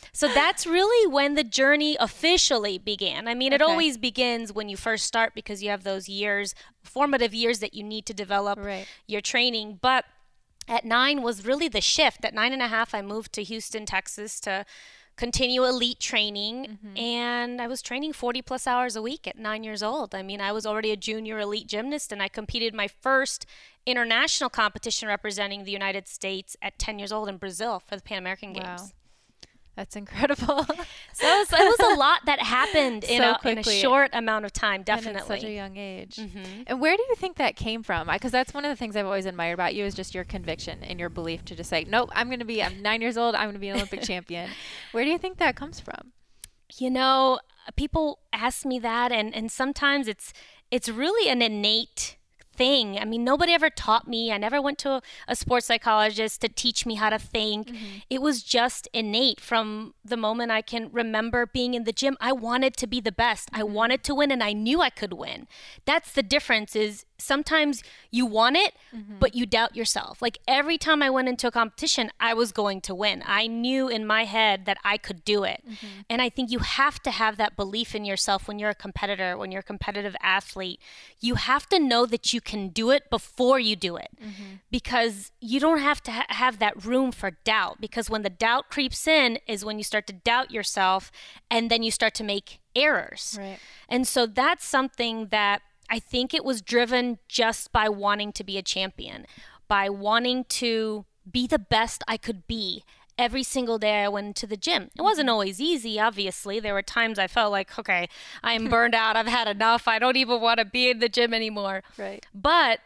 so 0.12 0.28
that's 0.28 0.66
really 0.66 1.06
when 1.06 1.34
the 1.34 1.44
journey 1.44 1.96
officially 1.98 2.78
began. 2.78 3.28
I 3.28 3.34
mean, 3.34 3.52
okay. 3.52 3.56
it 3.56 3.62
always 3.62 3.98
begins 3.98 4.52
when 4.52 4.68
you 4.68 4.76
first 4.76 5.06
start 5.06 5.34
because 5.34 5.62
you 5.62 5.70
have 5.70 5.84
those 5.84 6.08
years, 6.08 6.54
formative 6.82 7.34
years 7.34 7.58
that 7.60 7.74
you 7.74 7.82
need 7.82 8.06
to 8.06 8.14
develop 8.14 8.58
right. 8.58 8.86
your 9.06 9.20
training. 9.20 9.78
But 9.80 10.04
at 10.68 10.84
nine 10.84 11.22
was 11.22 11.44
really 11.44 11.68
the 11.68 11.80
shift. 11.80 12.24
At 12.24 12.34
nine 12.34 12.52
and 12.52 12.62
a 12.62 12.68
half, 12.68 12.94
I 12.94 13.02
moved 13.02 13.32
to 13.34 13.42
Houston, 13.42 13.86
Texas 13.86 14.40
to 14.40 14.64
continue 15.16 15.64
elite 15.64 15.98
training 15.98 16.66
mm-hmm. 16.66 16.96
and 16.98 17.60
I 17.60 17.66
was 17.66 17.80
training 17.80 18.12
40 18.12 18.42
plus 18.42 18.66
hours 18.66 18.96
a 18.96 19.02
week 19.02 19.26
at 19.26 19.38
9 19.38 19.64
years 19.64 19.82
old. 19.82 20.14
I 20.14 20.22
mean, 20.22 20.40
I 20.40 20.52
was 20.52 20.66
already 20.66 20.92
a 20.92 20.96
junior 20.96 21.38
elite 21.38 21.66
gymnast 21.66 22.12
and 22.12 22.22
I 22.22 22.28
competed 22.28 22.74
my 22.74 22.86
first 22.88 23.46
international 23.86 24.50
competition 24.50 25.08
representing 25.08 25.64
the 25.64 25.72
United 25.72 26.06
States 26.06 26.56
at 26.60 26.78
10 26.78 26.98
years 26.98 27.12
old 27.12 27.28
in 27.28 27.38
Brazil 27.38 27.80
for 27.80 27.96
the 27.96 28.02
Pan 28.02 28.18
American 28.18 28.52
Games. 28.52 28.92
That's 29.76 29.94
incredible. 29.94 30.64
so 31.12 31.26
it 31.26 31.38
was, 31.38 31.52
it 31.52 31.78
was, 31.78 31.94
a 31.94 31.98
lot 31.98 32.20
that 32.24 32.40
happened 32.40 33.04
in, 33.08 33.20
so 33.20 33.36
a, 33.44 33.48
in, 33.48 33.58
a, 33.58 33.62
short 33.62 34.10
amount 34.14 34.46
of 34.46 34.52
time, 34.52 34.82
definitely. 34.82 35.10
And 35.10 35.20
at 35.20 35.26
such 35.26 35.44
a 35.44 35.52
young 35.52 35.76
age. 35.76 36.16
Mm-hmm. 36.16 36.62
And 36.66 36.80
where 36.80 36.96
do 36.96 37.02
you 37.08 37.14
think 37.14 37.36
that 37.36 37.56
came 37.56 37.82
from? 37.82 38.08
Because 38.10 38.32
that's 38.32 38.54
one 38.54 38.64
of 38.64 38.70
the 38.70 38.76
things 38.76 38.96
I've 38.96 39.04
always 39.04 39.26
admired 39.26 39.52
about 39.52 39.74
you 39.74 39.84
is 39.84 39.94
just 39.94 40.14
your 40.14 40.24
conviction 40.24 40.82
and 40.82 40.98
your 40.98 41.10
belief 41.10 41.44
to 41.44 41.54
just 41.54 41.68
say, 41.68 41.84
nope, 41.86 42.10
I'm 42.14 42.28
going 42.28 42.38
to 42.38 42.46
be, 42.46 42.62
I'm 42.62 42.80
nine 42.80 43.02
years 43.02 43.18
old, 43.18 43.34
I'm 43.34 43.44
going 43.44 43.54
to 43.54 43.60
be 43.60 43.68
an 43.68 43.76
Olympic 43.76 44.00
champion. 44.02 44.50
Where 44.92 45.04
do 45.04 45.10
you 45.10 45.18
think 45.18 45.36
that 45.38 45.56
comes 45.56 45.78
from? 45.78 46.12
You 46.78 46.88
know, 46.90 47.40
people 47.76 48.20
ask 48.32 48.64
me 48.64 48.78
that, 48.78 49.12
and, 49.12 49.34
and 49.34 49.52
sometimes 49.52 50.08
it's 50.08 50.32
it's 50.70 50.88
really 50.88 51.30
an 51.30 51.42
innate 51.42 52.16
thing. 52.56 52.98
I 52.98 53.04
mean, 53.04 53.24
nobody 53.24 53.52
ever 53.52 53.70
taught 53.70 54.08
me. 54.08 54.32
I 54.32 54.38
never 54.38 54.60
went 54.60 54.78
to 54.78 55.00
a, 55.28 55.36
sports 55.36 55.66
psychologist 55.66 56.40
to 56.40 56.48
teach 56.48 56.86
me 56.86 56.94
how 56.94 57.10
to 57.10 57.18
think. 57.18 57.68
Mm-hmm. 57.68 57.98
It 58.10 58.22
was 58.22 58.42
just 58.42 58.88
innate 58.92 59.40
from 59.40 59.94
the 60.04 60.16
moment 60.16 60.50
I 60.50 60.62
can 60.62 60.90
remember 60.92 61.46
being 61.46 61.74
in 61.74 61.84
the 61.84 61.92
gym. 61.92 62.16
I 62.20 62.32
wanted 62.32 62.76
to 62.78 62.86
be 62.86 63.00
the 63.00 63.12
best. 63.12 63.50
Mm-hmm. 63.50 63.60
I 63.60 63.64
wanted 63.64 64.02
to 64.04 64.14
win 64.14 64.30
and 64.30 64.42
I 64.42 64.52
knew 64.52 64.80
I 64.80 64.90
could 64.90 65.12
win. 65.12 65.46
That's 65.84 66.12
the 66.12 66.22
difference 66.22 66.74
is 66.74 67.04
sometimes 67.18 67.82
you 68.10 68.26
want 68.26 68.56
it, 68.56 68.74
mm-hmm. 68.94 69.18
but 69.18 69.34
you 69.34 69.46
doubt 69.46 69.76
yourself. 69.76 70.20
Like 70.20 70.38
every 70.46 70.78
time 70.78 71.02
I 71.02 71.10
went 71.10 71.28
into 71.28 71.46
a 71.46 71.50
competition, 71.50 72.10
I 72.20 72.34
was 72.34 72.52
going 72.52 72.80
to 72.82 72.94
win. 72.94 73.22
I 73.26 73.46
knew 73.46 73.88
in 73.88 74.06
my 74.06 74.24
head 74.24 74.66
that 74.66 74.78
I 74.84 74.96
could 74.96 75.24
do 75.24 75.44
it. 75.44 75.62
Mm-hmm. 75.66 75.86
And 76.10 76.22
I 76.22 76.28
think 76.28 76.50
you 76.50 76.60
have 76.60 77.02
to 77.02 77.10
have 77.10 77.36
that 77.36 77.56
belief 77.56 77.94
in 77.94 78.04
yourself 78.04 78.48
when 78.48 78.58
you're 78.58 78.70
a 78.70 78.74
competitor, 78.74 79.36
when 79.36 79.50
you're 79.50 79.60
a 79.60 79.64
competitive 79.64 80.16
athlete. 80.22 80.80
You 81.20 81.36
have 81.36 81.68
to 81.68 81.78
know 81.78 82.06
that 82.06 82.32
you 82.32 82.40
can 82.40 82.68
do 82.68 82.90
it 82.90 83.10
before 83.10 83.58
you 83.58 83.76
do 83.76 83.96
it 83.96 84.10
mm-hmm. 84.22 84.56
because 84.70 85.32
you 85.40 85.60
don't 85.60 85.80
have 85.80 86.02
to 86.04 86.10
ha- 86.12 86.26
have 86.28 86.58
that 86.58 86.84
room 86.84 87.12
for 87.12 87.32
doubt. 87.44 87.80
Because 87.80 88.10
when 88.10 88.22
the 88.22 88.30
doubt 88.30 88.70
creeps 88.70 89.06
in, 89.06 89.38
is 89.46 89.64
when 89.64 89.78
you 89.78 89.84
start 89.84 90.06
to 90.06 90.12
doubt 90.12 90.50
yourself 90.50 91.10
and 91.50 91.70
then 91.70 91.82
you 91.82 91.90
start 91.90 92.14
to 92.14 92.24
make 92.24 92.60
errors. 92.74 93.36
Right. 93.38 93.58
And 93.88 94.06
so 94.06 94.26
that's 94.26 94.64
something 94.64 95.28
that 95.28 95.62
I 95.88 95.98
think 95.98 96.34
it 96.34 96.44
was 96.44 96.62
driven 96.62 97.18
just 97.28 97.72
by 97.72 97.88
wanting 97.88 98.32
to 98.32 98.44
be 98.44 98.58
a 98.58 98.62
champion, 98.62 99.26
by 99.68 99.88
wanting 99.88 100.44
to 100.44 101.04
be 101.30 101.46
the 101.46 101.58
best 101.58 102.02
I 102.06 102.16
could 102.16 102.46
be 102.46 102.84
every 103.18 103.42
single 103.42 103.78
day 103.78 104.04
I 104.04 104.08
went 104.08 104.36
to 104.36 104.46
the 104.46 104.56
gym. 104.56 104.90
It 104.96 105.02
wasn't 105.02 105.30
always 105.30 105.60
easy, 105.60 105.98
obviously. 105.98 106.60
There 106.60 106.74
were 106.74 106.82
times 106.82 107.18
I 107.18 107.26
felt 107.26 107.50
like, 107.50 107.78
okay, 107.78 108.08
I'm 108.42 108.68
burned 108.70 108.94
out. 108.94 109.16
I've 109.16 109.26
had 109.26 109.48
enough. 109.48 109.88
I 109.88 109.98
don't 109.98 110.16
even 110.16 110.40
want 110.40 110.58
to 110.58 110.64
be 110.64 110.90
in 110.90 110.98
the 110.98 111.08
gym 111.08 111.32
anymore. 111.32 111.82
Right. 111.96 112.24
But 112.34 112.80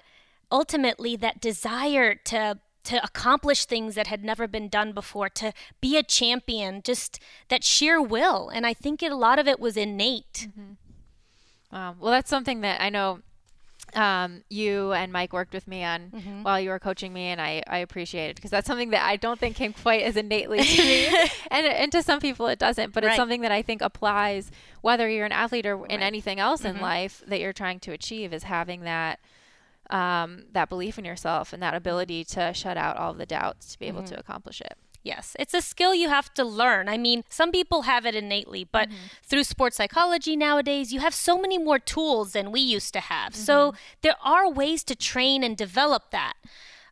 ultimately, 0.51 1.17
that 1.17 1.41
desire 1.41 2.15
to 2.15 2.59
to 2.83 3.03
accomplish 3.05 3.67
things 3.67 3.95
that 3.95 4.07
had 4.07 4.25
never 4.25 4.49
been 4.49 4.67
done 4.67 4.93
before, 4.93 5.29
to 5.29 5.53
be 5.83 5.99
a 5.99 6.03
champion, 6.03 6.81
just 6.83 7.21
that 7.49 7.63
sheer 7.63 8.01
will. 8.01 8.49
And 8.49 8.67
I 8.67 8.73
think 8.73 9.03
it, 9.03 9.13
a 9.13 9.17
lot 9.17 9.39
of 9.39 9.47
it 9.47 9.61
was 9.61 9.77
innate. 9.77 10.49
Mm-hmm. 10.49 10.73
Wow. 11.72 11.96
Well, 11.98 12.11
that's 12.11 12.30
something 12.30 12.62
that 12.62 12.80
I 12.80 12.90
know 12.90 13.20
um, 13.94 14.42
you 14.48 14.92
and 14.92 15.12
Mike 15.12 15.33
worked 15.33 15.52
with 15.52 15.66
me 15.66 15.83
on 15.85 16.11
mm-hmm. 16.11 16.42
while 16.42 16.61
you 16.61 16.70
were 16.70 16.78
coaching 16.78 17.12
me, 17.12 17.26
and 17.26 17.40
I, 17.40 17.62
I 17.66 17.78
appreciate 17.78 18.30
it 18.30 18.37
because 18.37 18.50
that's 18.50 18.66
something 18.66 18.90
that 18.90 19.04
I 19.04 19.16
don't 19.16 19.38
think 19.38 19.56
came 19.56 19.72
quite 19.72 20.02
as 20.02 20.16
innately 20.16 20.62
to 20.62 20.83
me, 20.83 21.06
and 21.50 21.66
and 21.66 21.92
to 21.92 22.02
some 22.02 22.20
people 22.20 22.46
it 22.46 22.59
doesn't. 22.59 22.92
But 22.92 23.04
right. 23.04 23.11
it's 23.11 23.16
something 23.16 23.40
that 23.42 23.52
I 23.52 23.62
think 23.62 23.83
applies 23.83 24.50
whether 24.80 25.09
you're 25.09 25.26
an 25.26 25.33
athlete 25.33 25.66
or 25.66 25.76
right. 25.76 25.90
in 25.90 26.00
anything 26.00 26.38
else 26.38 26.62
mm-hmm. 26.62 26.76
in 26.76 26.83
life 26.83 27.22
that 27.26 27.40
you're 27.40 27.52
trying 27.52 27.80
to 27.80 27.92
achieve 27.92 28.33
is 28.33 28.44
having 28.44 28.83
that. 28.83 29.20
Um, 29.88 30.44
that 30.52 30.68
belief 30.68 31.00
in 31.00 31.04
yourself 31.04 31.52
and 31.52 31.61
that 31.64 31.74
ability 31.74 32.22
to 32.26 32.54
shut 32.54 32.76
out 32.76 32.96
all 32.96 33.12
the 33.12 33.26
doubts 33.26 33.72
to 33.72 33.78
be 33.80 33.87
able 33.87 34.02
mm-hmm. 34.02 34.14
to 34.14 34.20
accomplish 34.20 34.61
it. 34.61 34.78
Yes, 35.03 35.35
it's 35.39 35.55
a 35.55 35.63
skill 35.63 35.95
you 35.95 36.09
have 36.09 36.33
to 36.35 36.45
learn. 36.45 36.89
I 36.89 36.99
mean, 36.99 37.25
some 37.31 37.53
people 37.53 37.83
have 37.83 38.05
it 38.05 38.15
innately, 38.15 38.69
but 38.71 38.89
mm-hmm. 38.89 38.97
through 39.23 39.45
sports 39.45 39.77
psychology 39.77 40.37
nowadays, 40.37 40.93
you 40.93 41.01
have 41.01 41.15
so 41.15 41.39
many 41.39 41.57
more 41.57 41.79
tools 41.79 42.33
than 42.33 42.53
we 42.53 42.61
used 42.61 42.93
to 42.93 43.01
have. 43.01 43.33
Mm-hmm. 43.33 43.43
So 43.43 43.75
there 44.03 44.17
are 44.23 44.51
ways 44.51 44.85
to 44.85 44.95
train 44.95 45.43
and 45.43 45.57
develop 45.57 46.11
that. 46.11 46.35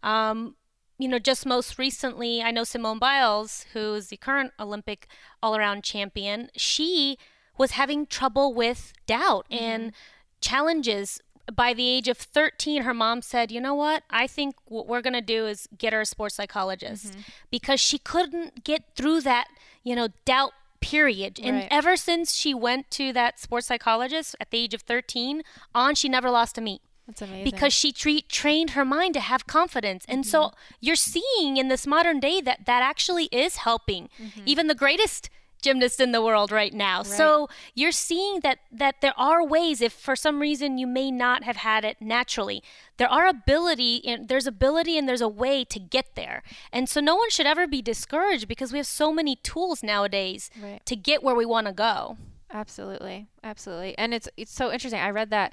Um, 0.02 0.56
you 0.98 1.06
know, 1.06 1.18
just 1.18 1.44
most 1.44 1.78
recently, 1.78 2.42
I 2.42 2.50
know 2.50 2.64
Simone 2.64 2.98
Biles, 2.98 3.66
who's 3.72 4.08
the 4.08 4.16
current 4.16 4.52
Olympic 4.58 5.06
all 5.42 5.54
around 5.54 5.84
champion, 5.84 6.50
she 6.56 7.18
was 7.58 7.72
having 7.72 8.06
trouble 8.06 8.54
with 8.54 8.92
doubt 9.06 9.46
mm-hmm. 9.50 9.64
and 9.64 9.92
challenges. 10.40 11.20
By 11.54 11.72
the 11.72 11.88
age 11.88 12.08
of 12.08 12.18
13, 12.18 12.82
her 12.82 12.94
mom 12.94 13.22
said, 13.22 13.50
You 13.50 13.60
know 13.60 13.74
what? 13.74 14.02
I 14.10 14.26
think 14.26 14.54
what 14.66 14.86
we're 14.86 15.02
going 15.02 15.14
to 15.14 15.20
do 15.20 15.46
is 15.46 15.68
get 15.76 15.92
her 15.92 16.02
a 16.02 16.06
sports 16.06 16.34
psychologist 16.34 17.12
mm-hmm. 17.12 17.20
because 17.50 17.80
she 17.80 17.98
couldn't 17.98 18.64
get 18.64 18.84
through 18.96 19.22
that, 19.22 19.48
you 19.82 19.96
know, 19.96 20.08
doubt 20.24 20.52
period. 20.80 21.40
And 21.42 21.56
right. 21.56 21.68
ever 21.70 21.96
since 21.96 22.34
she 22.34 22.54
went 22.54 22.90
to 22.92 23.12
that 23.12 23.38
sports 23.38 23.66
psychologist 23.66 24.36
at 24.40 24.50
the 24.50 24.58
age 24.58 24.74
of 24.74 24.82
13 24.82 25.42
on, 25.74 25.94
she 25.94 26.08
never 26.08 26.30
lost 26.30 26.58
a 26.58 26.60
meet. 26.60 26.82
That's 27.06 27.22
amazing. 27.22 27.44
Because 27.44 27.72
she 27.72 27.90
tre- 27.90 28.24
trained 28.28 28.70
her 28.70 28.84
mind 28.84 29.14
to 29.14 29.20
have 29.20 29.46
confidence. 29.46 30.04
And 30.06 30.24
mm-hmm. 30.24 30.30
so 30.30 30.52
you're 30.80 30.94
seeing 30.94 31.56
in 31.56 31.68
this 31.68 31.86
modern 31.86 32.20
day 32.20 32.40
that 32.42 32.66
that 32.66 32.82
actually 32.82 33.24
is 33.26 33.56
helping. 33.56 34.10
Mm-hmm. 34.22 34.42
Even 34.44 34.66
the 34.66 34.74
greatest 34.74 35.30
gymnast 35.62 36.00
in 36.00 36.12
the 36.12 36.22
world 36.22 36.52
right 36.52 36.72
now. 36.72 36.98
Right. 36.98 37.06
So 37.06 37.48
you're 37.74 37.92
seeing 37.92 38.40
that 38.40 38.58
that 38.72 39.00
there 39.00 39.18
are 39.18 39.44
ways 39.44 39.80
if 39.80 39.92
for 39.92 40.16
some 40.16 40.40
reason 40.40 40.78
you 40.78 40.86
may 40.86 41.10
not 41.10 41.44
have 41.44 41.56
had 41.56 41.84
it 41.84 41.96
naturally. 42.00 42.62
There 42.96 43.10
are 43.10 43.26
ability 43.26 44.02
and 44.06 44.28
there's 44.28 44.46
ability 44.46 44.98
and 44.98 45.08
there's 45.08 45.20
a 45.20 45.28
way 45.28 45.64
to 45.64 45.78
get 45.78 46.14
there. 46.14 46.42
And 46.72 46.88
so 46.88 47.00
no 47.00 47.16
one 47.16 47.30
should 47.30 47.46
ever 47.46 47.66
be 47.66 47.82
discouraged 47.82 48.48
because 48.48 48.72
we 48.72 48.78
have 48.78 48.86
so 48.86 49.12
many 49.12 49.36
tools 49.36 49.82
nowadays 49.82 50.50
right. 50.60 50.84
to 50.86 50.96
get 50.96 51.22
where 51.22 51.34
we 51.34 51.46
want 51.46 51.66
to 51.66 51.72
go. 51.72 52.16
Absolutely. 52.50 53.28
Absolutely. 53.44 53.96
And 53.98 54.14
it's 54.14 54.28
it's 54.36 54.52
so 54.52 54.72
interesting. 54.72 55.00
I 55.00 55.10
read 55.10 55.30
that 55.30 55.52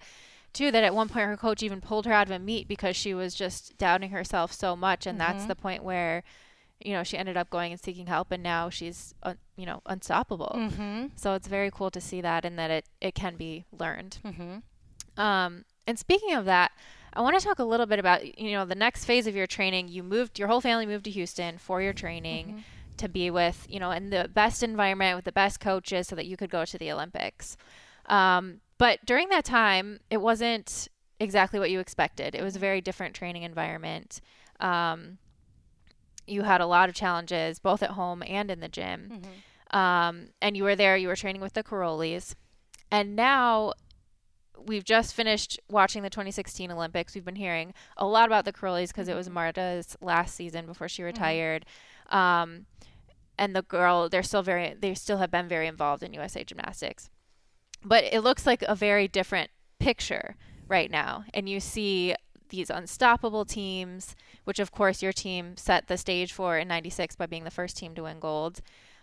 too 0.54 0.72
that 0.72 0.84
at 0.84 0.96
one 0.96 1.10
point 1.10 1.28
her 1.28 1.38
coach 1.38 1.62
even 1.62 1.82
pulled 1.82 2.06
her 2.06 2.14
out 2.14 2.28
of 2.28 2.32
a 2.32 2.40
meet 2.40 2.68
because 2.68 2.96
she 2.96 3.14
was 3.14 3.36
just 3.36 3.78
doubting 3.78 4.12
herself 4.12 4.54
so 4.54 4.76
much 4.76 5.06
and 5.06 5.20
mm-hmm. 5.20 5.32
that's 5.32 5.46
the 5.46 5.56
point 5.56 5.84
where 5.84 6.24
you 6.84 6.94
know 6.94 7.04
she 7.04 7.18
ended 7.18 7.38
up 7.38 7.50
going 7.50 7.72
and 7.72 7.82
seeking 7.82 8.08
help 8.08 8.32
and 8.32 8.44
now 8.44 8.70
she's 8.70 9.14
uh, 9.24 9.34
you 9.56 9.66
know 9.66 9.82
unstoppable 9.86 10.54
mm-hmm. 10.56 11.08
so 11.16 11.34
it's 11.34 11.48
very 11.48 11.72
cool 11.72 11.90
to 11.90 12.02
see 12.02 12.22
that 12.22 12.46
and 12.46 12.58
that 12.60 12.72
it 12.72 12.86
it 13.02 13.16
can 13.16 13.36
be 13.36 13.66
learned 13.72 14.18
mm-hmm. 14.26 15.22
um, 15.22 15.66
and 15.88 15.98
speaking 15.98 16.34
of 16.34 16.46
that 16.46 16.72
i 17.14 17.22
want 17.22 17.38
to 17.38 17.46
talk 17.46 17.60
a 17.60 17.64
little 17.64 17.86
bit 17.86 18.00
about 18.00 18.40
you 18.40 18.52
know 18.52 18.66
the 18.66 18.76
next 18.76 19.06
phase 19.06 19.28
of 19.28 19.36
your 19.36 19.48
training 19.48 19.88
you 19.88 20.04
moved 20.04 20.38
your 20.38 20.48
whole 20.48 20.62
family 20.62 20.86
moved 20.86 21.06
to 21.06 21.12
houston 21.12 21.58
for 21.58 21.82
your 21.82 21.94
training 21.94 22.48
mm-hmm. 22.48 22.60
to 22.98 23.08
be 23.08 23.32
with 23.32 23.66
you 23.70 23.80
know 23.80 23.92
in 23.92 24.10
the 24.10 24.30
best 24.34 24.62
environment 24.62 25.16
with 25.16 25.26
the 25.26 25.32
best 25.32 25.60
coaches 25.60 26.08
so 26.08 26.16
that 26.16 26.26
you 26.26 26.36
could 26.36 26.50
go 26.50 26.66
to 26.66 26.78
the 26.78 26.92
olympics 26.92 27.56
um, 28.08 28.62
but 28.78 29.06
during 29.06 29.30
that 29.30 29.46
time, 29.46 30.00
it 30.10 30.18
wasn't 30.18 30.88
exactly 31.20 31.60
what 31.60 31.72
you 31.72 31.80
expected. 31.80 32.36
It 32.36 32.44
was 32.44 32.56
a 32.56 32.60
very 32.60 32.82
different 32.82 33.16
training 33.16 33.44
environment. 33.44 34.22
Um, 34.60 35.18
you 36.28 36.44
had 36.44 36.62
a 36.62 36.66
lot 36.66 36.90
of 36.90 36.96
challenges, 36.96 37.60
both 37.60 37.84
at 37.84 37.92
home 37.92 38.24
and 38.26 38.50
in 38.50 38.60
the 38.60 38.68
gym. 38.68 39.10
Mm-hmm. 39.14 39.78
Um, 39.78 40.28
and 40.42 40.56
you 40.56 40.64
were 40.64 40.76
there, 40.76 40.96
you 40.98 41.08
were 41.08 41.16
training 41.16 41.42
with 41.42 41.54
the 41.54 41.64
Karolyis. 41.64 42.36
And 42.92 43.16
now 43.16 43.74
we've 44.66 44.84
just 44.84 45.14
finished 45.14 45.60
watching 45.70 46.04
the 46.04 46.10
2016 46.10 46.72
Olympics. 46.72 47.16
We've 47.16 47.26
been 47.26 47.36
hearing 47.36 47.74
a 47.98 48.06
lot 48.06 48.28
about 48.28 48.46
the 48.46 48.54
Karolyis 48.54 48.88
because 48.88 49.08
it 49.08 49.16
was 49.16 49.28
mm-hmm. 49.28 49.36
Marta's 49.36 49.98
last 50.02 50.36
season 50.36 50.66
before 50.66 50.88
she 50.88 51.02
mm-hmm. 51.02 51.08
retired. 51.08 51.66
Mm-hmm. 52.12 52.18
Um, 52.18 52.66
and 53.38 53.56
the 53.56 53.64
girl, 53.64 54.08
they're 54.08 54.24
still 54.24 54.44
very, 54.44 54.76
they 54.80 54.94
still 54.94 55.18
have 55.18 55.32
been 55.32 55.48
very 55.48 55.68
involved 55.68 56.04
in 56.04 56.14
USA 56.14 56.44
Gymnastics 56.44 57.10
but 57.86 58.04
it 58.04 58.22
looks 58.22 58.46
like 58.46 58.64
a 58.64 58.76
very 58.76 59.08
different 59.08 59.52
picture 59.80 60.36
right 60.68 60.90
now. 60.90 61.24
And 61.34 61.48
you 61.48 61.60
see 61.60 62.16
these 62.50 62.70
unstoppable 62.70 63.46
teams, 63.46 64.16
which 64.44 64.60
of 64.60 64.72
course 64.72 65.02
your 65.02 65.14
team 65.14 65.58
set 65.58 65.88
the 65.88 65.98
stage 65.98 66.34
for 66.34 66.58
in 66.58 66.68
96 66.68 67.16
by 67.16 67.26
being 67.26 67.44
the 67.44 67.52
first 67.52 67.78
team 67.78 67.96
to 67.96 68.04
win 68.04 68.20
gold. 68.20 68.62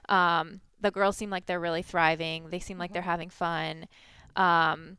Um, 0.09 0.61
the 0.81 0.91
girls 0.91 1.17
seem 1.17 1.31
like 1.31 1.47
they're 1.47 1.61
really 1.61 1.83
thriving. 1.83 2.51
They 2.51 2.59
seem 2.59 2.79
like 2.79 2.89
mm-hmm. 2.89 2.95
they're 2.95 3.03
having 3.03 3.31
fun. 3.31 3.87
Um, 4.37 4.99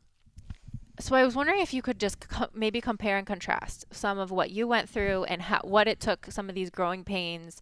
so 1.00 1.16
I 1.16 1.24
was 1.24 1.34
wondering 1.34 1.60
if 1.60 1.74
you 1.74 1.82
could 1.82 1.98
just 1.98 2.20
co- 2.20 2.48
maybe 2.54 2.80
compare 2.80 3.18
and 3.18 3.26
contrast 3.26 3.84
some 3.90 4.18
of 4.18 4.30
what 4.30 4.50
you 4.50 4.68
went 4.68 4.88
through 4.88 5.24
and 5.24 5.42
how, 5.42 5.60
what 5.62 5.88
it 5.88 6.00
took 6.00 6.26
some 6.30 6.48
of 6.48 6.54
these 6.54 6.70
growing 6.70 7.04
pains 7.04 7.60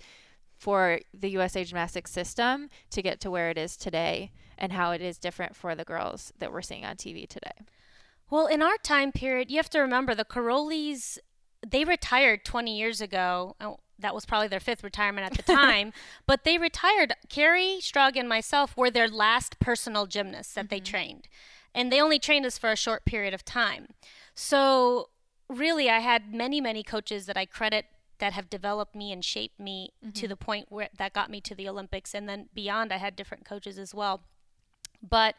for 0.59 1.01
the 1.13 1.31
USA 1.31 1.65
Gymnastics 1.65 2.13
system 2.13 2.69
to 2.91 3.03
get 3.03 3.21
to 3.21 3.31
where 3.31 3.51
it 3.51 3.59
is 3.59 3.77
today 3.77 4.31
and 4.59 4.73
how 4.73 4.93
it 4.93 5.01
is 5.01 5.19
different 5.19 5.57
for 5.57 5.75
the 5.75 5.85
girls 5.85 6.33
that 6.39 6.53
we're 6.53 6.63
seeing 6.63 6.85
on 6.85 6.97
TV 6.97 7.27
today. 7.27 7.51
Well, 8.31 8.47
in 8.47 8.63
our 8.63 8.77
time 8.83 9.13
period, 9.13 9.51
you 9.51 9.57
have 9.59 9.71
to 9.71 9.81
remember 9.81 10.15
the 10.15 10.25
Karolyis, 10.25 11.19
they 11.67 11.85
retired 11.85 12.45
20 12.45 12.77
years 12.77 13.01
ago. 13.01 13.57
Oh, 13.61 13.79
that 13.99 14.15
was 14.15 14.27
probably 14.27 14.49
their 14.49 14.61
fifth 14.61 14.83
retirement 14.83 15.27
at 15.27 15.37
the 15.47 15.53
time, 15.55 15.93
but 16.27 16.45
they 16.45 16.59
retired. 16.59 17.15
Kerri, 17.29 17.79
Strug 17.79 18.17
and 18.17 18.29
myself 18.29 18.77
were 18.77 18.91
their 18.91 19.09
last 19.09 19.59
personal 19.59 20.07
gymnasts 20.07 20.55
that 20.55 20.67
mm-hmm. 20.67 20.75
they 20.75 20.81
trained. 20.81 21.29
And 21.75 21.91
they 21.91 22.01
only 22.01 22.19
trained 22.19 22.45
us 22.45 22.59
for 22.59 22.71
a 22.71 22.77
short 22.77 23.05
period 23.07 23.33
of 23.33 23.45
time. 23.45 23.89
So, 24.35 25.09
really, 25.49 25.89
I 25.89 26.01
had 26.01 26.35
many, 26.35 26.61
many 26.61 26.83
coaches 26.83 27.27
that 27.27 27.37
I 27.37 27.47
credit 27.47 27.87
that 28.19 28.35
have 28.35 28.51
developed 28.51 28.95
me 28.95 29.11
and 29.11 29.25
shaped 29.25 29.59
me 29.59 29.93
mm-hmm. 30.05 30.13
to 30.13 30.29
the 30.29 30.37
point 30.37 30.67
where 30.71 30.89
that 30.97 31.13
got 31.15 31.31
me 31.31 31.41
to 31.41 31.55
the 31.55 31.69
Olympics. 31.69 32.15
And 32.15 32.29
then 32.29 32.49
beyond, 32.55 32.93
I 32.93 32.99
had 32.99 33.17
different 33.17 33.45
coaches 33.45 33.79
as 33.79 33.95
well. 33.95 34.21
But 35.03 35.35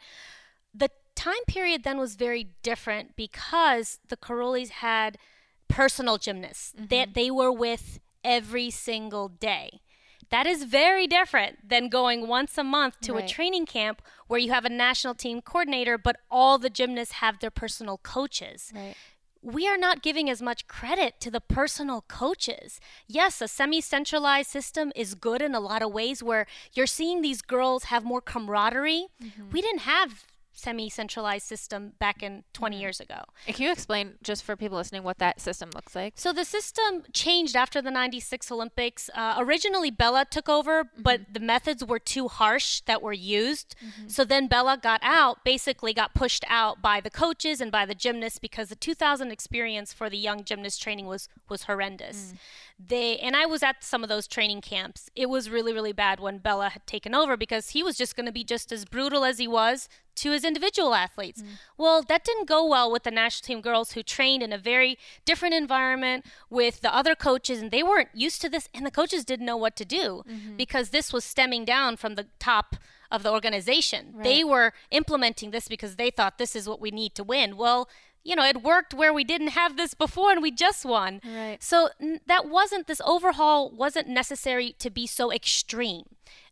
the 0.74 0.90
time 1.14 1.44
period 1.46 1.84
then 1.84 1.98
was 1.98 2.14
very 2.14 2.48
different 2.62 3.16
because 3.16 3.98
the 4.08 4.16
Karolyis 4.16 4.70
had 4.70 5.18
personal 5.68 6.18
gymnasts 6.18 6.72
mm-hmm. 6.76 6.86
that 6.86 7.14
they 7.14 7.30
were 7.30 7.52
with 7.52 8.00
every 8.22 8.70
single 8.70 9.28
day. 9.28 9.80
That 10.30 10.46
is 10.46 10.64
very 10.64 11.06
different 11.06 11.68
than 11.68 11.88
going 11.88 12.26
once 12.26 12.56
a 12.58 12.64
month 12.64 13.00
to 13.02 13.12
right. 13.12 13.24
a 13.24 13.28
training 13.28 13.66
camp 13.66 14.02
where 14.26 14.40
you 14.40 14.50
have 14.52 14.64
a 14.64 14.70
national 14.70 15.14
team 15.14 15.42
coordinator, 15.42 15.98
but 15.98 16.16
all 16.30 16.58
the 16.58 16.70
gymnasts 16.70 17.14
have 17.14 17.40
their 17.40 17.50
personal 17.50 17.98
coaches. 17.98 18.72
Right 18.74 18.96
we 19.44 19.68
are 19.68 19.76
not 19.76 20.02
giving 20.02 20.30
as 20.30 20.40
much 20.40 20.66
credit 20.66 21.20
to 21.20 21.30
the 21.30 21.40
personal 21.40 22.02
coaches. 22.08 22.80
Yes, 23.06 23.42
a 23.42 23.46
semi 23.46 23.80
centralized 23.80 24.50
system 24.50 24.90
is 24.96 25.14
good 25.14 25.42
in 25.42 25.54
a 25.54 25.60
lot 25.60 25.82
of 25.82 25.92
ways 25.92 26.22
where 26.22 26.46
you're 26.72 26.86
seeing 26.86 27.20
these 27.20 27.42
girls 27.42 27.84
have 27.84 28.04
more 28.04 28.22
camaraderie. 28.22 29.08
Mm-hmm. 29.22 29.50
We 29.52 29.60
didn't 29.60 29.80
have 29.80 30.24
semi-centralized 30.54 31.46
system 31.46 31.92
back 31.98 32.22
in 32.22 32.44
20 32.52 32.74
mm-hmm. 32.74 32.80
years 32.80 33.00
ago. 33.00 33.20
Can 33.46 33.64
you 33.64 33.72
explain 33.72 34.14
just 34.22 34.42
for 34.44 34.56
people 34.56 34.78
listening 34.78 35.02
what 35.02 35.18
that 35.18 35.40
system 35.40 35.70
looks 35.74 35.94
like? 35.94 36.14
So 36.16 36.32
the 36.32 36.44
system 36.44 37.02
changed 37.12 37.56
after 37.56 37.82
the 37.82 37.90
96 37.90 38.50
Olympics. 38.50 39.10
Uh, 39.14 39.34
originally 39.38 39.90
Bela 39.90 40.24
took 40.24 40.48
over, 40.48 40.84
mm-hmm. 40.84 41.02
but 41.02 41.20
the 41.32 41.40
methods 41.40 41.84
were 41.84 41.98
too 41.98 42.28
harsh 42.28 42.80
that 42.82 43.02
were 43.02 43.12
used. 43.12 43.74
Mm-hmm. 43.84 44.08
So 44.08 44.24
then 44.24 44.46
Bela 44.46 44.78
got 44.80 45.00
out, 45.02 45.44
basically 45.44 45.92
got 45.92 46.14
pushed 46.14 46.44
out 46.48 46.80
by 46.80 47.00
the 47.00 47.10
coaches 47.10 47.60
and 47.60 47.70
by 47.70 47.84
the 47.84 47.94
gymnasts 47.94 48.38
because 48.38 48.68
the 48.68 48.76
2000 48.76 49.30
experience 49.30 49.92
for 49.92 50.08
the 50.08 50.18
young 50.18 50.44
gymnast 50.44 50.80
training 50.80 51.06
was 51.06 51.28
was 51.48 51.64
horrendous. 51.64 52.32
Mm. 52.32 52.38
They 52.86 53.18
and 53.18 53.36
I 53.36 53.46
was 53.46 53.62
at 53.62 53.82
some 53.82 54.02
of 54.02 54.08
those 54.08 54.26
training 54.26 54.60
camps. 54.60 55.10
It 55.14 55.28
was 55.28 55.50
really 55.50 55.72
really 55.72 55.92
bad 55.92 56.20
when 56.20 56.38
Bela 56.38 56.70
had 56.70 56.86
taken 56.86 57.14
over 57.14 57.36
because 57.36 57.70
he 57.70 57.82
was 57.82 57.96
just 57.96 58.16
going 58.16 58.26
to 58.26 58.32
be 58.32 58.44
just 58.44 58.72
as 58.72 58.84
brutal 58.84 59.24
as 59.24 59.38
he 59.38 59.48
was 59.48 59.88
to 60.16 60.30
his 60.30 60.44
individual 60.44 60.94
athletes. 60.94 61.42
Mm. 61.42 61.46
Well, 61.76 62.02
that 62.02 62.24
didn't 62.24 62.48
go 62.48 62.66
well 62.66 62.90
with 62.90 63.02
the 63.02 63.10
national 63.10 63.46
team 63.46 63.60
girls 63.60 63.92
who 63.92 64.02
trained 64.02 64.42
in 64.42 64.52
a 64.52 64.58
very 64.58 64.98
different 65.24 65.54
environment 65.54 66.24
with 66.50 66.80
the 66.82 66.94
other 66.94 67.14
coaches, 67.14 67.60
and 67.60 67.70
they 67.70 67.82
weren't 67.82 68.10
used 68.14 68.40
to 68.42 68.48
this, 68.48 68.68
and 68.72 68.86
the 68.86 68.90
coaches 68.90 69.24
didn't 69.24 69.46
know 69.46 69.56
what 69.56 69.76
to 69.76 69.84
do 69.84 70.22
mm-hmm. 70.28 70.56
because 70.56 70.90
this 70.90 71.12
was 71.12 71.24
stemming 71.24 71.64
down 71.64 71.96
from 71.96 72.14
the 72.14 72.26
top 72.38 72.76
of 73.10 73.22
the 73.22 73.30
organization. 73.30 74.12
Right. 74.12 74.24
They 74.24 74.44
were 74.44 74.72
implementing 74.90 75.50
this 75.50 75.68
because 75.68 75.96
they 75.96 76.10
thought 76.10 76.38
this 76.38 76.56
is 76.56 76.68
what 76.68 76.80
we 76.80 76.90
need 76.90 77.14
to 77.16 77.24
win. 77.24 77.56
Well, 77.56 77.88
you 78.24 78.34
know, 78.34 78.44
it 78.44 78.62
worked 78.62 78.94
where 78.94 79.12
we 79.12 79.22
didn't 79.22 79.48
have 79.48 79.76
this 79.76 79.94
before 79.94 80.32
and 80.32 80.42
we 80.42 80.50
just 80.50 80.84
won. 80.84 81.20
Right. 81.24 81.58
So 81.62 81.90
that 82.26 82.48
wasn't, 82.48 82.86
this 82.86 83.02
overhaul 83.04 83.70
wasn't 83.70 84.08
necessary 84.08 84.74
to 84.78 84.90
be 84.90 85.06
so 85.06 85.30
extreme 85.30 86.04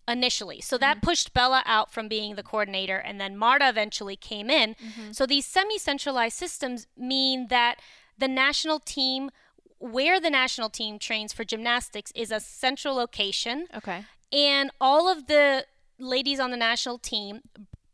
initially. 0.06 0.60
So 0.60 0.76
that 0.78 0.98
mm-hmm. 0.98 1.06
pushed 1.06 1.32
Bela 1.32 1.62
out 1.64 1.92
from 1.92 2.08
being 2.08 2.34
the 2.34 2.42
coordinator, 2.42 2.96
and 2.96 3.20
then 3.20 3.36
Marta 3.36 3.68
eventually 3.68 4.16
came 4.16 4.50
in. 4.50 4.74
Mm-hmm. 4.74 5.12
So 5.12 5.26
these 5.26 5.46
semi 5.46 5.78
centralized 5.78 6.36
systems 6.36 6.86
mean 6.96 7.48
that 7.48 7.76
the 8.18 8.28
national 8.28 8.80
team, 8.80 9.30
where 9.78 10.20
the 10.20 10.30
national 10.30 10.70
team 10.70 10.98
trains 10.98 11.32
for 11.32 11.44
gymnastics, 11.44 12.12
is 12.14 12.30
a 12.30 12.40
central 12.40 12.94
location. 12.94 13.66
Okay. 13.74 14.04
And 14.32 14.70
all 14.80 15.10
of 15.10 15.26
the 15.26 15.66
ladies 15.98 16.40
on 16.40 16.50
the 16.50 16.56
national 16.56 16.98
team 16.98 17.42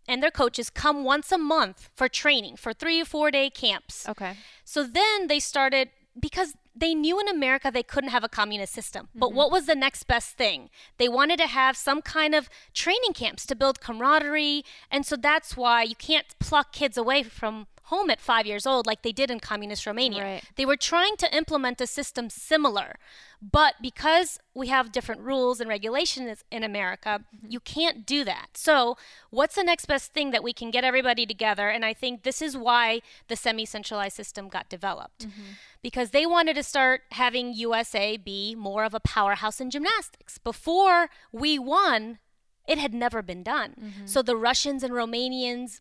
and 0.09 0.23
their 0.23 0.31
coaches 0.31 0.71
come 0.71 1.05
once 1.05 1.31
a 1.31 1.38
month 1.38 1.90
for 1.94 2.09
training 2.09 2.57
for 2.57 2.73
three 2.73 3.01
or 3.01 3.05
four 3.05 3.31
day 3.31 3.51
camps. 3.51 4.09
Okay. 4.09 4.35
So 4.64 4.83
then 4.83 5.29
they 5.29 5.38
started 5.38 5.90
because 6.18 6.55
they 6.75 6.94
knew 6.94 7.21
in 7.21 7.29
America 7.29 7.71
they 7.73 7.83
couldn't 7.83 8.11
have 8.11 8.25
a 8.25 8.29
communist 8.29 8.73
system. 8.73 9.07
Mm-hmm. 9.07 9.18
But 9.18 9.33
what 9.33 9.51
was 9.51 9.66
the 9.66 9.75
next 9.75 10.05
best 10.05 10.37
thing? 10.37 10.71
They 10.97 11.09
wanted 11.09 11.38
to 11.38 11.47
have 11.47 11.77
some 11.77 12.03
kind 12.03 12.35
of 12.35 12.49
training 12.73 13.12
camps 13.14 13.47
to 13.47 13.55
build 13.55 13.81
camaraderie. 13.81 14.64
And 14.90 15.05
so 15.05 15.16
that's 15.16 15.57
why 15.57 15.83
you 15.83 15.94
can't 15.94 16.27
pluck 16.38 16.73
kids 16.73 16.97
away 16.97 17.23
from 17.23 17.66
home 17.88 18.11
at 18.11 18.20
five 18.20 18.46
years 18.46 18.66
old 18.66 18.87
like 18.87 19.03
they 19.03 19.12
did 19.12 19.31
in 19.31 19.40
communist 19.40 19.87
Romania. 19.87 20.22
Right. 20.22 20.44
They 20.57 20.66
were 20.66 20.77
trying 20.77 21.16
to 21.16 21.37
implement 21.37 21.81
a 21.81 21.87
system 21.87 22.29
similar, 22.31 22.96
but 23.40 23.74
because 23.81 24.38
we 24.55 24.68
have 24.68 24.92
different 24.92 25.22
rules 25.22 25.61
and 25.61 25.68
regulations 25.70 26.44
in 26.51 26.64
America, 26.64 27.20
mm-hmm. 27.20 27.51
you 27.51 27.61
can't 27.61 28.05
do 28.05 28.24
that. 28.24 28.48
So, 28.55 28.96
what's 29.31 29.55
the 29.55 29.62
next 29.62 29.87
best 29.87 30.12
thing 30.12 30.33
that 30.33 30.42
we 30.42 30.53
can 30.53 30.70
get 30.70 30.85
everybody 30.85 31.24
together? 31.24 31.68
And 31.68 31.85
I 31.85 31.94
think 31.94 32.24
this 32.24 32.42
is 32.42 32.57
why 32.57 33.01
the 33.29 33.37
semi 33.37 33.64
centralized 33.64 34.16
system 34.16 34.48
got 34.48 34.68
developed. 34.68 35.27
Mm-hmm. 35.27 35.53
Because 35.81 36.11
they 36.11 36.27
wanted 36.27 36.57
to 36.57 36.62
start 36.62 37.03
having 37.12 37.55
USA 37.55 38.16
be 38.16 38.55
more 38.55 38.85
of 38.85 38.92
a 38.92 39.01
powerhouse 39.01 39.61
in 39.61 39.70
gymnastics. 39.70 40.38
Before 40.38 41.09
we 41.31 41.59
won, 41.59 42.18
it 42.66 42.79
had 42.79 42.92
never 42.92 43.22
been 43.22 43.44
done. 43.44 43.74
Mm-hmm. 43.81 44.07
So, 44.07 44.20
the 44.20 44.37
Russians 44.37 44.83
and 44.83 44.92
Romanians 44.92 45.81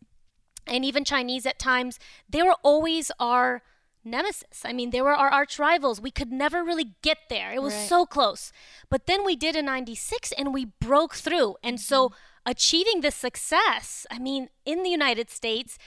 and 0.70 0.86
even 0.86 1.04
Chinese 1.04 1.46
at 1.46 1.60
times, 1.60 2.00
they 2.30 2.44
were 2.44 2.56
always 2.64 3.12
our 3.20 3.64
nemesis. 4.04 4.64
I 4.64 4.74
mean, 4.74 4.92
they 4.92 5.02
were 5.02 5.16
our 5.16 5.30
arch 5.30 5.60
rivals. 5.60 6.02
We 6.02 6.12
could 6.12 6.32
never 6.32 6.64
really 6.64 6.96
get 7.02 7.18
there. 7.30 7.52
It 7.54 7.62
was 7.62 7.74
Right. 7.74 7.90
so 7.90 8.06
close. 8.06 8.52
But 8.90 9.06
then 9.06 9.26
we 9.26 9.36
did 9.36 9.56
in 9.56 9.66
96 9.66 10.32
and 10.32 10.54
we 10.54 10.66
broke 10.66 11.16
through. 11.16 11.58
And 11.62 11.80
so 11.80 12.10
mm-hmm. 12.10 12.16
achieving 12.52 13.02
this 13.02 13.16
success, 13.16 14.06
I 14.10 14.20
mean, 14.20 14.50
in 14.66 14.84
the 14.84 14.90
United 14.90 15.30
States 15.30 15.78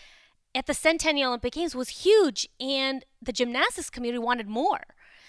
at 0.55 0.67
the 0.67 0.75
Centennial 0.75 1.29
Olympic 1.29 1.55
Games 1.55 1.75
was 1.75 1.89
huge 2.05 2.49
and 2.59 3.05
the 3.23 3.33
gymnastics 3.33 3.91
community 3.91 4.19
wanted 4.23 4.49
more. 4.49 4.83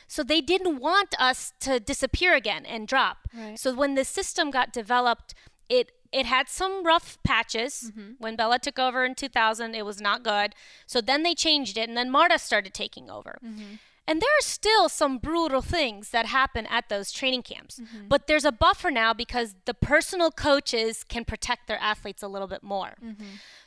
So 0.08 0.24
they 0.24 0.42
didn't 0.42 0.80
want 0.80 1.16
us 1.20 1.54
to 1.62 1.80
disappear 1.80 2.34
again 2.36 2.66
and 2.66 2.88
drop. 2.88 3.30
Right. 3.34 3.58
So 3.58 3.74
when 3.74 3.96
the 3.96 4.04
system 4.04 4.52
got 4.52 4.74
developed, 4.74 5.34
it 5.70 5.92
it 6.12 6.26
had 6.26 6.50
some 6.50 6.84
rough 6.86 7.18
patches. 7.24 7.92
Mm-hmm. 7.92 8.12
When 8.20 8.36
Bela 8.36 8.60
took 8.60 8.80
over 8.80 9.06
in 9.06 9.16
2000, 9.16 9.76
it 9.76 9.86
was 9.86 10.02
not 10.02 10.24
good. 10.24 10.56
So 10.86 11.02
then 11.02 11.24
they 11.24 11.34
changed 11.34 11.78
it, 11.78 11.88
and 11.88 11.98
then 11.98 12.10
Marta 12.10 12.38
started 12.40 12.74
taking 12.74 13.10
over. 13.10 13.40
Mm-hmm. 13.44 13.76
And 14.08 14.20
there 14.20 14.30
are 14.30 14.42
still 14.42 14.90
some 14.90 15.20
brutal 15.20 15.62
things 15.62 16.10
that 16.10 16.26
happen 16.26 16.66
at 16.66 16.90
those 16.90 17.12
training 17.12 17.44
camps. 17.44 17.80
Mm-hmm. 17.80 18.08
But 18.10 18.28
there's 18.28 18.44
a 18.44 18.52
buffer 18.52 18.92
now 18.92 19.14
because 19.14 19.56
the 19.66 19.74
personal 19.74 20.32
coaches 20.32 21.04
can 21.04 21.24
protect 21.24 21.68
their 21.68 21.78
athletes 21.80 22.24
a 22.24 22.28
little 22.28 22.48
bit 22.48 22.64
more. 22.64 22.96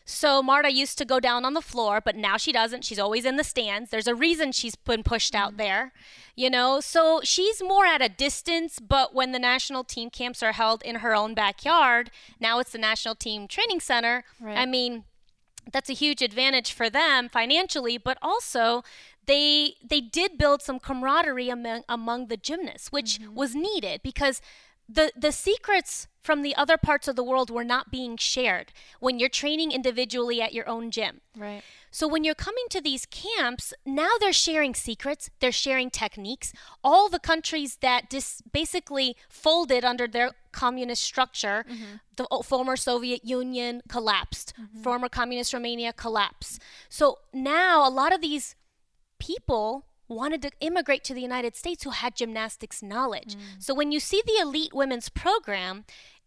So 0.05 0.43
Marta 0.43 0.71
used 0.71 0.99
to 0.99 1.05
go 1.05 1.19
down 1.19 1.45
on 1.45 1.55
the 1.55 1.63
floor, 1.63 2.01
but 2.01 2.15
now 2.15 2.37
she 2.37 2.53
doesn't. 2.53 2.85
She's 2.85 2.99
always 2.99 3.25
in 3.25 3.37
the 3.37 3.45
stands. 3.45 3.91
There's 3.91 4.07
a 4.07 4.15
reason 4.15 4.53
she's 4.53 4.75
been 4.75 5.03
pushed 5.03 5.35
out 5.35 5.51
mm-hmm. 5.51 5.59
there, 5.59 5.93
you 6.37 6.51
know? 6.51 6.81
So 6.81 7.21
she's 7.25 7.63
more 7.63 7.87
at 7.87 8.03
a 8.03 8.09
distance, 8.11 8.79
but 8.79 9.15
when 9.15 9.33
the 9.33 9.39
national 9.39 9.83
team 9.83 10.11
camps 10.11 10.43
are 10.43 10.53
held 10.53 10.83
in 10.83 10.97
her 10.97 11.15
own 11.15 11.33
backyard, 11.33 12.11
now 12.39 12.59
it's 12.59 12.73
the 12.73 12.79
national 12.79 13.15
team 13.15 13.49
training 13.49 13.81
center. 13.81 14.25
Right. 14.39 14.59
I 14.59 14.67
mean, 14.67 15.05
that's 15.73 15.89
a 15.89 15.95
huge 15.95 16.21
advantage 16.21 16.73
for 16.73 16.91
them 16.91 17.31
financially, 17.31 17.97
but 17.97 18.19
also 18.21 18.85
they 19.27 19.77
they 19.83 20.03
did 20.03 20.37
build 20.37 20.61
some 20.61 20.79
camaraderie 20.79 21.49
among 21.49 21.85
among 21.89 22.27
the 22.27 22.37
gymnasts, 22.37 22.93
which 22.93 23.19
mm-hmm. 23.19 23.35
was 23.35 23.55
needed 23.55 24.03
because 24.03 24.43
the 24.87 25.11
the 25.17 25.33
secrets 25.33 26.09
from 26.25 26.41
the 26.41 26.57
other 26.57 26.79
parts 26.79 27.07
of 27.07 27.17
the 27.17 27.23
world 27.23 27.51
were 27.51 27.65
not 27.65 27.91
being 27.91 28.17
shared 28.17 28.73
when 28.99 29.19
you're 29.19 29.29
training 29.29 29.71
individually 29.71 30.41
at 30.41 30.55
your 30.55 30.67
own 30.67 30.91
gym. 30.91 31.21
Right. 31.37 31.63
So 31.91 32.09
when 32.09 32.25
you're 32.25 32.35
coming 32.35 32.65
to 32.71 32.81
these 32.81 33.07
camps, 33.07 33.75
now 33.85 34.09
they're 34.19 34.33
sharing 34.33 34.75
secrets, 34.75 35.31
they're 35.41 35.53
sharing 35.53 35.91
techniques. 35.91 36.53
All 36.83 37.11
the 37.11 37.19
countries 37.19 37.77
that 37.83 38.09
dis- 38.09 38.43
basically 38.51 39.17
folded 39.29 39.85
under 39.85 40.09
their 40.09 40.33
communist 40.51 41.03
structure, 41.03 41.67
mm-hmm. 41.71 41.97
the 42.17 42.27
oh, 42.31 42.43
former 42.43 42.77
Soviet 42.77 43.25
Union 43.25 43.83
collapsed, 43.87 44.55
mm-hmm. 44.59 44.83
former 44.83 45.11
communist 45.11 45.53
Romania 45.53 45.93
collapsed. 45.93 46.61
So 46.89 47.19
now 47.35 47.87
a 47.87 47.91
lot 47.91 48.15
of 48.15 48.23
these 48.23 48.57
people 49.19 49.85
wanted 50.09 50.43
to 50.43 50.51
immigrate 50.61 51.05
to 51.05 51.15
the 51.15 51.21
United 51.21 51.57
States 51.57 51.85
who 51.85 51.91
had 51.91 52.15
gymnastics 52.15 52.83
knowledge. 52.83 53.37
Mm. 53.37 53.41
So 53.59 53.75
when 53.75 53.93
you 53.93 54.01
see 54.01 54.23
the 54.27 54.41
elite 54.41 54.75
women's 54.75 55.09
program, 55.09 55.85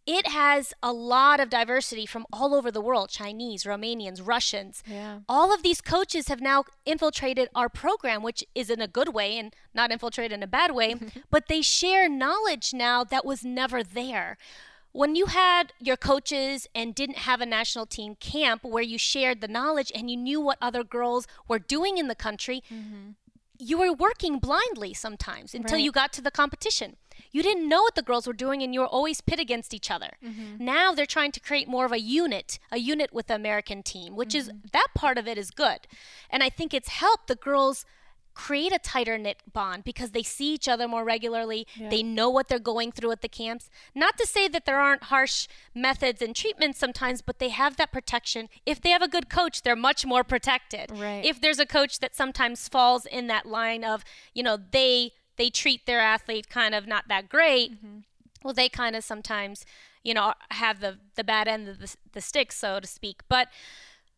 it 0.08 0.26
has 0.28 0.72
a 0.82 0.90
lot 0.90 1.38
of 1.38 1.50
diversity 1.50 2.06
from 2.06 2.24
all 2.32 2.54
over 2.54 2.70
the 2.70 2.80
world 2.80 3.10
Chinese, 3.10 3.64
Romanians, 3.64 4.26
Russians. 4.26 4.82
Yeah. 4.86 5.18
All 5.28 5.52
of 5.52 5.62
these 5.62 5.82
coaches 5.82 6.28
have 6.28 6.40
now 6.40 6.64
infiltrated 6.86 7.50
our 7.54 7.68
program, 7.68 8.22
which 8.22 8.42
is 8.54 8.70
in 8.70 8.80
a 8.80 8.88
good 8.88 9.12
way 9.12 9.36
and 9.36 9.54
not 9.74 9.92
infiltrated 9.92 10.32
in 10.32 10.42
a 10.42 10.46
bad 10.46 10.74
way, 10.74 10.94
but 11.30 11.48
they 11.48 11.60
share 11.60 12.08
knowledge 12.08 12.72
now 12.72 13.04
that 13.04 13.26
was 13.26 13.44
never 13.44 13.84
there. 13.84 14.38
When 14.92 15.14
you 15.14 15.26
had 15.26 15.74
your 15.78 15.98
coaches 15.98 16.66
and 16.74 16.94
didn't 16.94 17.18
have 17.18 17.42
a 17.42 17.46
national 17.46 17.84
team 17.84 18.14
camp 18.14 18.64
where 18.64 18.82
you 18.82 18.96
shared 18.96 19.42
the 19.42 19.46
knowledge 19.46 19.92
and 19.94 20.10
you 20.10 20.16
knew 20.16 20.40
what 20.40 20.56
other 20.62 20.82
girls 20.84 21.26
were 21.46 21.58
doing 21.58 21.98
in 21.98 22.08
the 22.08 22.14
country, 22.14 22.62
mm-hmm. 22.72 23.10
you 23.58 23.76
were 23.76 23.92
working 23.92 24.38
blindly 24.38 24.94
sometimes 24.94 25.54
until 25.54 25.76
Right. 25.76 25.84
you 25.84 25.92
got 25.92 26.14
to 26.14 26.22
the 26.22 26.30
competition. 26.30 26.96
You 27.30 27.42
didn't 27.42 27.68
know 27.68 27.82
what 27.82 27.94
the 27.94 28.02
girls 28.02 28.26
were 28.26 28.32
doing 28.32 28.62
and 28.62 28.74
you 28.74 28.80
were 28.80 28.86
always 28.86 29.20
pit 29.20 29.38
against 29.38 29.74
each 29.74 29.90
other. 29.90 30.16
Mm-hmm. 30.24 30.64
Now 30.64 30.92
they're 30.92 31.06
trying 31.06 31.32
to 31.32 31.40
create 31.40 31.68
more 31.68 31.84
of 31.84 31.92
a 31.92 32.00
unit, 32.00 32.58
a 32.70 32.78
unit 32.78 33.12
with 33.12 33.28
the 33.28 33.34
American 33.34 33.82
team, 33.82 34.16
which 34.16 34.34
is 34.34 34.48
mm-hmm. 34.48 34.58
that 34.72 34.88
part 34.94 35.18
of 35.18 35.26
it 35.26 35.38
is 35.38 35.50
good. 35.50 35.80
And 36.30 36.42
I 36.42 36.48
think 36.48 36.74
it's 36.74 36.88
helped 36.88 37.28
the 37.28 37.34
girls 37.34 37.84
create 38.38 38.72
a 38.72 38.78
tighter 38.78 39.18
knit 39.18 39.42
bond 39.52 39.82
because 39.82 40.12
they 40.12 40.22
see 40.22 40.54
each 40.54 40.68
other 40.68 40.86
more 40.86 41.02
regularly. 41.02 41.66
Yeah. 41.74 41.88
They 41.88 42.04
know 42.04 42.30
what 42.30 42.46
they're 42.48 42.60
going 42.60 42.92
through 42.92 43.10
at 43.10 43.20
the 43.20 43.28
camps. 43.28 43.68
Not 43.96 44.16
to 44.16 44.26
say 44.26 44.46
that 44.46 44.64
there 44.64 44.78
aren't 44.78 45.04
harsh 45.04 45.48
methods 45.74 46.22
and 46.22 46.36
treatments 46.36 46.78
sometimes, 46.78 47.20
but 47.20 47.40
they 47.40 47.48
have 47.48 47.76
that 47.78 47.90
protection. 47.90 48.48
If 48.64 48.80
they 48.80 48.90
have 48.90 49.02
a 49.02 49.08
good 49.08 49.28
coach, 49.28 49.62
they're 49.62 49.74
much 49.74 50.06
more 50.06 50.22
protected. 50.22 50.92
Right. 50.92 51.24
If 51.24 51.40
there's 51.40 51.58
a 51.58 51.66
coach 51.66 51.98
that 51.98 52.14
sometimes 52.14 52.68
falls 52.68 53.06
in 53.06 53.26
that 53.26 53.44
line 53.44 53.82
of, 53.82 54.04
you 54.34 54.44
know, 54.44 54.56
they 54.56 55.14
they 55.38 55.50
treat 55.50 55.86
their 55.86 56.00
athlete 56.00 56.48
kind 56.50 56.74
of 56.74 56.86
not 56.86 57.08
that 57.08 57.28
great, 57.28 57.72
mm-hmm. 57.72 57.98
well, 58.44 58.54
they 58.54 58.68
kind 58.68 58.94
of 58.94 59.04
sometimes, 59.04 59.64
you 60.04 60.12
know, 60.12 60.34
have 60.50 60.80
the 60.80 60.98
the 61.14 61.24
bad 61.24 61.48
end 61.48 61.68
of 61.68 61.78
the, 61.78 61.94
the 62.12 62.20
stick, 62.20 62.52
so 62.52 62.80
to 62.80 62.86
speak. 62.86 63.22
But 63.28 63.48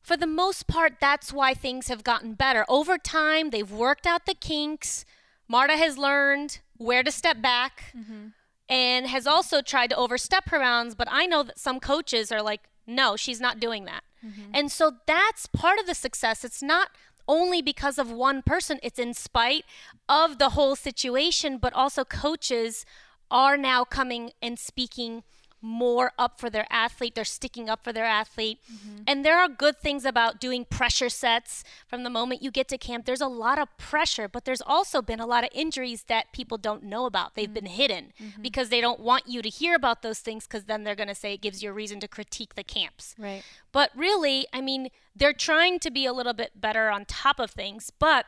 for 0.03 0.17
the 0.17 0.27
most 0.27 0.67
part, 0.67 0.95
that's 1.01 1.33
why 1.33 1.55
things 1.55 1.89
have 1.89 2.03
gotten 2.03 2.35
better. 2.35 2.65
Over 2.69 2.99
time, 2.99 3.51
they've 3.51 3.71
worked 3.71 4.07
out 4.07 4.27
the 4.27 4.35
kinks. 4.35 5.05
Marta 5.47 5.77
has 5.77 5.99
learned 5.99 6.61
where 6.77 7.03
to 7.03 7.13
step 7.13 7.43
back 7.43 7.93
mm-hmm. 7.97 8.29
and 8.69 9.07
has 9.07 9.27
also 9.27 9.61
tried 9.61 9.91
to 9.91 9.97
overstep 9.97 10.49
her 10.49 10.59
bounds. 10.59 10.95
But 10.95 11.09
I 11.11 11.27
know 11.27 11.43
that 11.43 11.59
some 11.59 11.81
coaches 11.81 12.33
are 12.33 12.43
like, 12.43 12.63
no, 12.87 13.17
she's 13.17 13.41
not 13.41 13.61
doing 13.61 13.85
that. 13.85 14.03
Mm-hmm. 14.25 14.51
And 14.55 14.73
so 14.73 14.93
that's 15.07 15.47
part 15.47 15.79
of 15.79 15.87
the 15.87 15.95
success. 15.95 16.45
It's 16.45 16.63
not 16.63 16.91
only 17.31 17.63
because 17.63 17.97
of 17.97 18.11
one 18.11 18.43
person, 18.43 18.81
it's 18.83 18.99
in 18.99 19.15
spite 19.15 19.65
of 20.09 20.39
the 20.39 20.51
whole 20.51 20.75
situation, 20.75 21.59
but 21.59 21.73
also 21.73 22.05
coaches 22.05 22.85
are 23.31 23.57
now 23.57 23.85
coming 23.85 24.33
and 24.43 24.59
speaking 24.59 25.23
more 25.63 26.13
up 26.19 26.39
for 26.41 26.49
their 26.49 26.67
athlete. 26.71 27.15
They're 27.15 27.25
sticking 27.25 27.69
up 27.69 27.85
for 27.85 27.93
their 27.93 28.05
athlete. 28.05 28.59
Mm-hmm. 28.73 29.03
And 29.07 29.25
there 29.25 29.39
are 29.39 29.49
good 29.49 29.79
things 29.79 30.05
about 30.05 30.41
doing 30.41 30.65
pressure 30.65 31.09
sets 31.09 31.65
from 31.87 32.03
the 32.03 32.11
moment 32.11 32.43
you 32.43 32.51
get 32.51 32.69
to 32.69 32.79
camp. 32.79 33.05
There's 33.05 33.21
a 33.21 33.27
lot 33.27 33.59
of 33.59 33.69
pressure, 33.77 34.29
but 34.29 34.45
there's 34.45 34.63
also 34.63 35.03
been 35.03 35.21
a 35.21 35.27
lot 35.27 35.45
of 35.45 35.51
injuries 35.53 36.05
that 36.05 36.33
people 36.33 36.59
don't 36.59 36.85
know 36.85 37.07
about. 37.07 37.35
They've 37.35 37.53
been 37.53 37.65
mm-hmm. 37.65 37.75
hidden 37.75 38.13
mm-hmm. 38.21 38.43
because 38.43 38.69
they 38.69 38.81
don't 38.81 39.01
want 39.01 39.25
you 39.27 39.43
to 39.43 39.49
hear 39.49 39.75
about 39.75 40.03
those 40.03 40.21
things 40.21 40.47
because 40.47 40.65
then 40.65 40.85
they're 40.85 40.95
going 40.95 41.09
to 41.09 41.15
say 41.15 41.35
it 41.35 41.43
gives 41.43 41.63
you 41.63 41.71
a 41.71 41.75
reason 41.75 42.01
to 42.01 42.09
critique 42.09 42.55
the 42.55 42.65
camps. 42.65 43.15
Right. 43.19 43.43
But 43.73 43.91
really, 43.95 44.47
I 44.53 44.61
mean, 44.61 44.89
they're 45.15 45.33
trying 45.33 45.79
to 45.81 45.91
be 45.91 46.07
a 46.07 46.13
little 46.13 46.35
bit 46.35 46.61
better 46.61 46.91
on 46.91 47.05
top 47.05 47.39
of 47.39 47.51
things, 47.51 47.91
but 47.99 48.27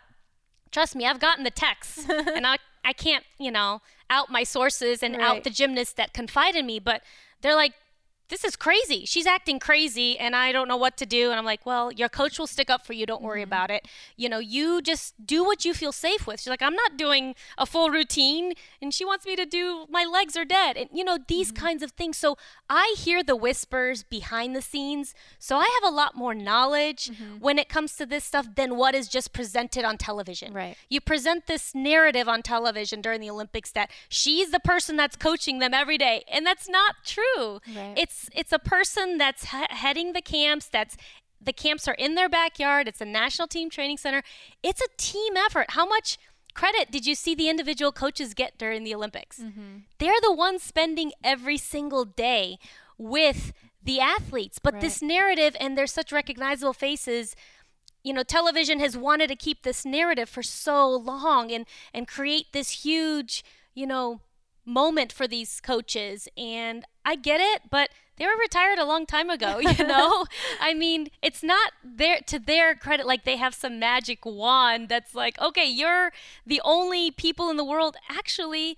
trust 0.71 0.97
me, 0.97 1.07
I've 1.07 1.21
gotten 1.21 1.45
the 1.45 1.51
texts 1.51 2.07
and 2.09 2.47
I 2.47 2.59
I 2.85 2.92
can't, 2.92 3.25
you 3.38 3.51
know, 3.51 3.81
out 4.11 4.31
my 4.31 4.42
sources 4.45 5.03
and 5.03 5.16
Right. 5.16 5.25
out 5.25 5.45
the 5.45 5.51
gymnasts 5.51 5.95
that 5.95 6.12
confide 6.12 6.55
in 6.57 6.66
me, 6.66 6.79
but 6.79 7.03
they're 7.40 7.55
like 7.57 7.73
this 8.33 8.45
is 8.45 8.57
crazy. 8.57 9.05
She's 9.05 9.27
acting 9.27 9.59
crazy 9.59 10.18
and 10.18 10.35
I 10.35 10.53
don't 10.53 10.66
know 10.66 10.79
what 10.79 10.97
to 10.97 11.05
do. 11.05 11.31
And 11.31 11.38
I'm 11.38 11.45
like, 11.45 11.66
well, 11.66 11.92
your 11.92 12.09
coach 12.09 12.38
will 12.38 12.47
stick 12.47 12.71
up 12.71 12.87
for 12.87 12.95
you. 12.95 13.05
Don't 13.05 13.21
worry 13.21 13.42
mm-hmm. 13.42 13.51
about 13.51 13.71
it. 13.71 13.87
You 14.16 14.31
know, 14.31 14.38
you 14.38 14.81
just 14.81 15.27
do 15.27 15.45
what 15.45 15.66
you 15.66 15.75
feel 15.75 15.92
safe 15.92 16.27
with. 16.27 16.40
She's 16.40 16.49
like, 16.49 16.62
I'm 16.62 16.75
not 16.75 16.97
doing 16.97 17.35
a 17.59 17.66
full 17.66 17.90
routine 17.90 18.55
and 18.81 18.95
she 18.95 19.05
wants 19.05 19.27
me 19.27 19.37
to 19.37 19.45
do 19.45 19.85
my 19.90 20.07
legs 20.11 20.35
are 20.35 20.47
dead. 20.47 20.79
And, 20.79 20.88
you 20.95 21.05
know, 21.05 21.18
these 21.29 21.53
mm-hmm. 21.53 21.62
kinds 21.62 21.83
of 21.83 21.90
things. 21.90 22.16
So 22.16 22.38
I 22.71 22.95
hear 22.97 23.23
the 23.23 23.37
whispers 23.37 24.03
behind 24.03 24.57
the 24.57 24.62
scenes. 24.62 25.14
So 25.38 25.59
I 25.59 25.68
have 25.83 25.92
a 25.92 25.95
lot 25.95 26.16
more 26.16 26.35
knowledge 26.35 27.11
mm-hmm. 27.11 27.38
when 27.38 27.59
it 27.59 27.68
comes 27.68 27.97
to 27.97 28.07
this 28.07 28.25
stuff 28.25 28.47
than 28.55 28.77
what 28.77 28.95
is 28.95 29.09
just 29.09 29.35
presented 29.35 29.85
on 29.85 29.99
television. 29.99 30.55
Right. 30.55 30.75
You 30.88 31.03
present 31.03 31.49
this 31.49 31.75
narrative 31.75 32.31
on 32.31 32.40
television 32.40 33.03
during 33.03 33.21
the 33.21 33.29
Olympics 33.29 33.73
that 33.73 33.90
she's 34.09 34.53
the 34.53 34.61
person 34.61 34.97
that's 34.97 35.16
coaching 35.16 35.59
them 35.59 35.75
every 35.75 35.99
day. 35.99 36.25
And 36.33 36.47
that's 36.47 36.66
not 36.66 36.95
true. 37.05 37.61
Right. 37.77 37.92
It's 37.95 38.22
it's 38.35 38.53
a 38.53 38.59
person 38.59 39.19
that's 39.19 39.51
he- 39.51 39.67
heading 39.71 40.13
the 40.13 40.23
camps. 40.23 40.69
That's 40.69 40.97
the 41.41 41.53
camps 41.53 41.89
are 41.89 41.95
in 41.95 42.15
their 42.15 42.29
backyard. 42.29 42.87
It's 42.89 43.01
a 43.01 43.05
national 43.05 43.49
team 43.49 43.69
training 43.69 43.99
center. 43.99 44.23
It's 44.63 44.81
a 44.81 44.89
team 44.97 45.37
effort. 45.37 45.71
How 45.71 45.87
much 45.87 46.19
credit 46.55 46.91
did 46.91 47.07
you 47.07 47.15
see 47.15 47.35
the 47.35 47.49
individual 47.49 47.93
coaches 47.93 48.35
get 48.35 48.59
during 48.59 48.85
the 48.85 48.95
Olympics? 48.95 49.41
Mm-hmm. 49.41 49.79
They're 49.99 50.21
the 50.23 50.33
ones 50.33 50.63
spending 50.63 51.13
every 51.25 51.59
single 51.59 52.05
day 52.05 52.59
with 52.97 53.53
the 53.83 54.01
athletes. 54.01 54.59
But 54.59 54.81
this 54.81 55.03
narrative 55.03 55.57
and 55.59 55.77
they're 55.77 55.87
such 55.87 56.13
recognizable 56.13 56.73
faces 56.73 57.35
you 58.05 58.13
know, 58.13 58.23
television 58.23 58.81
has 58.81 58.97
wanted 58.97 59.29
to 59.29 59.37
keep 59.37 59.63
this 59.63 59.85
narrative 59.85 60.29
for 60.29 60.43
so 60.43 60.91
long 60.91 61.53
and 61.53 61.67
and 61.95 62.09
create 62.09 62.47
this 62.53 62.85
huge, 62.85 63.45
you 63.75 63.87
know, 63.87 64.21
moment 64.65 65.13
for 65.13 65.27
these 65.27 65.61
coaches 65.61 66.29
and 66.37 66.85
I 67.05 67.17
get 67.17 67.41
it, 67.41 67.63
but 67.71 67.91
they 68.23 68.29
were 68.29 68.41
retired 68.41 68.79
a 68.79 68.85
long 68.85 69.05
time 69.05 69.31
ago, 69.31 69.59
you 69.79 69.85
know? 69.85 70.27
I 70.61 70.75
mean, 70.75 71.09
it's 71.23 71.43
not 71.43 71.73
their 71.83 72.21
to 72.27 72.39
their 72.39 72.77
credit 72.77 73.05
like 73.05 73.25
they 73.25 73.37
have 73.37 73.53
some 73.53 73.81
magic 73.81 74.25
wand 74.25 74.89
that's 74.89 75.13
like, 75.13 75.41
okay, 75.41 75.69
you're 75.69 76.13
the 76.47 76.61
only 76.65 77.11
people 77.11 77.51
in 77.51 77.57
the 77.57 77.65
world 77.65 77.97
actually 78.09 78.77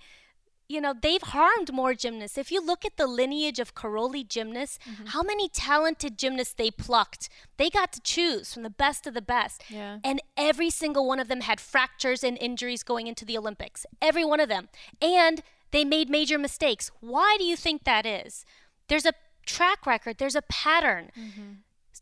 you 0.67 0.81
know, 0.81 0.95
they've 0.99 1.21
harmed 1.21 1.71
more 1.71 1.93
gymnasts. 1.93 2.39
If 2.39 2.51
you 2.51 2.59
look 2.59 2.85
at 2.85 2.97
the 2.97 3.05
lineage 3.05 3.59
of 3.59 3.75
Karolyi 3.75 4.27
gymnasts, 4.27 4.79
mm-hmm. 4.83 5.05
how 5.09 5.21
many 5.21 5.47
talented 5.47 6.17
gymnasts 6.17 6.55
they 6.55 6.71
plucked. 6.71 7.29
They 7.57 7.69
got 7.69 7.93
to 7.93 8.01
choose 8.01 8.51
from 8.51 8.63
the 8.63 8.71
best 8.71 9.05
of 9.05 9.13
the 9.13 9.21
best. 9.21 9.63
Yeah. 9.69 9.99
And 10.03 10.23
every 10.35 10.71
single 10.71 11.07
one 11.07 11.19
of 11.19 11.27
them 11.27 11.41
had 11.41 11.59
fractures 11.59 12.23
and 12.23 12.35
injuries 12.39 12.81
going 12.81 13.05
into 13.05 13.25
the 13.25 13.37
Olympics. 13.37 13.85
Every 14.01 14.25
one 14.25 14.39
of 14.39 14.49
them. 14.49 14.69
And 14.99 15.43
they 15.69 15.85
made 15.85 16.09
major 16.09 16.39
mistakes. 16.39 16.89
Why 16.99 17.35
do 17.37 17.43
you 17.43 17.55
think 17.55 17.83
that 17.83 18.07
is? 18.07 18.43
There's 18.87 19.05
a 19.05 19.13
track 19.45 19.85
record, 19.85 20.17
there's 20.17 20.35
a 20.35 20.41
pattern. 20.43 21.11
Mm-hmm. 21.17 21.51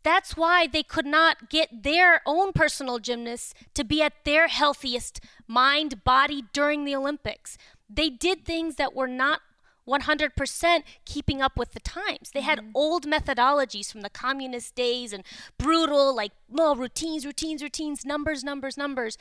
That's 0.02 0.36
why 0.36 0.66
they 0.66 0.82
could 0.82 1.06
not 1.06 1.48
get 1.48 1.82
their 1.82 2.20
own 2.26 2.52
personal 2.52 2.98
gymnasts 2.98 3.54
to 3.72 3.84
be 3.84 4.02
at 4.02 4.24
their 4.24 4.48
healthiest 4.48 5.20
mind, 5.48 6.04
body 6.04 6.44
during 6.52 6.84
the 6.84 6.94
Olympics. 6.94 7.56
They 7.88 8.10
did 8.10 8.44
things 8.44 8.76
that 8.76 8.94
were 8.94 9.08
not 9.08 9.40
100% 9.88 10.82
keeping 11.04 11.40
up 11.40 11.56
with 11.56 11.72
the 11.72 11.80
times. 11.80 12.30
They 12.32 12.42
had 12.42 12.58
mm-hmm. 12.58 12.70
old 12.74 13.06
methodologies 13.06 13.90
from 13.90 14.02
the 14.02 14.10
communist 14.10 14.74
days 14.74 15.12
and 15.12 15.24
brutal, 15.58 16.14
like, 16.14 16.32
oh, 16.56 16.74
routines, 16.74 17.24
routines, 17.24 17.62
routines, 17.62 18.04
numbers, 18.04 18.44
numbers, 18.44 18.76
numbers. 18.76 19.16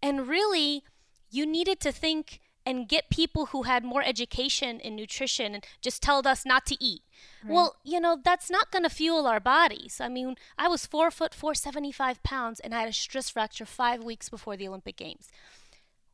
And 0.00 0.28
really, 0.28 0.84
you 1.30 1.46
needed 1.46 1.80
to 1.80 1.92
think 1.92 2.40
and 2.68 2.86
get 2.86 3.08
people 3.08 3.46
who 3.46 3.62
had 3.62 3.82
more 3.82 4.02
education 4.02 4.78
in 4.78 4.94
nutrition 4.94 5.54
and 5.54 5.66
just 5.80 6.02
told 6.02 6.26
us 6.26 6.44
not 6.44 6.66
to 6.66 6.76
eat. 6.84 7.00
Right. 7.42 7.54
Well, 7.54 7.76
you 7.82 7.98
know, 7.98 8.18
that's 8.22 8.50
not 8.50 8.70
going 8.70 8.82
to 8.82 8.90
fuel 8.90 9.26
our 9.26 9.40
bodies. 9.40 10.02
I 10.02 10.10
mean, 10.10 10.36
I 10.58 10.68
was 10.68 10.84
four 10.84 11.10
foot 11.10 11.32
four, 11.32 11.54
75 11.54 12.22
pounds, 12.22 12.60
and 12.60 12.74
I 12.74 12.80
had 12.80 12.90
a 12.90 12.92
stress 12.92 13.30
fracture 13.30 13.64
five 13.64 14.04
weeks 14.04 14.28
before 14.28 14.54
the 14.54 14.68
Olympic 14.68 14.98
Games. 14.98 15.28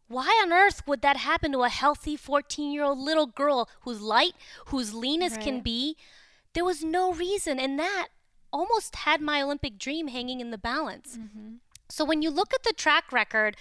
Why 0.06 0.40
on 0.44 0.52
earth 0.52 0.86
would 0.86 1.02
that 1.02 1.16
happen 1.16 1.50
to 1.52 1.64
a 1.64 1.68
healthy 1.68 2.16
14 2.16 2.70
year 2.70 2.84
old 2.84 3.00
little 3.00 3.26
girl 3.26 3.68
who's 3.80 4.00
light, 4.00 4.34
who's 4.66 4.94
lean 4.94 5.24
as 5.24 5.32
right. 5.32 5.42
can 5.42 5.60
be? 5.60 5.96
There 6.52 6.64
was 6.64 6.84
no 6.84 7.12
reason. 7.12 7.58
And 7.58 7.80
that 7.80 8.08
almost 8.52 8.94
had 8.94 9.20
my 9.20 9.42
Olympic 9.42 9.76
dream 9.76 10.06
hanging 10.06 10.40
in 10.40 10.52
the 10.52 10.58
balance. 10.58 11.18
Mm-hmm. 11.18 11.54
So 11.88 12.04
when 12.04 12.22
you 12.22 12.30
look 12.30 12.54
at 12.54 12.62
the 12.62 12.72
track 12.72 13.10
record, 13.10 13.56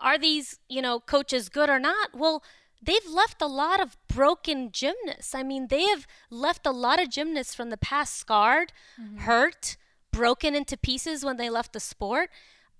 are 0.00 0.18
these, 0.18 0.58
you 0.68 0.82
know, 0.82 1.00
coaches 1.00 1.48
good 1.48 1.70
or 1.70 1.78
not? 1.78 2.10
Well, 2.14 2.42
they've 2.82 3.08
left 3.08 3.40
a 3.40 3.46
lot 3.46 3.80
of 3.80 3.96
broken 4.08 4.70
gymnasts. 4.70 5.34
I 5.34 5.42
mean, 5.42 5.68
they 5.68 5.84
have 5.84 6.06
left 6.30 6.66
a 6.66 6.70
lot 6.70 7.00
of 7.00 7.10
gymnasts 7.10 7.54
from 7.54 7.70
the 7.70 7.76
past 7.76 8.16
scarred, 8.16 8.72
mm-hmm. 9.00 9.18
hurt, 9.18 9.76
broken 10.12 10.54
into 10.54 10.76
pieces 10.76 11.24
when 11.24 11.36
they 11.36 11.50
left 11.50 11.72
the 11.72 11.80
sport. 11.80 12.30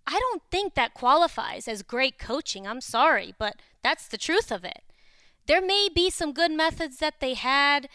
I 0.07 0.19
don't 0.19 0.43
think 0.51 0.75
that 0.75 0.95
qualifies 0.95 1.67
as 1.67 1.83
great 1.83 2.19
coaching. 2.19 2.67
I'm 2.67 2.81
sorry, 2.81 3.35
but 3.39 3.57
that's 3.83 4.07
the 4.07 4.19
truth 4.19 4.53
of 4.53 4.65
it. 4.65 4.83
There 5.47 5.65
may 5.65 5.89
be 5.95 6.11
some 6.11 6.33
good 6.33 6.53
methods 6.53 6.99
that 6.99 7.21
they 7.21 7.35
had, 7.35 7.89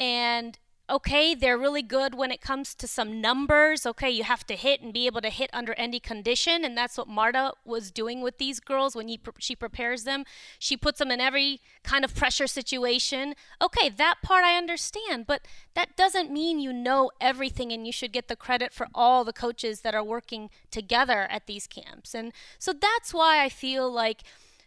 and 0.00 0.58
okay, 0.88 1.34
they're 1.34 1.58
really 1.58 1.82
good 1.82 2.14
when 2.14 2.30
it 2.30 2.40
comes 2.40 2.74
to 2.74 2.86
some 2.86 3.20
numbers. 3.20 3.86
Okay, 3.86 4.10
you 4.10 4.24
have 4.24 4.46
to 4.46 4.54
hit 4.54 4.82
and 4.82 4.92
be 4.92 5.06
able 5.06 5.20
to 5.22 5.30
hit 5.30 5.50
under 5.52 5.72
any 5.74 5.98
condition, 5.98 6.64
and 6.64 6.76
that's 6.76 6.98
what 6.98 7.08
Marta 7.08 7.52
was 7.64 7.90
doing 7.90 8.20
with 8.20 8.38
these 8.38 8.60
girls 8.60 8.94
when 8.94 9.08
he, 9.08 9.18
she 9.38 9.56
prepares 9.56 10.04
them. 10.04 10.24
She 10.58 10.76
puts 10.76 10.98
them 10.98 11.10
in 11.10 11.20
every 11.20 11.60
kind 11.82 12.04
of 12.04 12.14
pressure 12.14 12.46
situation. 12.46 13.34
Okay, 13.62 13.88
that 13.88 14.16
part 14.22 14.44
I 14.44 14.56
understand, 14.58 15.26
but 15.26 15.42
that 15.74 15.96
doesn't 15.96 16.30
mean 16.30 16.60
you 16.60 16.72
know 16.72 17.10
everything 17.20 17.72
and 17.72 17.86
you 17.86 17.92
should 17.92 18.12
get 18.12 18.28
the 18.28 18.36
credit 18.36 18.72
for 18.72 18.88
all 18.94 19.24
the 19.24 19.32
coaches 19.32 19.80
that 19.80 19.94
are 19.94 20.04
working 20.04 20.50
together 20.70 21.26
at 21.30 21.46
these 21.46 21.66
camps. 21.66 22.14
And 22.14 22.32
so 22.58 22.72
that's 22.72 23.14
why 23.14 23.42
I 23.42 23.48
feel 23.48 23.90
like 23.90 24.22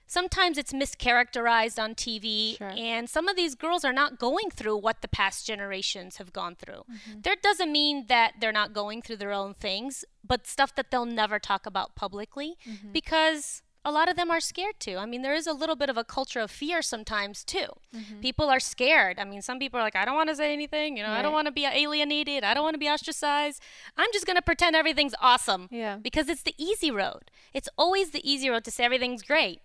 sometimes 0.07 0.57
it's 0.57 0.73
mischaracterized 0.73 1.81
on 1.81 1.93
TV, 1.93 2.57
sure. 2.57 2.73
and 2.75 3.09
some 3.09 3.27
of 3.27 3.35
these 3.35 3.53
girls 3.53 3.85
are 3.85 3.93
not 3.93 4.17
going 4.17 4.49
through 4.49 4.77
what 4.77 5.01
the 5.01 5.07
past 5.07 5.45
generations 5.45 6.17
have 6.17 6.33
gone 6.33 6.55
through. 6.55 6.83
Mm-hmm. 6.89 7.21
That 7.21 7.43
doesn't 7.43 7.71
mean 7.71 8.05
that 8.07 8.35
they're 8.39 8.51
not 8.51 8.73
going 8.73 9.01
through 9.01 9.17
their 9.17 9.33
own 9.33 9.53
things, 9.53 10.05
but 10.25 10.47
stuff 10.47 10.73
that 10.75 10.89
they'll 10.89 11.05
never 11.05 11.37
talk 11.37 11.65
about 11.65 11.95
publicly 11.95 12.55
mm-hmm. 12.67 12.91
because 12.91 13.61
a 13.87 13.91
lot 13.91 14.09
of 14.09 14.17
them 14.17 14.29
are 14.29 14.41
scared 14.41 14.81
to. 14.81 14.97
I 14.97 15.05
mean, 15.05 15.21
there 15.21 15.33
is 15.33 15.47
a 15.47 15.53
little 15.53 15.77
bit 15.77 15.89
of 15.89 15.95
a 15.95 16.03
culture 16.03 16.41
of 16.41 16.51
fear 16.51 16.81
sometimes 16.81 17.45
too. 17.45 17.67
Mm-hmm. 17.95 18.19
People 18.19 18.49
are 18.49 18.59
scared. 18.59 19.17
I 19.17 19.23
mean, 19.23 19.41
some 19.41 19.59
people 19.59 19.79
are 19.79 19.83
like, 19.83 19.95
I 19.95 20.03
don't 20.03 20.15
want 20.15 20.27
to 20.27 20.35
say 20.35 20.51
anything. 20.51 20.97
You 20.97 21.03
know, 21.03 21.09
right. 21.09 21.19
I 21.19 21.21
don't 21.21 21.31
want 21.31 21.45
to 21.45 21.53
be 21.53 21.63
alienated. 21.63 22.43
I 22.43 22.53
don't 22.53 22.63
want 22.63 22.73
to 22.73 22.79
be 22.79 22.89
ostracized. 22.89 23.61
I'm 23.95 24.09
just 24.11 24.25
going 24.25 24.35
to 24.35 24.41
pretend 24.41 24.75
everything's 24.75 25.15
awesome. 25.21 25.69
Yeah. 25.71 25.95
Because 25.95 26.27
it's 26.27 26.43
the 26.43 26.53
easy 26.57 26.91
road. 26.91 27.31
It's 27.53 27.69
always 27.77 28.11
the 28.11 28.29
easy 28.29 28.49
road 28.49 28.65
to 28.65 28.71
say 28.71 28.83
everything's 28.83 29.21
great. 29.21 29.61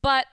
But 0.00 0.24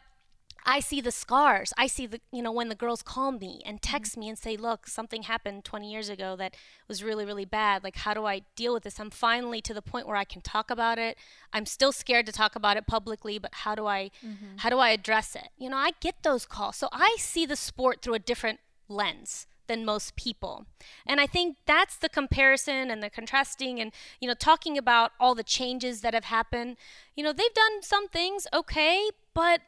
I 0.66 0.80
see 0.80 1.02
the 1.02 1.12
scars. 1.12 1.74
I 1.78 1.88
see 1.88 2.06
the, 2.06 2.20
you 2.32 2.42
know, 2.42 2.52
when 2.52 2.70
the 2.70 2.76
girls 2.76 3.02
call 3.02 3.32
me 3.32 3.62
and 3.66 3.82
mm-hmm. 3.82 3.92
text 3.92 4.14
mm-hmm. 4.14 4.20
me 4.20 4.30
and 4.30 4.38
say, 4.38 4.58
look, 4.58 4.88
something 4.88 5.24
happened 5.24 5.66
20 5.66 5.92
years 5.92 6.10
ago 6.10 6.36
that 6.38 6.56
was 6.88 7.04
really, 7.04 7.26
really 7.26 7.46
bad. 7.46 7.84
Like, 7.84 7.98
how 7.98 8.14
do 8.14 8.26
I 8.26 8.42
deal 8.56 8.74
with 8.74 8.84
this? 8.84 9.00
I'm 9.00 9.10
finally 9.10 9.62
to 9.62 9.74
the 9.74 9.82
point 9.82 10.08
where 10.08 10.16
I 10.16 10.24
can 10.24 10.42
talk 10.42 10.70
about 10.72 10.98
it. 10.98 11.18
I'm 11.54 11.66
still 11.66 11.92
scared 11.92 12.26
to 12.28 12.32
talk 12.32 12.56
about 12.56 12.78
it 12.78 12.88
publicly, 12.88 13.40
but 13.40 13.54
how 13.54 13.76
do 13.76 13.88
I, 13.88 14.12
mm-hmm. 14.26 14.58
how 14.58 14.70
do 14.70 14.80
I 14.80 14.90
address 14.90 15.36
it? 15.36 15.50
You 15.58 15.70
know, 15.70 15.78
I 15.78 15.92
get 16.00 16.24
those 16.24 16.46
calls. 16.46 16.76
So 16.76 16.90
I 16.92 17.16
see 17.20 17.46
the 17.46 17.56
sport 17.56 18.02
through 18.02 18.16
a 18.16 18.20
different 18.20 18.60
lens 18.88 19.48
than 19.70 19.86
most 19.86 20.18
people. 20.18 20.66
And 21.06 21.22
I 21.22 21.28
think 21.28 21.56
that's 21.66 21.96
the 21.96 22.10
comparison 22.10 22.92
and 22.92 23.02
the 23.02 23.10
contrasting 23.10 23.80
and 23.80 23.94
you 24.20 24.28
know 24.28 24.34
talking 24.34 24.78
about 24.78 25.12
all 25.20 25.36
the 25.36 25.44
changes 25.44 26.02
that 26.02 26.14
have 26.14 26.26
happened. 26.26 26.76
You 27.16 27.24
know, 27.24 27.32
they've 27.32 27.54
done 27.54 27.82
some 27.82 28.10
things 28.10 28.48
okay, 28.54 29.10
but 29.34 29.62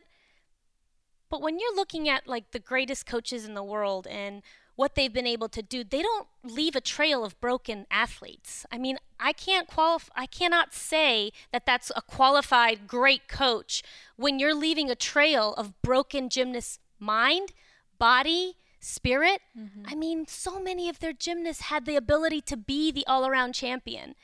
but 1.32 1.42
when 1.42 1.58
you're 1.60 1.76
looking 1.76 2.10
at 2.10 2.28
like 2.28 2.52
the 2.52 2.60
greatest 2.60 3.06
coaches 3.08 3.46
in 3.46 3.56
the 3.56 3.64
world 3.64 4.06
and 4.06 4.44
what 4.76 4.96
they've 4.96 5.14
been 5.14 5.28
able 5.28 5.48
to 5.50 5.62
do, 5.62 5.84
they 5.84 6.02
don't 6.02 6.28
leave 6.44 6.76
a 6.76 6.82
trail 6.82 7.24
of 7.24 7.40
broken 7.40 7.88
athletes. 7.90 8.66
I 8.72 8.78
mean, 8.78 8.98
I 9.20 9.32
can't 9.32 9.68
qualify 9.68 10.12
I 10.16 10.26
cannot 10.26 10.74
say 10.74 11.32
that 11.54 11.66
that's 11.66 11.92
a 11.96 12.02
qualified 12.02 12.86
great 12.86 13.30
coach 13.30 13.82
when 14.18 14.40
you're 14.40 14.54
leaving 14.54 14.90
a 14.90 14.96
trail 14.96 15.54
of 15.54 15.82
broken 15.82 16.30
gymnasts' 16.30 16.80
mind, 17.00 17.54
body, 17.98 18.58
spirit. 18.82 19.40
Mm-hmm. 19.58 19.84
I 19.88 19.96
mean, 19.96 20.28
so 20.28 20.60
many 20.60 20.90
of 20.90 21.00
their 21.00 21.14
gymnasts 21.14 21.64
had 21.64 21.86
the 21.86 21.96
ability 21.96 22.42
to 22.42 22.58
be 22.58 22.92
the 22.92 23.06
all-around 23.08 23.54
champion. 23.54 24.16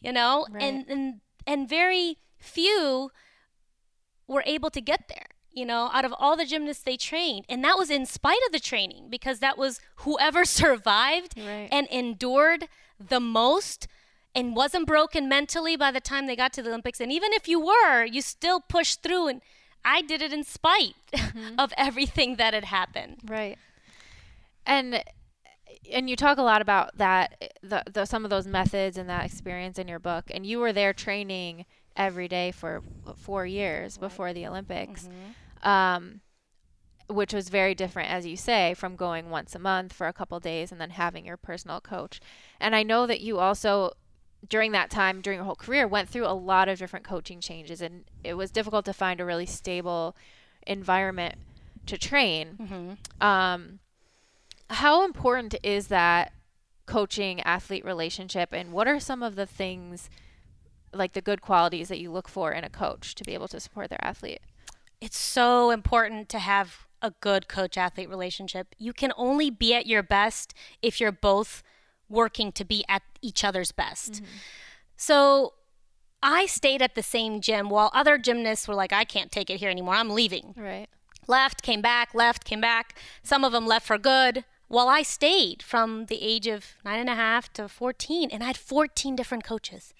You 0.00 0.12
know? 0.12 0.46
Right. 0.50 0.62
And 0.62 0.88
and 0.88 1.20
and 1.46 1.68
very 1.68 2.16
few 2.38 3.12
were 4.26 4.42
able 4.46 4.70
to 4.70 4.80
get 4.80 5.08
there 5.08 5.26
you 5.52 5.66
know, 5.66 5.90
out 5.92 6.04
of 6.04 6.14
all 6.18 6.36
the 6.36 6.44
gymnasts 6.44 6.82
they 6.82 6.96
trained. 6.96 7.44
And 7.48 7.62
that 7.64 7.76
was 7.76 7.90
in 7.90 8.06
spite 8.06 8.40
of 8.46 8.52
the 8.52 8.60
training 8.60 9.08
because 9.10 9.40
that 9.40 9.58
was 9.58 9.80
whoever 9.96 10.44
survived 10.44 11.34
right. 11.36 11.68
and 11.70 11.86
endured 11.88 12.68
the 12.98 13.20
most 13.20 13.88
and 14.34 14.54
wasn't 14.54 14.86
broken 14.86 15.28
mentally 15.28 15.76
by 15.76 15.90
the 15.90 16.00
time 16.00 16.26
they 16.26 16.36
got 16.36 16.52
to 16.52 16.62
the 16.62 16.68
Olympics. 16.68 17.00
And 17.00 17.10
even 17.10 17.32
if 17.32 17.48
you 17.48 17.60
were, 17.60 18.04
you 18.04 18.22
still 18.22 18.60
pushed 18.60 19.02
through. 19.02 19.28
And 19.28 19.42
I 19.84 20.02
did 20.02 20.22
it 20.22 20.32
in 20.32 20.44
spite 20.44 20.94
mm-hmm. 21.12 21.54
of 21.58 21.72
everything 21.76 22.36
that 22.36 22.54
had 22.54 22.64
happened. 22.64 23.18
Right. 23.24 23.58
And 24.64 25.02
and 25.90 26.10
you 26.10 26.14
talk 26.14 26.38
a 26.38 26.42
lot 26.42 26.60
about 26.62 26.96
that 26.98 27.52
the, 27.62 27.82
the 27.90 28.04
some 28.04 28.24
of 28.24 28.30
those 28.30 28.46
methods 28.46 28.96
and 28.96 29.08
that 29.08 29.24
experience 29.24 29.78
in 29.78 29.88
your 29.88 29.98
book 29.98 30.26
and 30.30 30.46
you 30.46 30.58
were 30.58 30.72
there 30.72 30.92
training 30.92 31.64
every 31.96 32.28
day 32.28 32.52
for 32.52 32.82
four 33.16 33.46
years 33.46 33.96
right. 33.96 34.08
before 34.08 34.32
the 34.32 34.46
Olympics. 34.46 35.04
Mm-hmm. 35.04 35.30
Um, 35.62 36.20
which 37.10 37.34
was 37.34 37.48
very 37.48 37.74
different, 37.74 38.08
as 38.08 38.24
you 38.24 38.36
say, 38.36 38.72
from 38.74 38.94
going 38.94 39.30
once 39.30 39.54
a 39.54 39.58
month 39.58 39.92
for 39.92 40.06
a 40.06 40.12
couple 40.12 40.38
days 40.38 40.70
and 40.70 40.80
then 40.80 40.90
having 40.90 41.26
your 41.26 41.36
personal 41.36 41.80
coach. 41.80 42.20
And 42.60 42.74
I 42.74 42.82
know 42.82 43.06
that 43.06 43.20
you 43.20 43.38
also, 43.38 43.92
during 44.48 44.72
that 44.72 44.90
time, 44.90 45.20
during 45.20 45.38
your 45.38 45.44
whole 45.44 45.56
career, 45.56 45.88
went 45.88 46.08
through 46.08 46.26
a 46.26 46.32
lot 46.32 46.68
of 46.68 46.78
different 46.78 47.04
coaching 47.04 47.40
changes, 47.40 47.82
and 47.82 48.04
it 48.22 48.34
was 48.34 48.52
difficult 48.52 48.84
to 48.84 48.92
find 48.92 49.20
a 49.20 49.24
really 49.24 49.46
stable 49.46 50.16
environment 50.66 51.34
to 51.86 51.98
train. 51.98 52.56
Mm-hmm. 52.60 53.26
Um, 53.26 53.80
how 54.70 55.04
important 55.04 55.56
is 55.64 55.88
that 55.88 56.32
coaching 56.86 57.40
athlete 57.40 57.84
relationship, 57.84 58.50
and 58.52 58.72
what 58.72 58.86
are 58.86 59.00
some 59.00 59.22
of 59.22 59.34
the 59.34 59.46
things? 59.46 60.08
like 60.92 61.12
the 61.12 61.20
good 61.20 61.40
qualities 61.40 61.88
that 61.88 62.00
you 62.00 62.10
look 62.10 62.28
for 62.28 62.52
in 62.52 62.64
a 62.64 62.68
coach 62.68 63.14
to 63.14 63.24
be 63.24 63.34
able 63.34 63.48
to 63.48 63.60
support 63.60 63.90
their 63.90 64.04
athlete? 64.04 64.40
It's 65.00 65.18
so 65.18 65.70
important 65.70 66.28
to 66.30 66.38
have 66.38 66.86
a 67.02 67.12
good 67.20 67.48
coach 67.48 67.78
athlete 67.78 68.08
relationship. 68.10 68.74
You 68.78 68.92
can 68.92 69.12
only 69.16 69.50
be 69.50 69.74
at 69.74 69.86
your 69.86 70.02
best 70.02 70.52
if 70.82 71.00
you're 71.00 71.12
both 71.12 71.62
working 72.08 72.52
to 72.52 72.64
be 72.64 72.84
at 72.88 73.02
each 73.22 73.42
other's 73.44 73.72
best. 73.72 74.14
Mm-hmm. 74.14 74.24
So 74.96 75.54
I 76.22 76.44
stayed 76.46 76.82
at 76.82 76.94
the 76.94 77.02
same 77.02 77.40
gym 77.40 77.70
while 77.70 77.90
other 77.94 78.18
gymnasts 78.18 78.68
were 78.68 78.74
like, 78.74 78.92
I 78.92 79.04
can't 79.04 79.32
take 79.32 79.48
it 79.48 79.58
here 79.60 79.70
anymore. 79.70 79.94
I'm 79.94 80.10
leaving. 80.10 80.54
Right. 80.56 80.88
Left, 81.26 81.62
came 81.62 81.80
back, 81.80 82.14
left, 82.14 82.44
came 82.44 82.60
back. 82.60 82.98
Some 83.22 83.44
of 83.44 83.52
them 83.52 83.66
left 83.66 83.86
for 83.86 83.96
good. 83.96 84.44
While 84.68 84.88
I 84.88 85.02
stayed 85.02 85.62
from 85.62 86.06
the 86.06 86.20
age 86.22 86.46
of 86.46 86.74
nine 86.84 87.00
and 87.00 87.08
a 87.08 87.14
half 87.14 87.52
to 87.54 87.68
14, 87.68 88.30
and 88.30 88.42
I 88.42 88.46
had 88.48 88.56
14 88.56 89.16
different 89.16 89.44
coaches. 89.44 89.94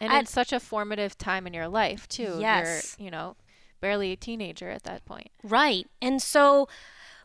And 0.00 0.12
I- 0.12 0.20
it's 0.20 0.30
such 0.30 0.52
a 0.52 0.60
formative 0.60 1.18
time 1.18 1.46
in 1.46 1.52
your 1.52 1.68
life 1.68 2.08
too. 2.08 2.38
Yes. 2.40 2.96
You're, 2.98 3.04
you 3.04 3.10
know, 3.10 3.36
barely 3.80 4.12
a 4.12 4.16
teenager 4.16 4.70
at 4.70 4.84
that 4.84 5.04
point. 5.04 5.30
Right. 5.42 5.86
And 6.00 6.22
so 6.22 6.68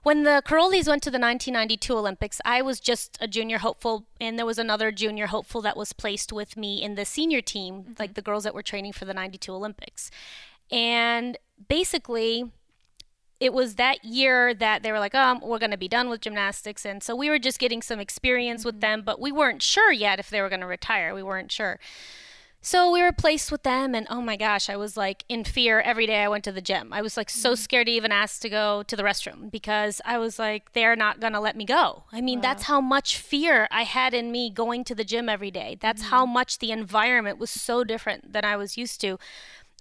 when 0.04 0.24
the 0.24 0.42
Karolyis 0.46 0.88
went 0.88 1.04
to 1.04 1.12
the 1.12 1.20
1992 1.20 1.96
Olympics, 1.96 2.42
I 2.44 2.62
was 2.62 2.80
just 2.80 3.18
a 3.22 3.28
junior 3.28 3.60
hopeful, 3.60 4.08
and 4.20 4.38
there 4.38 4.46
was 4.46 4.58
another 4.58 4.92
junior 4.92 5.28
hopeful 5.28 5.62
that 5.62 5.78
was 5.78 5.94
placed 5.94 6.34
with 6.34 6.58
me 6.58 6.82
in 6.82 6.96
the 6.96 7.06
senior 7.06 7.42
team, 7.42 7.96
like 8.00 8.16
the 8.16 8.22
girls 8.22 8.44
that 8.44 8.56
were 8.56 8.64
training 8.64 8.94
for 8.94 9.06
the 9.06 9.14
92 9.14 9.54
Olympics. 9.54 10.10
And 10.72 11.38
basically, 11.68 12.52
it 13.40 13.54
was 13.54 13.76
that 13.76 14.04
year 14.04 14.54
that 14.56 14.82
they 14.82 14.92
were 14.92 15.00
like, 15.00 15.14
um, 15.14 15.40
we're 15.42 15.60
going 15.60 15.72
to 15.72 15.78
be 15.78 15.88
done 15.88 16.10
with 16.10 16.22
gymnastics. 16.22 16.86
And 16.86 17.04
so 17.04 17.16
we 17.16 17.30
were 17.30 17.40
just 17.40 17.60
getting 17.60 17.82
some 17.82 18.00
experience 18.00 18.66
with 18.66 18.82
them, 18.82 19.04
but 19.04 19.20
we 19.20 19.32
weren't 19.32 19.62
sure 19.62 19.92
yet 19.92 20.20
if 20.20 20.30
they 20.30 20.42
were 20.42 20.50
going 20.50 20.62
to 20.62 20.68
retire. 20.68 21.14
We 21.14 21.24
weren't 21.24 21.52
sure. 21.52 21.80
So 22.64 22.92
we 22.92 23.02
were 23.02 23.12
placed 23.12 23.52
with 23.52 23.64
them, 23.64 23.96
and 23.96 24.06
oh 24.10 24.22
my 24.22 24.38
gosh, 24.38 24.70
I 24.70 24.76
was 24.78 24.96
like 24.96 25.26
in 25.28 25.44
fear 25.44 25.82
every 25.82 26.06
day 26.06 26.24
I 26.24 26.28
went 26.28 26.44
to 26.44 26.52
the 26.52 26.62
gym. 26.62 26.94
I 26.94 27.02
was 27.02 27.18
like 27.18 27.30
so 27.30 27.54
mm-hmm. 27.54 27.56
scared 27.62 27.88
to 27.88 27.94
even 27.94 28.12
ask 28.12 28.40
to 28.42 28.50
go 28.50 28.84
to 28.84 28.96
the 28.96 29.02
restroom 29.02 29.50
because 29.50 30.00
I 30.06 30.20
was 30.20 30.38
like, 30.38 30.74
they're 30.74 30.96
not 30.96 31.20
going 31.20 31.34
to 31.34 31.40
let 31.40 31.58
me 31.58 31.66
go. 31.66 32.04
I 32.12 32.22
mean, 32.22 32.40
that's 32.40 32.64
how 32.64 32.80
much 32.80 33.18
fear 33.18 33.68
I 33.72 33.84
had 33.84 34.14
in 34.14 34.32
me 34.32 34.52
going 34.52 34.84
to 34.86 34.96
the 34.96 35.04
gym 35.04 35.28
every 35.28 35.50
day. 35.50 35.78
That's 35.82 36.04
how 36.04 36.24
mm-hmm. 36.24 36.34
much 36.34 36.60
the 36.60 36.72
environment 36.72 37.40
was 37.40 37.50
so 37.50 37.84
different 37.84 38.32
than 38.32 38.46
I 38.46 38.56
was 38.56 38.78
used 38.78 39.02
to. 39.02 39.18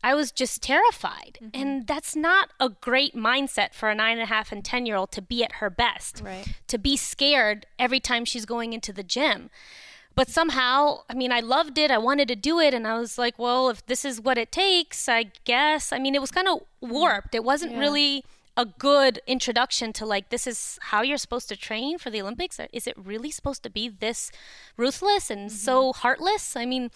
I 0.02 0.14
was 0.14 0.32
just 0.32 0.62
terrified. 0.62 1.38
Mm-hmm. 1.42 1.60
And 1.60 1.86
that's 1.86 2.16
not 2.16 2.50
a 2.58 2.70
great 2.70 3.14
mindset 3.14 3.74
for 3.74 3.90
a 3.90 3.94
nine 3.94 4.12
and 4.12 4.22
a 4.22 4.26
half 4.26 4.52
and 4.52 4.64
10 4.64 4.86
year 4.86 4.96
old 4.96 5.12
to 5.12 5.22
be 5.22 5.44
at 5.44 5.56
her 5.56 5.68
best, 5.68 6.22
Right. 6.24 6.46
to 6.68 6.78
be 6.78 6.96
scared 6.96 7.66
every 7.78 8.00
time 8.00 8.24
she's 8.24 8.46
going 8.46 8.72
into 8.72 8.92
the 8.92 9.02
gym. 9.02 9.50
But 10.14 10.28
somehow, 10.28 11.02
I 11.08 11.14
mean, 11.14 11.32
I 11.32 11.40
loved 11.40 11.78
it. 11.78 11.90
I 11.90 11.98
wanted 11.98 12.28
to 12.28 12.36
do 12.36 12.58
it. 12.58 12.74
And 12.74 12.86
I 12.86 12.98
was 12.98 13.16
like, 13.16 13.38
well, 13.38 13.70
if 13.70 13.86
this 13.86 14.04
is 14.04 14.20
what 14.20 14.38
it 14.38 14.52
takes, 14.52 15.08
I 15.08 15.30
guess. 15.44 15.92
I 15.92 15.98
mean, 15.98 16.14
it 16.14 16.20
was 16.20 16.30
kind 16.30 16.48
of 16.48 16.60
warped. 16.80 17.34
It 17.34 17.44
wasn't 17.44 17.72
Yeah. 17.72 17.78
really 17.78 18.24
a 18.56 18.66
good 18.66 19.20
introduction 19.26 19.92
to 19.94 20.04
like, 20.04 20.28
this 20.28 20.46
is 20.46 20.78
how 20.82 21.02
you're 21.02 21.16
supposed 21.16 21.48
to 21.48 21.56
train 21.56 21.96
for 21.96 22.10
the 22.10 22.20
Olympics. 22.20 22.60
Is 22.72 22.86
it 22.86 22.94
really 22.98 23.30
supposed 23.30 23.62
to 23.62 23.70
be 23.70 23.88
this 23.88 24.30
ruthless 24.76 25.30
and 25.30 25.50
so 25.50 25.92
mm-hmm. 25.92 26.00
heartless? 26.00 26.56
I 26.56 26.66
mean, 26.66 26.90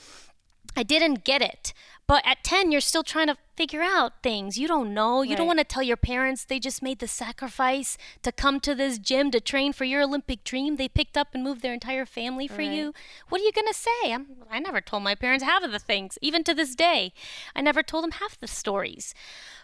I 0.77 0.83
didn't 0.83 1.25
get 1.25 1.41
it. 1.41 1.73
But 2.07 2.23
at 2.27 2.45
10, 2.45 2.71
you're 2.71 2.83
still 2.83 3.03
trying 3.03 3.29
to 3.29 3.37
figure 3.57 3.83
out 3.83 4.23
things. 4.23 4.59
You 4.59 4.69
don't 4.69 4.93
know. 4.93 5.23
You 5.23 5.37
don't 5.37 5.47
want 5.47 5.59
to 5.61 5.65
tell 5.65 5.83
your 5.83 5.97
parents 5.97 6.45
they 6.45 6.59
just 6.59 6.83
made 6.83 6.99
the 6.99 7.09
sacrifice 7.09 7.97
to 8.23 8.31
come 8.31 8.61
to 8.61 8.75
this 8.75 8.99
gym 8.99 9.31
to 9.31 9.41
train 9.41 9.73
for 9.73 9.85
your 9.85 10.03
Olympic 10.03 10.45
dream. 10.45 10.77
They 10.77 10.89
picked 10.89 11.17
up 11.17 11.29
and 11.33 11.43
moved 11.43 11.63
their 11.63 11.73
entire 11.73 12.05
family 12.05 12.47
for 12.47 12.59
Right. 12.59 12.73
you. 12.73 12.93
What 13.29 13.41
are 13.41 13.45
you 13.45 13.53
going 13.53 13.69
to 13.69 13.75
say? 13.75 14.13
I'm, 14.13 14.27
I 14.51 14.59
never 14.59 14.81
told 14.83 15.03
my 15.03 15.15
parents 15.15 15.45
half 15.45 15.63
of 15.63 15.73
the 15.73 15.79
things, 15.79 16.19
even 16.21 16.45
to 16.45 16.53
this 16.53 16.75
day. 16.75 17.15
I 17.57 17.63
never 17.63 17.83
told 17.83 18.05
them 18.05 18.13
half 18.13 18.39
the 18.39 18.49
stories. 18.49 19.15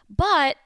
But 0.08 0.56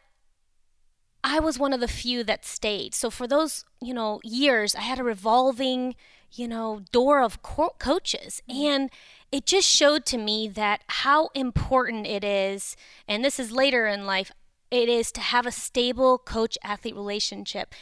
I 1.25 1.41
was 1.41 1.59
one 1.59 1.73
of 1.73 1.81
the 1.81 1.89
few 1.89 2.23
that 2.25 2.45
stayed. 2.45 2.95
So 2.95 3.11
for 3.11 3.27
those, 3.27 3.65
you 3.81 3.95
know, 3.95 4.21
years, 4.23 4.75
I 4.75 4.83
had 4.83 4.99
a 4.99 5.05
revolving, 5.05 5.97
you 6.31 6.47
know, 6.47 6.83
door 6.93 7.23
of 7.23 7.43
co- 7.43 7.75
coaches, 7.79 8.43
mm-hmm. 8.49 8.63
and 8.63 8.91
it 9.35 9.47
just 9.47 9.69
showed 9.69 10.07
to 10.07 10.17
me 10.17 10.47
that 10.47 10.85
how 10.87 11.29
important 11.35 12.07
it 12.07 12.23
is, 12.23 12.77
and 13.09 13.25
this 13.25 13.41
is 13.41 13.51
later 13.51 13.85
in 13.85 14.07
life, 14.07 14.31
it 14.71 14.89
is 14.89 15.11
to 15.11 15.21
have 15.21 15.45
a 15.45 15.51
stable 15.51 16.19
coach 16.19 16.57
athlete 16.63 16.95
relationship. 16.95 17.75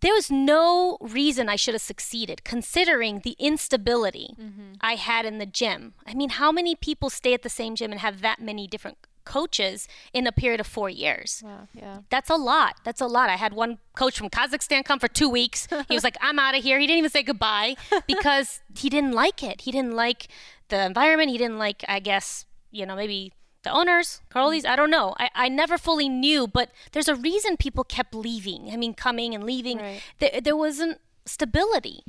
There 0.00 0.14
was 0.14 0.30
no 0.30 0.98
reason 1.00 1.48
I 1.48 1.56
should 1.56 1.74
have 1.74 1.82
succeeded 1.82 2.44
considering 2.44 3.22
the 3.24 3.34
instability 3.40 4.36
mm-hmm. 4.40 4.74
I 4.80 4.94
had 4.94 5.26
in 5.26 5.38
the 5.38 5.46
gym. 5.46 5.94
I 6.06 6.14
mean, 6.14 6.30
how 6.30 6.52
many 6.52 6.76
people 6.76 7.10
stay 7.10 7.34
at 7.34 7.42
the 7.42 7.48
same 7.48 7.74
gym 7.74 7.90
and 7.90 8.00
have 8.00 8.20
that 8.20 8.40
many 8.40 8.68
different 8.68 8.98
coaches 9.24 9.88
in 10.12 10.26
a 10.26 10.32
period 10.32 10.60
of 10.60 10.66
four 10.66 10.90
years? 10.90 11.42
Wow. 11.44 11.68
Yeah. 11.74 11.98
That's 12.10 12.30
a 12.30 12.36
lot. 12.36 12.76
That's 12.84 13.00
a 13.00 13.06
lot. 13.06 13.30
I 13.30 13.36
had 13.36 13.52
one 13.52 13.78
coach 13.94 14.18
from 14.18 14.30
Kazakhstan 14.30 14.84
come 14.84 14.98
for 14.98 15.08
two 15.08 15.28
weeks. 15.28 15.68
He 15.88 15.94
was 15.94 16.04
like, 16.04 16.16
I'm 16.20 16.38
out 16.38 16.56
of 16.56 16.62
here. 16.62 16.78
He 16.78 16.86
didn't 16.86 16.98
even 16.98 17.10
say 17.10 17.22
goodbye 17.22 17.76
because 18.06 18.62
he 18.74 18.88
didn't 18.88 19.12
like 19.12 19.42
it. 19.42 19.62
He 19.62 19.72
didn't 19.72 19.94
like 19.94 20.28
the 20.68 20.84
environment. 20.84 21.30
He 21.30 21.38
didn't 21.38 21.58
like, 21.58 21.84
I 21.88 21.98
guess, 22.00 22.46
you 22.70 22.86
know, 22.86 22.96
maybe 22.96 23.32
the 23.62 23.70
owners, 23.70 24.20
Karolyis. 24.30 24.64
I 24.64 24.76
don't 24.76 24.90
know. 24.90 25.14
I, 25.18 25.30
I 25.34 25.48
never 25.48 25.78
fully 25.78 26.08
knew, 26.08 26.46
but 26.46 26.70
there's 26.92 27.08
a 27.08 27.14
reason 27.14 27.56
people 27.56 27.84
kept 27.84 28.14
leaving. 28.14 28.70
I 28.72 28.76
mean, 28.76 28.94
coming 28.94 29.34
and 29.34 29.44
leaving. 29.44 29.78
Right. 29.78 30.02
There, 30.18 30.40
there 30.40 30.56
wasn't 30.56 30.98
stability. 31.26 32.04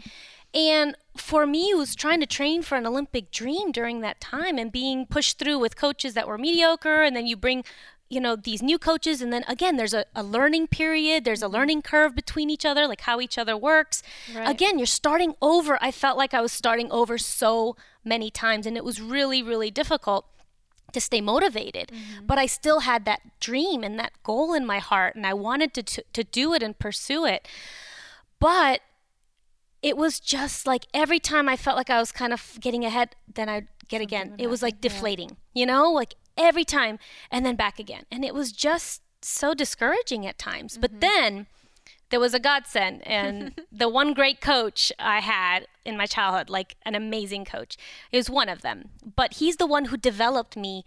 And 0.54 0.96
for 1.18 1.48
me, 1.48 1.72
who 1.72 1.78
was 1.80 1.96
trying 1.96 2.20
to 2.20 2.26
train 2.26 2.62
for 2.62 2.76
an 2.76 2.86
Olympic 2.86 3.32
dream 3.32 3.72
during 3.72 4.02
that 4.02 4.22
time 4.22 4.58
and 4.58 4.72
being 4.72 5.06
pushed 5.06 5.40
through 5.40 5.60
with 5.60 5.76
coaches 5.76 6.14
that 6.14 6.28
were 6.28 6.38
mediocre, 6.38 7.02
and 7.02 7.16
then 7.16 7.26
you 7.26 7.36
bring, 7.36 7.64
you 8.10 8.20
know, 8.20 8.36
these 8.36 8.62
new 8.62 8.78
coaches, 8.78 9.22
and 9.22 9.34
then 9.34 9.44
again, 9.48 9.78
there's 9.78 9.96
a, 9.96 10.06
a 10.16 10.22
learning 10.22 10.68
period, 10.68 11.26
there's 11.26 11.42
a 11.42 11.46
mm-hmm. 11.46 11.56
learning 11.56 11.82
curve 11.82 12.16
between 12.16 12.52
each 12.52 12.66
other, 12.66 12.88
like 12.88 13.02
how 13.02 13.20
each 13.20 13.38
other 13.38 13.58
works. 13.58 14.04
Right. 14.36 14.48
Again, 14.48 14.78
you're 14.78 14.86
starting 14.86 15.34
over. 15.42 15.80
I 15.82 15.92
felt 15.92 16.18
like 16.18 16.36
I 16.36 16.42
was 16.42 16.52
starting 16.52 16.92
over 16.92 17.18
so 17.18 17.76
many 18.04 18.30
times, 18.30 18.68
and 18.68 18.78
it 18.78 18.86
was 18.86 19.02
really, 19.02 19.42
really 19.42 19.72
difficult 19.72 20.28
to 20.92 21.02
stay 21.02 21.22
motivated. 21.22 21.88
Mm-hmm. 21.88 22.28
But 22.28 22.38
I 22.38 22.46
still 22.46 22.82
had 22.82 23.06
that 23.06 23.22
dream 23.40 23.84
and 23.84 23.98
that 23.98 24.12
goal 24.22 24.54
in 24.54 24.68
my 24.68 24.78
heart, 24.78 25.16
and 25.16 25.26
I 25.26 25.34
wanted 25.34 25.74
to, 25.74 25.84
to, 25.84 26.04
to 26.14 26.24
do 26.24 26.54
it 26.54 26.62
and 26.62 26.78
pursue 26.78 27.26
it. 27.26 27.48
But 28.40 28.82
it 29.84 29.98
was 29.98 30.20
just 30.20 30.66
like 30.66 30.88
every 30.94 31.20
time 31.20 31.50
I 31.50 31.58
felt 31.58 31.76
like 31.76 31.90
I 31.90 32.00
was 32.00 32.12
kind 32.12 32.34
of 32.34 32.58
getting 32.62 32.86
ahead, 32.86 33.16
then 33.32 33.50
I'd 33.50 33.68
get 33.90 34.02
again. 34.02 34.34
It 34.40 34.50
was 34.50 34.64
like 34.64 34.76
happen, 34.76 34.84
yeah. 34.84 34.90
deflating, 34.90 35.38
you 35.54 35.66
know, 35.66 35.92
like 35.92 36.16
every 36.38 36.64
time 36.64 36.98
and 37.30 37.46
then 37.46 37.56
back 37.56 37.78
again. 37.78 38.06
And 38.10 38.24
it 38.24 38.34
was 38.34 38.54
just 38.54 39.02
so 39.22 39.54
discouraging 39.54 40.26
at 40.26 40.40
times. 40.40 40.74
Mm-hmm. 40.74 40.82
But 40.82 41.02
then 41.02 41.48
there 42.10 42.20
was 42.20 42.34
a 42.34 42.40
godsend 42.40 43.06
and 43.08 43.60
the 43.72 43.90
one 43.90 44.14
great 44.14 44.40
coach 44.40 44.92
I 44.98 45.20
had 45.20 45.68
in 45.86 45.98
my 45.98 46.06
childhood, 46.06 46.50
like 46.50 46.78
an 46.86 46.96
amazing 46.96 47.44
coach, 47.44 47.76
is 48.12 48.30
one 48.30 48.48
of 48.48 48.62
them. 48.62 48.90
But 49.16 49.36
he's 49.36 49.58
the 49.58 49.68
one 49.68 49.86
who 49.86 49.98
developed 49.98 50.56
me 50.56 50.86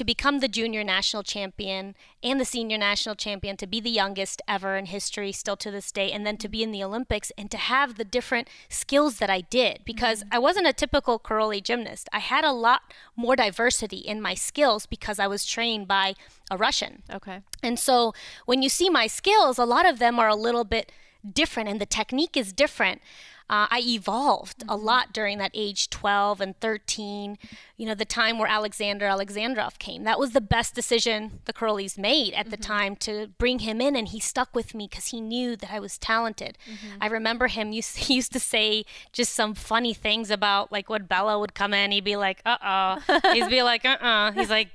to 0.00 0.04
become 0.04 0.38
the 0.38 0.48
junior 0.48 0.82
national 0.82 1.22
champion 1.22 1.94
and 2.22 2.40
the 2.40 2.44
senior 2.46 2.78
national 2.78 3.14
champion, 3.14 3.54
to 3.58 3.66
be 3.66 3.80
the 3.80 3.90
youngest 3.90 4.40
ever 4.48 4.78
in 4.78 4.86
history, 4.86 5.30
still 5.30 5.58
to 5.58 5.70
this 5.70 5.92
day, 5.92 6.10
and 6.10 6.24
then 6.24 6.38
to 6.38 6.48
be 6.48 6.62
in 6.62 6.72
the 6.72 6.82
Olympics 6.82 7.30
and 7.36 7.50
to 7.50 7.58
have 7.58 7.96
the 7.96 8.04
different 8.04 8.48
skills 8.70 9.18
that 9.18 9.28
I 9.28 9.42
did 9.42 9.80
because 9.84 10.20
mm-hmm. 10.20 10.36
I 10.36 10.38
wasn't 10.38 10.68
a 10.68 10.72
typical 10.72 11.18
Karolyi 11.18 11.62
gymnast. 11.62 12.08
I 12.14 12.20
had 12.20 12.46
a 12.46 12.52
lot 12.52 12.80
more 13.14 13.36
diversity 13.36 13.98
in 13.98 14.22
my 14.22 14.32
skills 14.32 14.86
because 14.86 15.18
I 15.18 15.26
was 15.26 15.44
trained 15.44 15.86
by 15.86 16.14
a 16.50 16.56
Russian. 16.56 17.02
Okay. 17.12 17.42
And 17.62 17.78
so 17.78 18.14
when 18.46 18.62
you 18.62 18.70
see 18.70 18.88
my 18.88 19.06
skills, 19.06 19.58
a 19.58 19.66
lot 19.66 19.84
of 19.84 19.98
them 19.98 20.18
are 20.18 20.28
a 20.28 20.34
little 20.34 20.64
bit 20.64 20.90
different 21.30 21.68
and 21.68 21.78
the 21.78 21.84
technique 21.84 22.38
is 22.38 22.54
different. 22.54 23.02
Uh, 23.50 23.66
I 23.68 23.82
evolved 23.84 24.62
a 24.68 24.76
lot 24.76 25.12
during 25.12 25.38
that 25.38 25.50
age 25.54 25.90
12 25.90 26.40
and 26.40 26.60
13, 26.60 27.36
you 27.76 27.84
know, 27.84 27.96
the 27.96 28.04
time 28.04 28.38
where 28.38 28.48
Alexander 28.48 29.06
Alexandrov 29.06 29.76
came. 29.80 30.04
That 30.04 30.20
was 30.20 30.30
the 30.30 30.40
best 30.40 30.72
decision 30.72 31.40
the 31.46 31.52
Karolyis 31.52 31.98
made 31.98 32.32
at 32.34 32.50
the 32.50 32.56
time 32.56 32.94
to 32.96 33.26
bring 33.38 33.58
him 33.58 33.80
in, 33.80 33.96
and 33.96 34.06
he 34.06 34.20
stuck 34.20 34.54
with 34.54 34.72
me 34.72 34.86
because 34.88 35.08
he 35.08 35.20
knew 35.20 35.56
that 35.56 35.72
I 35.72 35.80
was 35.80 35.98
talented. 35.98 36.58
I 37.00 37.08
remember 37.08 37.48
him 37.48 37.72
used, 37.80 37.96
he 37.96 38.14
used 38.14 38.32
to 38.34 38.40
say 38.40 38.84
just 39.12 39.34
some 39.34 39.54
funny 39.54 39.94
things 39.94 40.30
about 40.30 40.70
like 40.70 40.88
when 40.88 41.06
Bela 41.06 41.36
would 41.36 41.52
come 41.52 41.74
in, 41.74 41.90
he'd 41.90 42.04
be 42.04 42.14
like, 42.16 42.42
uh 42.46 42.56
oh. 42.62 43.32
He'd 43.32 43.50
be 43.50 43.64
like, 43.64 43.84
uh 43.84 43.98
uh 44.00 44.30
He's 44.30 44.50
like, 44.50 44.68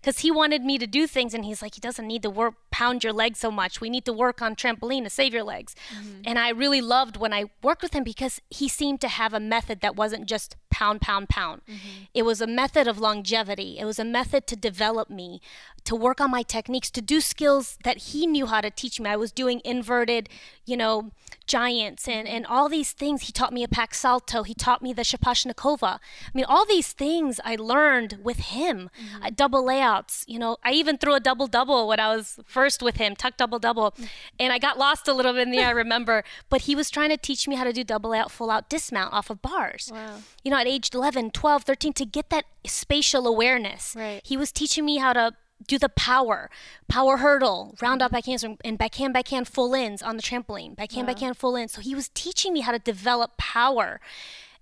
because 0.00 0.20
he 0.20 0.30
wanted 0.30 0.64
me 0.64 0.78
to 0.78 0.86
do 0.86 1.06
things 1.06 1.34
and 1.34 1.44
he's 1.44 1.60
like 1.60 1.74
he 1.74 1.80
doesn't 1.80 2.06
need 2.06 2.22
to 2.22 2.30
work 2.30 2.54
pound 2.72 3.04
your 3.04 3.12
legs 3.12 3.38
so 3.38 3.50
much. 3.50 3.80
We 3.80 3.90
need 3.90 4.04
to 4.06 4.12
work 4.12 4.42
on 4.42 4.56
trampoline 4.56 5.04
to 5.04 5.10
save 5.10 5.32
your 5.32 5.44
legs. 5.44 5.76
Mm-hmm. 5.94 6.22
And 6.24 6.38
i 6.38 6.48
really 6.50 6.80
loved 6.80 7.16
when 7.16 7.32
i 7.32 7.44
worked 7.62 7.82
with 7.82 7.94
him 7.94 8.04
because 8.04 8.40
he 8.50 8.68
seemed 8.68 9.00
to 9.02 9.08
have 9.08 9.32
a 9.32 9.40
method 9.40 9.80
that 9.80 9.94
wasn't 9.94 10.26
just 10.26 10.56
pound 10.70 11.00
pound 11.00 11.28
pound. 11.28 11.62
Mm-hmm. 11.68 12.04
It 12.14 12.22
was 12.22 12.40
a 12.40 12.46
method 12.46 12.88
of 12.88 12.98
longevity. 12.98 13.78
It 13.78 13.84
was 13.84 13.98
a 13.98 14.04
method 14.04 14.46
to 14.48 14.56
develop 14.56 15.10
me 15.10 15.40
to 15.84 15.94
work 15.96 16.20
on 16.20 16.30
my 16.30 16.42
techniques 16.42 16.90
to 16.92 17.02
do 17.02 17.20
skills 17.20 17.76
that 17.84 17.98
he 17.98 18.26
knew 18.26 18.46
how 18.46 18.60
to 18.60 18.70
teach 18.70 19.00
me. 19.00 19.10
I 19.10 19.16
was 19.16 19.32
doing 19.32 19.60
inverted 19.64 20.28
you 20.64 20.76
know 20.76 21.10
giants 21.46 22.08
and, 22.08 22.26
and 22.26 22.46
all 22.46 22.68
these 22.68 22.92
things. 22.92 23.22
He 23.22 23.32
taught 23.32 23.52
me 23.52 23.62
a 23.62 23.68
Pak 23.68 23.94
salto. 23.94 24.42
He 24.42 24.54
taught 24.54 24.80
me 24.82 24.92
the 24.92 25.02
Shaposhnikova 25.02 25.92
i 25.92 26.30
mean 26.32 26.46
all 26.48 26.64
these 26.64 26.92
things 26.92 27.40
i 27.44 27.54
learned 27.56 28.18
with 28.22 28.38
him. 28.56 28.90
A 29.22 29.30
double 29.30 29.64
layouts. 29.64 30.24
You 30.26 30.38
know, 30.38 30.56
I 30.64 30.72
even 30.72 30.96
threw 30.98 31.14
a 31.14 31.20
double 31.20 31.46
double 31.46 31.86
when 31.88 32.00
I 32.00 32.14
was 32.16 32.40
first 32.46 32.61
with 32.82 32.96
him, 32.96 33.16
tuck 33.16 33.36
double 33.36 33.58
double. 33.58 33.94
And 34.38 34.52
I 34.52 34.58
got 34.58 34.78
lost 34.78 35.08
a 35.08 35.12
little 35.12 35.32
bit 35.32 35.42
in 35.42 35.50
the 35.50 35.60
I 35.60 35.70
remember. 35.84 36.24
But 36.48 36.62
he 36.62 36.74
was 36.74 36.90
trying 36.90 37.10
to 37.10 37.16
teach 37.16 37.48
me 37.48 37.56
how 37.56 37.64
to 37.64 37.72
do 37.72 37.84
double 37.84 38.12
out, 38.12 38.30
full 38.30 38.50
out 38.50 38.68
dismount 38.68 39.12
off 39.12 39.30
of 39.30 39.42
bars. 39.42 39.90
Wow. 39.92 40.18
You 40.44 40.50
know, 40.50 40.58
at 40.58 40.66
age 40.66 40.90
11, 40.94 41.30
12, 41.32 41.62
13, 41.62 41.92
to 41.94 42.04
get 42.04 42.30
that 42.30 42.44
spatial 42.66 43.26
awareness. 43.26 43.94
Right. 43.96 44.20
He 44.24 44.36
was 44.36 44.52
teaching 44.52 44.84
me 44.84 44.98
how 44.98 45.12
to 45.12 45.32
do 45.66 45.78
the 45.78 45.88
power, 45.88 46.50
power 46.88 47.18
hurdle, 47.18 47.76
round 47.80 48.02
up 48.02 48.12
mm-hmm. 48.12 48.30
backhands, 48.30 48.58
and 48.64 48.78
backhand, 48.78 49.14
backhand 49.14 49.48
full 49.48 49.74
ins 49.74 50.02
on 50.02 50.16
the 50.16 50.22
trampoline, 50.22 50.76
backhand, 50.76 51.06
Wow. 51.06 51.14
backhand 51.14 51.36
full 51.36 51.56
ins. 51.56 51.72
So 51.72 51.80
he 51.80 51.94
was 51.94 52.08
teaching 52.10 52.52
me 52.52 52.60
how 52.60 52.72
to 52.72 52.78
develop 52.78 53.36
power. 53.36 54.00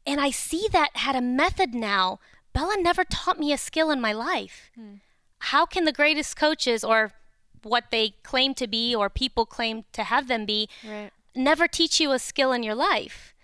And 0.07 0.21
I 0.21 0.31
see 0.31 0.67
that 0.73 0.97
had 0.97 1.17
a 1.17 1.21
method 1.21 1.75
now. 1.75 2.19
Bela 2.53 2.77
never 2.79 3.05
taught 3.05 3.39
me 3.39 3.53
a 3.53 3.59
skill 3.59 3.91
in 3.91 4.01
my 4.01 4.13
life. 4.13 4.71
Hmm. 4.75 4.95
How 5.45 5.65
can 5.65 5.85
the 5.85 5.93
greatest 5.93 6.37
coaches 6.37 6.85
or 6.85 7.13
what 7.63 7.85
they 7.91 8.15
claim 8.23 8.55
to 8.55 8.67
be 8.67 8.95
or 8.95 9.09
people 9.11 9.47
claim 9.47 9.85
to 9.93 10.05
have 10.05 10.29
them 10.29 10.47
be 10.47 10.69
Right. 10.87 11.11
never 11.35 11.67
teach 11.69 12.01
you 12.01 12.13
a 12.13 12.19
skill 12.19 12.53
in 12.53 12.63
your 12.63 12.75
life. 12.75 13.35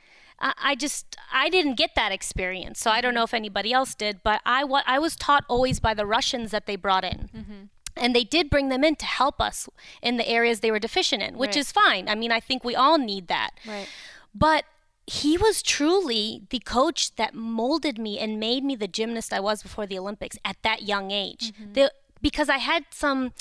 I 0.41 0.53
I 0.59 0.75
just 0.75 1.17
I 1.33 1.49
didn't 1.49 1.77
get 1.77 1.95
that 1.95 2.13
experience, 2.13 2.81
so 2.81 2.91
I 2.91 3.01
don't 3.01 3.11
mm-hmm. 3.11 3.17
know 3.17 3.25
if 3.25 3.35
anybody 3.35 3.73
else 3.73 3.95
did. 3.95 4.23
But 4.23 4.41
I 4.45 4.65
wa- 4.65 4.83
I 4.87 4.99
was 4.99 5.17
taught 5.17 5.45
always 5.49 5.81
by 5.81 5.95
the 5.95 6.07
Russians 6.07 6.51
that 6.51 6.67
they 6.67 6.77
brought 6.77 7.05
in, 7.05 7.31
mm-hmm. 7.35 7.63
and 7.97 8.15
they 8.15 8.25
did 8.25 8.51
bring 8.51 8.69
them 8.69 8.85
in 8.85 8.97
to 8.97 9.07
help 9.07 9.41
us 9.41 9.69
in 10.03 10.17
the 10.17 10.29
areas 10.29 10.61
they 10.61 10.71
were 10.71 10.79
deficient 10.79 11.23
in, 11.23 11.39
which 11.39 11.57
Right. 11.57 11.57
is 11.57 11.73
fine. 11.73 12.09
I 12.09 12.15
mean, 12.15 12.33
I 12.33 12.41
think 12.41 12.65
we 12.65 12.75
all 12.75 12.99
need 12.99 13.29
that. 13.29 13.51
Right. 13.67 13.89
But 14.35 14.65
he 15.07 15.39
was 15.39 15.63
truly 15.63 16.43
the 16.51 16.59
coach 16.59 17.15
that 17.15 17.33
molded 17.33 17.97
me 17.99 18.19
and 18.19 18.41
made 18.41 18.65
me 18.65 18.75
the 18.75 18.89
gymnast 18.89 19.33
I 19.33 19.41
was 19.41 19.63
before 19.63 19.87
the 19.87 19.99
Olympics 19.99 20.37
at 20.45 20.57
that 20.63 20.83
young 20.83 21.13
age. 21.13 21.53
Mm-hmm. 21.53 21.73
The, 21.75 21.93
because 22.21 22.49
I 22.49 22.59
had 22.59 22.87
some 22.91 23.33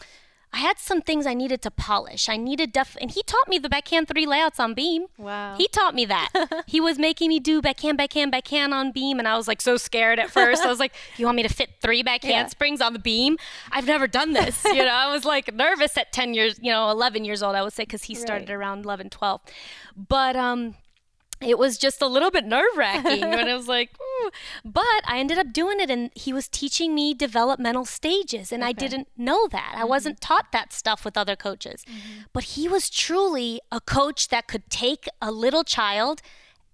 I 0.55 0.59
had 0.59 0.79
some 0.79 1.01
things 1.01 1.25
I 1.27 1.33
needed 1.33 1.61
to 1.63 1.69
polish. 1.71 2.29
I 2.29 2.37
needed 2.37 2.71
def 2.71 2.95
and 3.01 3.11
he 3.11 3.21
taught 3.23 3.49
me 3.49 3.57
the 3.59 3.67
backhand 3.67 4.07
three 4.07 4.25
layouts 4.25 4.57
on 4.57 4.73
beam. 4.73 5.07
Wow. 5.17 5.55
He 5.57 5.67
taught 5.67 5.93
me 5.93 6.05
that. 6.05 6.29
he 6.65 6.79
was 6.79 6.97
making 6.97 7.27
me 7.27 7.41
do 7.41 7.61
backhand, 7.61 7.97
backhand, 7.97 8.31
backhand 8.31 8.73
on 8.73 8.93
beam, 8.93 9.19
and 9.19 9.27
I 9.27 9.35
was 9.35 9.49
like 9.49 9.61
so 9.61 9.75
scared 9.75 10.17
at 10.17 10.29
first. 10.31 10.63
I 10.63 10.67
was 10.67 10.79
like, 10.79 10.93
"You 11.17 11.25
want 11.25 11.35
me 11.35 11.43
to 11.43 11.49
fit 11.53 11.71
three 11.81 12.03
backhand 12.03 12.31
Yeah. 12.31 12.47
springs 12.47 12.79
on 12.79 12.93
the 12.93 12.99
beam? 12.99 13.37
I've 13.71 13.85
never 13.85 14.07
done 14.07 14.31
this." 14.31 14.63
You 14.65 14.85
know, 14.85 14.93
I 14.93 15.11
was 15.11 15.25
like 15.25 15.53
nervous 15.53 15.97
at 15.97 16.13
ten 16.13 16.33
years, 16.33 16.57
you 16.61 16.71
know, 16.71 16.89
eleven 16.89 17.25
years 17.25 17.43
old. 17.43 17.55
I 17.55 17.61
would 17.61 17.73
say 17.73 17.83
because 17.83 18.03
he 18.03 18.15
started 18.15 18.47
Right. 18.49 18.55
around 18.55 18.85
11, 18.85 19.09
12. 19.09 19.41
but 20.07 20.35
um, 20.37 20.75
it 21.41 21.57
was 21.57 21.77
just 21.77 22.01
a 22.01 22.07
little 22.07 22.31
bit 22.31 22.45
nerve 22.45 22.75
wracking 22.77 23.21
when 23.21 23.47
I 23.47 23.55
was 23.55 23.67
like, 23.67 23.91
"Ooh." 24.01 24.01
Hmm. 24.15 24.29
but 24.63 25.01
I 25.05 25.19
ended 25.19 25.37
up 25.37 25.51
doing 25.51 25.79
it, 25.79 25.89
and 25.89 26.09
he 26.15 26.31
was 26.31 26.47
teaching 26.47 26.95
me 26.95 27.13
developmental 27.13 27.85
stages, 27.85 28.51
and 28.51 28.63
I 28.63 28.71
didn't 28.71 29.09
know 29.17 29.47
that. 29.49 29.73
I 29.75 29.79
mm-hmm. 29.79 29.89
wasn't 29.89 30.21
taught 30.21 30.51
that 30.51 30.71
stuff 30.71 31.03
with 31.03 31.17
other 31.17 31.35
coaches, 31.35 31.83
mm-hmm. 31.85 32.21
but 32.31 32.43
he 32.43 32.67
was 32.67 32.89
truly 32.89 33.59
a 33.71 33.81
coach 33.81 34.29
that 34.29 34.47
could 34.47 34.69
take 34.69 35.07
a 35.21 35.31
little 35.31 35.63
child 35.63 36.21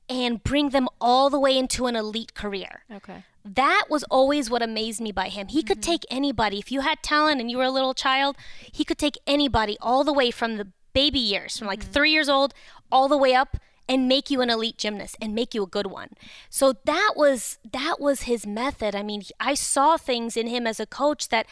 and 0.07 0.43
bring 0.43 0.69
them 0.69 0.87
all 0.99 1.29
the 1.29 1.39
way 1.39 1.57
into 1.57 1.87
an 1.87 1.95
elite 1.95 2.33
career. 2.33 2.83
Okay. 2.93 3.23
That 3.43 3.85
was 3.89 4.03
always 4.03 4.49
what 4.49 4.61
amazed 4.61 5.01
me 5.01 5.11
by 5.11 5.29
him. 5.29 5.47
He 5.47 5.63
could 5.63 5.81
mm-hmm. 5.81 5.91
take 5.91 6.05
anybody. 6.11 6.59
If 6.59 6.71
you 6.71 6.81
had 6.81 7.01
talent 7.01 7.41
and 7.41 7.49
you 7.49 7.57
were 7.57 7.63
a 7.63 7.71
little 7.71 7.93
child, 7.93 8.35
he 8.71 8.83
could 8.83 8.99
take 8.99 9.17
anybody 9.25 9.77
all 9.81 10.03
the 10.03 10.13
way 10.13 10.29
from 10.29 10.57
the 10.57 10.67
baby 10.93 11.19
years, 11.19 11.57
from 11.57 11.67
like 11.67 11.81
three 11.81 12.11
years 12.11 12.29
old, 12.29 12.53
all 12.91 13.07
the 13.07 13.17
way 13.17 13.33
up 13.33 13.57
and 13.91 14.07
make 14.07 14.31
you 14.31 14.39
an 14.39 14.49
elite 14.49 14.77
gymnast 14.77 15.17
and 15.21 15.35
make 15.35 15.53
you 15.53 15.63
a 15.63 15.67
good 15.67 15.87
one. 15.87 16.11
So 16.49 16.75
that 16.85 17.11
was 17.17 17.59
that 17.69 17.97
was 17.99 18.21
his 18.21 18.47
method. 18.47 18.95
I 18.95 19.03
mean, 19.03 19.23
I 19.37 19.53
saw 19.53 19.97
things 19.97 20.37
in 20.37 20.47
him 20.47 20.65
as 20.65 20.79
a 20.79 20.85
coach 20.85 21.27
that 21.27 21.45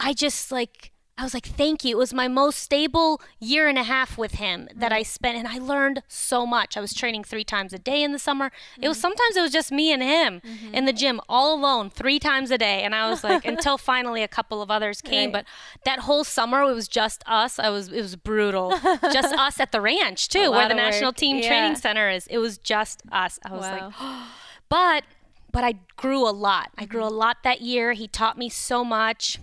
I 0.00 0.14
just 0.14 0.50
like 0.50 0.91
I 1.18 1.24
was 1.24 1.34
like, 1.34 1.44
thank 1.46 1.84
you. 1.84 1.90
It 1.94 1.98
was 1.98 2.14
my 2.14 2.26
most 2.26 2.58
stable 2.58 3.20
year 3.38 3.68
and 3.68 3.76
a 3.76 3.82
half 3.82 4.16
with 4.16 4.32
him 4.36 4.68
that 4.74 4.92
I 4.92 5.02
spent, 5.02 5.36
and 5.36 5.46
I 5.46 5.58
learned 5.58 6.02
so 6.08 6.46
much. 6.46 6.74
I 6.74 6.80
was 6.80 6.94
training 6.94 7.24
three 7.24 7.44
times 7.44 7.74
a 7.74 7.78
day 7.78 8.02
in 8.02 8.12
the 8.12 8.18
summer. 8.18 8.50
It 8.80 8.88
was 8.88 8.98
sometimes 8.98 9.36
it 9.36 9.42
was 9.42 9.52
just 9.52 9.70
me 9.70 9.92
and 9.92 10.02
him 10.02 10.40
in 10.72 10.86
the 10.86 10.92
gym 10.92 11.20
all 11.28 11.54
alone, 11.54 11.90
three 11.90 12.18
times 12.18 12.50
a 12.50 12.56
day. 12.56 12.82
And 12.82 12.94
I 12.94 13.10
was 13.10 13.22
like, 13.22 13.44
until 13.54 13.76
finally 13.76 14.22
a 14.22 14.28
couple 14.28 14.62
of 14.62 14.70
others 14.70 15.02
came. 15.02 15.32
Right. 15.32 15.44
But 15.44 15.84
that 15.84 16.00
whole 16.00 16.24
summer, 16.24 16.62
it 16.62 16.74
was 16.74 16.88
just 16.88 17.22
us. 17.26 17.58
I 17.58 17.68
was, 17.68 17.88
it 17.92 18.00
was 18.00 18.16
brutal. 18.16 18.70
just 19.12 19.34
us 19.34 19.60
at 19.60 19.70
the 19.70 19.82
ranch 19.82 20.28
too, 20.30 20.50
where 20.50 20.66
the 20.66 20.74
National 20.74 21.08
work. 21.10 21.16
Team 21.16 21.36
Yeah. 21.36 21.48
Training 21.48 21.76
Center 21.76 22.08
is. 22.08 22.26
It 22.28 22.38
was 22.38 22.56
just 22.56 23.02
us. 23.12 23.38
I 23.44 23.52
was 23.52 23.60
Wow. 23.60 23.92
like, 24.00 24.28
but 24.70 25.04
but 25.52 25.62
I 25.62 25.74
grew 25.96 26.26
a 26.26 26.32
lot. 26.32 26.70
I 26.78 26.86
grew 26.86 27.04
a 27.04 27.12
lot 27.12 27.42
that 27.44 27.60
year. 27.60 27.92
He 27.92 28.08
taught 28.08 28.38
me 28.38 28.48
so 28.48 28.82
much, 28.82 29.38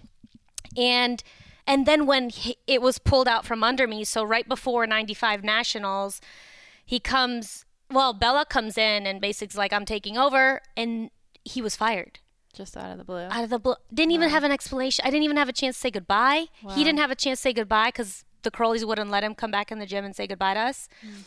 and 0.76 1.24
and 1.70 1.86
then 1.86 2.06
when 2.06 2.30
he, 2.30 2.58
it 2.68 2.82
was 2.82 2.98
pulled 2.98 3.28
out 3.28 3.46
from 3.46 3.64
under 3.64 3.88
me, 3.88 4.04
so 4.04 4.24
right 4.24 4.48
before 4.50 4.86
'95 4.86 5.44
Nationals, 5.44 6.20
he 6.86 7.00
comes. 7.00 7.66
Well, 7.92 8.14
Bela 8.14 8.46
comes 8.46 8.78
in 8.78 9.08
and 9.08 9.22
basically 9.22 9.58
like 9.58 9.72
I'm 9.72 9.86
taking 9.86 10.18
over, 10.18 10.62
and 10.76 11.10
he 11.46 11.62
was 11.62 11.76
fired 11.76 12.20
Just 12.54 12.76
out 12.76 12.92
of 12.92 12.98
the 12.98 13.04
blue. 13.04 13.28
out 13.32 13.44
of 13.44 13.50
the 13.50 13.60
blue. 13.60 13.76
Didn't 13.94 14.12
even 14.12 14.30
have 14.30 14.44
an 14.44 14.52
explanation. 14.52 15.06
I 15.06 15.10
didn't 15.10 15.24
even 15.24 15.38
have 15.38 15.50
a 15.50 15.54
chance 15.54 15.76
to 15.78 15.82
say 15.82 15.92
goodbye. 15.92 16.46
Wow. 16.62 16.74
He 16.74 16.84
didn't 16.84 17.00
have 17.00 17.10
a 17.12 17.16
chance 17.16 17.40
to 17.40 17.44
say 17.44 17.54
goodbye 17.54 17.88
because 17.90 18.26
the 18.44 18.52
Karolyis 18.52 18.86
wouldn't 18.86 19.10
let 19.10 19.24
him 19.24 19.34
come 19.36 19.52
back 19.52 19.72
in 19.72 19.80
the 19.80 19.86
gym 19.86 20.06
and 20.06 20.16
say 20.16 20.28
goodbye 20.28 20.54
to 20.56 20.60
us. 20.60 20.88
Hmm. 21.02 21.22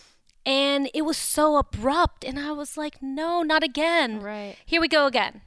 And 0.45 0.90
it 0.93 1.03
was 1.03 1.16
so 1.16 1.57
abrupt. 1.57 2.24
And 2.24 2.38
I 2.38 2.53
was 2.53 2.76
like, 2.76 3.01
no, 3.01 3.43
not 3.43 3.62
again. 3.62 4.20
Right. 4.20 4.57
Here 4.66 4.80
we 4.80 4.88
go 4.88 5.07
again. 5.07 5.43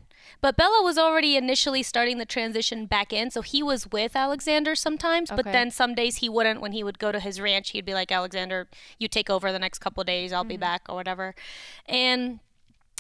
But 0.45 0.57
Bela 0.57 0.83
was 0.83 0.99
already 0.99 1.35
initially 1.35 1.81
starting 1.81 2.19
the 2.19 2.25
transition 2.25 2.85
back 2.85 3.11
in. 3.11 3.31
So 3.31 3.41
he 3.41 3.63
was 3.63 3.87
with 3.91 4.15
Alexander 4.15 4.75
sometimes. 4.75 5.31
But 5.31 5.45
then 5.45 5.71
some 5.71 5.95
days 5.95 6.17
he 6.17 6.29
wouldn't. 6.29 6.61
When 6.61 6.71
he 6.71 6.83
would 6.83 6.99
go 6.99 7.11
to 7.11 7.19
his 7.19 7.41
ranch, 7.41 7.71
he'd 7.71 7.83
be 7.83 7.95
like, 7.95 8.11
Alexander, 8.11 8.67
you 8.99 9.07
take 9.07 9.27
over 9.27 9.51
the 9.51 9.57
next 9.57 9.79
couple 9.79 10.01
of 10.01 10.05
days. 10.05 10.31
I'll 10.31 10.43
be 10.43 10.55
mm. 10.55 10.59
back 10.59 10.83
or 10.87 10.93
whatever. 10.93 11.33
And 11.87 12.41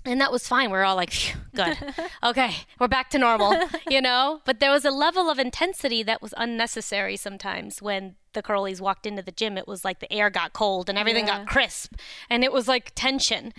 and 0.07 0.19
that 0.21 0.31
was 0.31 0.47
fine. 0.47 0.71
We 0.71 0.77
are 0.79 0.83
all 0.83 0.95
like, 0.95 1.13
good. 1.53 1.77
okay, 2.23 2.55
we're 2.79 2.87
back 2.87 3.11
to 3.11 3.19
normal, 3.19 3.55
you 3.87 4.01
know? 4.01 4.41
But 4.43 4.59
there 4.59 4.71
was 4.71 4.83
a 4.83 4.89
level 4.89 5.29
of 5.29 5.37
intensity 5.37 6.01
that 6.01 6.23
was 6.23 6.33
unnecessary 6.37 7.15
sometimes 7.15 7.79
when 7.79 8.15
the 8.33 8.41
Karolyis 8.41 8.81
walked 8.81 9.05
into 9.05 9.21
the 9.21 9.31
gym. 9.31 9.55
It 9.55 9.67
was 9.67 9.85
like 9.85 9.99
the 9.99 10.11
air 10.11 10.31
got 10.31 10.53
cold 10.53 10.89
and 10.89 10.97
everything 10.97 11.27
Yeah. 11.27 11.39
got 11.39 11.47
crisp 11.47 11.93
and 12.27 12.43
it 12.43 12.51
was 12.51 12.67
like 12.67 12.91
tension. 12.95 13.53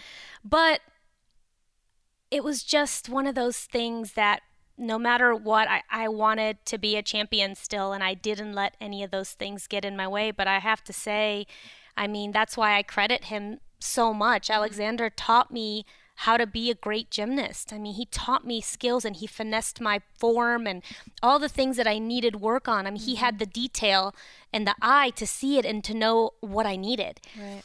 But 0.44 0.80
it 2.30 2.44
was 2.44 2.62
just 2.62 3.08
one 3.08 3.26
of 3.26 3.34
those 3.34 3.58
things 3.58 4.12
that 4.12 4.42
no 4.78 4.98
matter 4.98 5.34
what, 5.34 5.68
I, 5.68 5.82
I 5.90 6.08
wanted 6.08 6.64
to 6.66 6.78
be 6.78 6.96
a 6.96 7.02
champion 7.02 7.54
still, 7.54 7.92
and 7.92 8.04
I 8.04 8.14
didn't 8.14 8.52
let 8.52 8.76
any 8.80 9.02
of 9.02 9.10
those 9.10 9.30
things 9.30 9.66
get 9.66 9.84
in 9.84 9.96
my 9.96 10.06
way. 10.06 10.30
But 10.30 10.48
I 10.48 10.58
have 10.58 10.84
to 10.84 10.92
say, 10.92 11.46
I 11.96 12.06
mean, 12.06 12.32
that's 12.32 12.56
why 12.56 12.76
I 12.76 12.82
credit 12.82 13.24
him 13.24 13.60
so 13.78 14.12
much. 14.12 14.44
Mm-hmm. 14.44 14.58
Alexander 14.58 15.10
taught 15.10 15.50
me 15.50 15.86
how 16.20 16.36
to 16.36 16.46
be 16.46 16.70
a 16.70 16.74
great 16.74 17.10
gymnast. 17.10 17.72
I 17.72 17.78
mean, 17.78 17.94
he 17.94 18.06
taught 18.06 18.46
me 18.46 18.60
skills 18.60 19.04
and 19.04 19.16
he 19.16 19.26
finessed 19.26 19.80
my 19.80 20.00
form 20.18 20.66
and 20.66 20.82
all 21.22 21.38
the 21.38 21.48
things 21.48 21.76
that 21.76 21.86
I 21.86 21.98
needed 21.98 22.40
work 22.40 22.68
on. 22.68 22.86
I 22.86 22.90
mean, 22.90 23.02
he 23.02 23.16
had 23.16 23.34
mm-hmm. 23.34 23.38
the 23.38 23.46
detail 23.46 24.14
and 24.52 24.66
the 24.66 24.74
eye 24.80 25.10
to 25.16 25.26
see 25.26 25.58
it 25.58 25.66
and 25.66 25.84
to 25.84 25.94
know 25.94 26.32
what 26.40 26.66
I 26.66 26.76
needed 26.76 27.20
Right. 27.38 27.62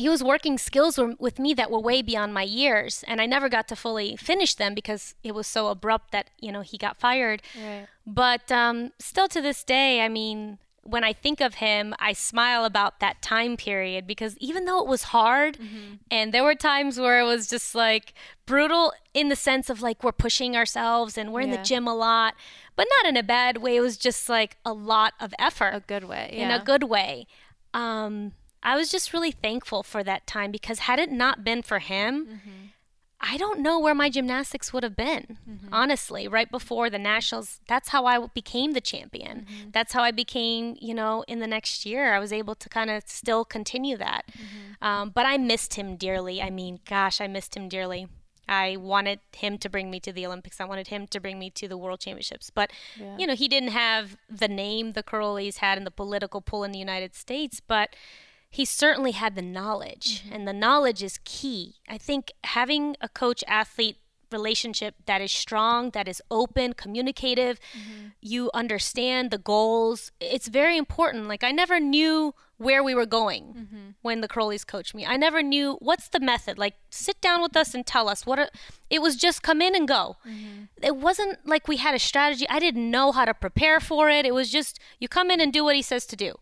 He 0.00 0.08
was 0.08 0.22
working 0.22 0.56
skills 0.58 0.98
with 1.18 1.38
me 1.38 1.54
that 1.54 1.70
were 1.70 1.78
way 1.90 2.02
beyond 2.02 2.32
my 2.34 2.42
years 2.60 3.04
and 3.08 3.20
i 3.20 3.26
never 3.26 3.48
got 3.48 3.66
to 3.68 3.76
fully 3.76 4.16
finish 4.16 4.54
them 4.54 4.74
because 4.74 5.14
it 5.22 5.34
was 5.34 5.46
so 5.46 5.68
abrupt 5.68 6.10
that 6.12 6.26
you 6.40 6.50
know 6.52 6.62
he 6.62 6.76
got 6.86 6.98
fired 6.98 7.40
Right. 7.56 7.86
but 8.06 8.50
um, 8.50 8.92
still 8.98 9.28
to 9.28 9.40
this 9.40 9.62
day 9.64 10.00
i 10.00 10.08
mean 10.08 10.58
when 10.82 11.04
i 11.04 11.12
think 11.12 11.40
of 11.40 11.52
him 11.66 11.94
i 11.98 12.12
smile 12.14 12.64
about 12.64 13.00
that 13.00 13.20
time 13.20 13.56
period 13.56 14.06
because 14.06 14.32
even 14.38 14.64
though 14.64 14.80
it 14.80 14.88
was 14.88 15.02
hard 15.16 15.58
and 16.10 16.32
there 16.32 16.42
were 16.42 16.54
times 16.54 16.98
where 16.98 17.20
it 17.20 17.24
was 17.34 17.46
just 17.46 17.74
like 17.74 18.14
brutal 18.46 18.92
in 19.12 19.28
the 19.28 19.36
sense 19.36 19.68
of 19.68 19.82
like 19.82 20.02
we're 20.02 20.10
pushing 20.26 20.56
ourselves 20.56 21.18
and 21.18 21.32
we're 21.32 21.42
in 21.42 21.50
the 21.50 21.58
gym 21.70 21.86
a 21.86 21.94
lot 21.94 22.34
but 22.76 22.86
not 22.96 23.08
in 23.10 23.16
a 23.16 23.22
bad 23.22 23.58
way 23.58 23.76
it 23.76 23.80
was 23.82 23.98
just 23.98 24.28
like 24.30 24.56
a 24.64 24.72
lot 24.72 25.12
of 25.20 25.34
effort 25.38 25.72
A 25.74 25.80
good 25.80 26.04
way. 26.04 26.30
in 26.32 26.50
a 26.50 26.58
good 26.70 26.84
way. 26.84 27.26
Um, 27.74 28.32
I 28.62 28.76
was 28.76 28.90
just 28.90 29.12
really 29.12 29.30
thankful 29.32 29.82
for 29.82 30.02
that 30.04 30.26
time 30.26 30.50
because 30.50 30.80
had 30.80 30.98
it 30.98 31.10
not 31.10 31.44
been 31.44 31.62
for 31.62 31.78
him, 31.78 32.26
Mm-hmm. 32.26 32.50
I 33.22 33.36
don't 33.36 33.60
know 33.60 33.78
where 33.78 33.94
my 33.94 34.08
gymnastics 34.08 34.72
would 34.72 34.82
have 34.82 34.96
been. 34.96 35.36
Honestly, 35.70 36.26
right 36.26 36.50
before 36.50 36.88
the 36.88 36.98
nationals, 36.98 37.60
that's 37.68 37.90
how 37.90 38.06
I 38.06 38.26
became 38.28 38.72
the 38.72 38.80
champion. 38.80 39.40
Mm-hmm. 39.40 39.70
That's 39.72 39.92
how 39.92 40.02
I 40.02 40.10
became, 40.10 40.74
you 40.80 40.94
know, 40.94 41.22
in 41.28 41.38
the 41.38 41.46
next 41.46 41.84
year, 41.84 42.14
I 42.14 42.18
was 42.18 42.32
able 42.32 42.54
to 42.54 42.68
kind 42.70 42.88
of 42.90 43.02
still 43.06 43.44
continue 43.44 43.98
that. 43.98 44.24
Mm-hmm. 44.32 44.82
Um, 44.82 45.10
but 45.10 45.26
I 45.26 45.36
missed 45.36 45.74
him 45.74 45.96
dearly. 45.96 46.40
I 46.40 46.48
mean, 46.48 46.80
gosh, 46.88 47.20
I 47.20 47.26
missed 47.26 47.54
him 47.54 47.68
dearly. 47.68 48.08
I 48.48 48.78
wanted 48.78 49.20
him 49.36 49.58
to 49.58 49.68
bring 49.68 49.90
me 49.90 50.00
to 50.00 50.12
the 50.14 50.24
Olympics. 50.24 50.58
I 50.58 50.64
wanted 50.64 50.88
him 50.88 51.06
to 51.08 51.20
bring 51.20 51.38
me 51.38 51.50
to 51.50 51.68
the 51.68 51.76
World 51.76 52.00
Championships. 52.00 52.48
But, 52.48 52.70
Yeah. 52.98 53.18
you 53.18 53.26
know, 53.26 53.34
he 53.34 53.48
didn't 53.48 53.72
have 53.72 54.16
the 54.30 54.48
name 54.48 54.92
the 54.92 55.02
Karolyis 55.02 55.58
had 55.58 55.76
and 55.76 55.86
the 55.86 55.90
political 55.90 56.40
pull 56.40 56.64
in 56.64 56.72
the 56.72 56.78
United 56.78 57.14
States, 57.14 57.60
but 57.60 57.94
he 58.50 58.64
certainly 58.64 59.12
had 59.12 59.36
the 59.36 59.42
knowledge, 59.42 60.22
mm-hmm. 60.24 60.34
and 60.34 60.48
the 60.48 60.52
knowledge 60.52 61.02
is 61.02 61.20
key. 61.24 61.76
I 61.88 61.98
think 61.98 62.32
having 62.42 62.96
a 63.00 63.08
coach 63.08 63.44
athlete 63.46 63.98
relationship 64.32 64.94
that 65.06 65.20
is 65.20 65.32
strong, 65.32 65.90
that 65.90 66.08
is 66.08 66.22
open, 66.30 66.72
communicative. 66.72 67.60
Mm-hmm. 67.72 68.08
You 68.20 68.50
understand 68.54 69.30
the 69.30 69.38
goals. 69.38 70.12
It's 70.20 70.48
very 70.48 70.76
important. 70.76 71.28
Like 71.28 71.44
I 71.44 71.52
never 71.52 71.80
knew 71.80 72.34
where 72.56 72.82
we 72.82 72.94
were 72.94 73.06
going 73.06 73.44
mm-hmm. 73.44 73.90
when 74.02 74.20
the 74.20 74.28
Karolyis 74.28 74.66
coached 74.66 74.94
me. 74.94 75.06
I 75.06 75.16
never 75.16 75.42
knew 75.42 75.78
what's 75.80 76.08
the 76.08 76.20
method. 76.20 76.58
Like 76.58 76.74
sit 76.90 77.20
down 77.20 77.40
with 77.40 77.56
us 77.56 77.74
and 77.74 77.86
tell 77.86 78.08
us 78.08 78.26
what. 78.26 78.38
Are, 78.38 78.50
it 78.90 79.00
was 79.00 79.16
just 79.16 79.42
come 79.42 79.62
in 79.62 79.74
and 79.74 79.88
go. 79.88 80.16
It 80.82 80.96
wasn't 80.96 81.38
like 81.46 81.68
we 81.68 81.78
had 81.78 81.94
a 81.94 81.98
strategy. 81.98 82.46
I 82.48 82.58
didn't 82.58 82.90
know 82.90 83.12
how 83.12 83.24
to 83.24 83.34
prepare 83.34 83.80
for 83.80 84.10
it. 84.10 84.26
It 84.26 84.34
was 84.34 84.50
just 84.50 84.78
you 84.98 85.08
come 85.08 85.30
in 85.30 85.40
and 85.40 85.52
do 85.52 85.64
what 85.64 85.76
he 85.76 85.82
says 85.82 86.04
to 86.06 86.16
do. 86.16 86.34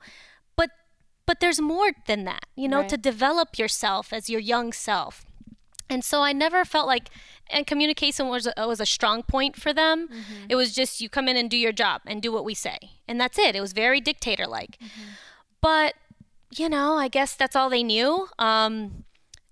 But 1.28 1.40
there's 1.40 1.60
more 1.60 1.90
than 2.06 2.24
that. 2.24 2.44
You 2.56 2.68
know, 2.68 2.80
Right. 2.80 2.88
to 2.88 2.96
develop 2.96 3.58
yourself 3.58 4.12
as 4.12 4.28
your 4.30 4.40
young 4.40 4.72
self. 4.72 5.24
And 5.90 6.02
so 6.04 6.22
I 6.22 6.32
never 6.32 6.64
felt 6.64 6.86
like, 6.86 7.08
and 7.50 7.66
communication 7.66 8.28
was 8.28 8.46
a, 8.46 8.66
was 8.66 8.80
a 8.80 8.86
strong 8.86 9.22
point 9.22 9.54
for 9.56 9.72
them. 9.72 10.08
It 10.48 10.56
was 10.56 10.74
just 10.74 11.00
you 11.02 11.08
come 11.08 11.28
in 11.28 11.36
and 11.36 11.48
do 11.50 11.56
your 11.56 11.72
job 11.72 12.00
and 12.06 12.20
do 12.20 12.30
what 12.32 12.44
we 12.44 12.54
say, 12.54 12.78
and 13.08 13.20
that's 13.20 13.38
it. 13.38 13.54
It 13.56 13.60
was 13.60 13.72
very 13.72 14.00
dictator 14.00 14.46
like. 14.46 14.78
But 15.60 15.94
you 16.50 16.68
know, 16.68 16.96
I 16.96 17.08
guess 17.08 17.36
that's 17.36 17.54
all 17.56 17.68
they 17.70 17.82
knew. 17.82 18.28
Um, 18.38 19.04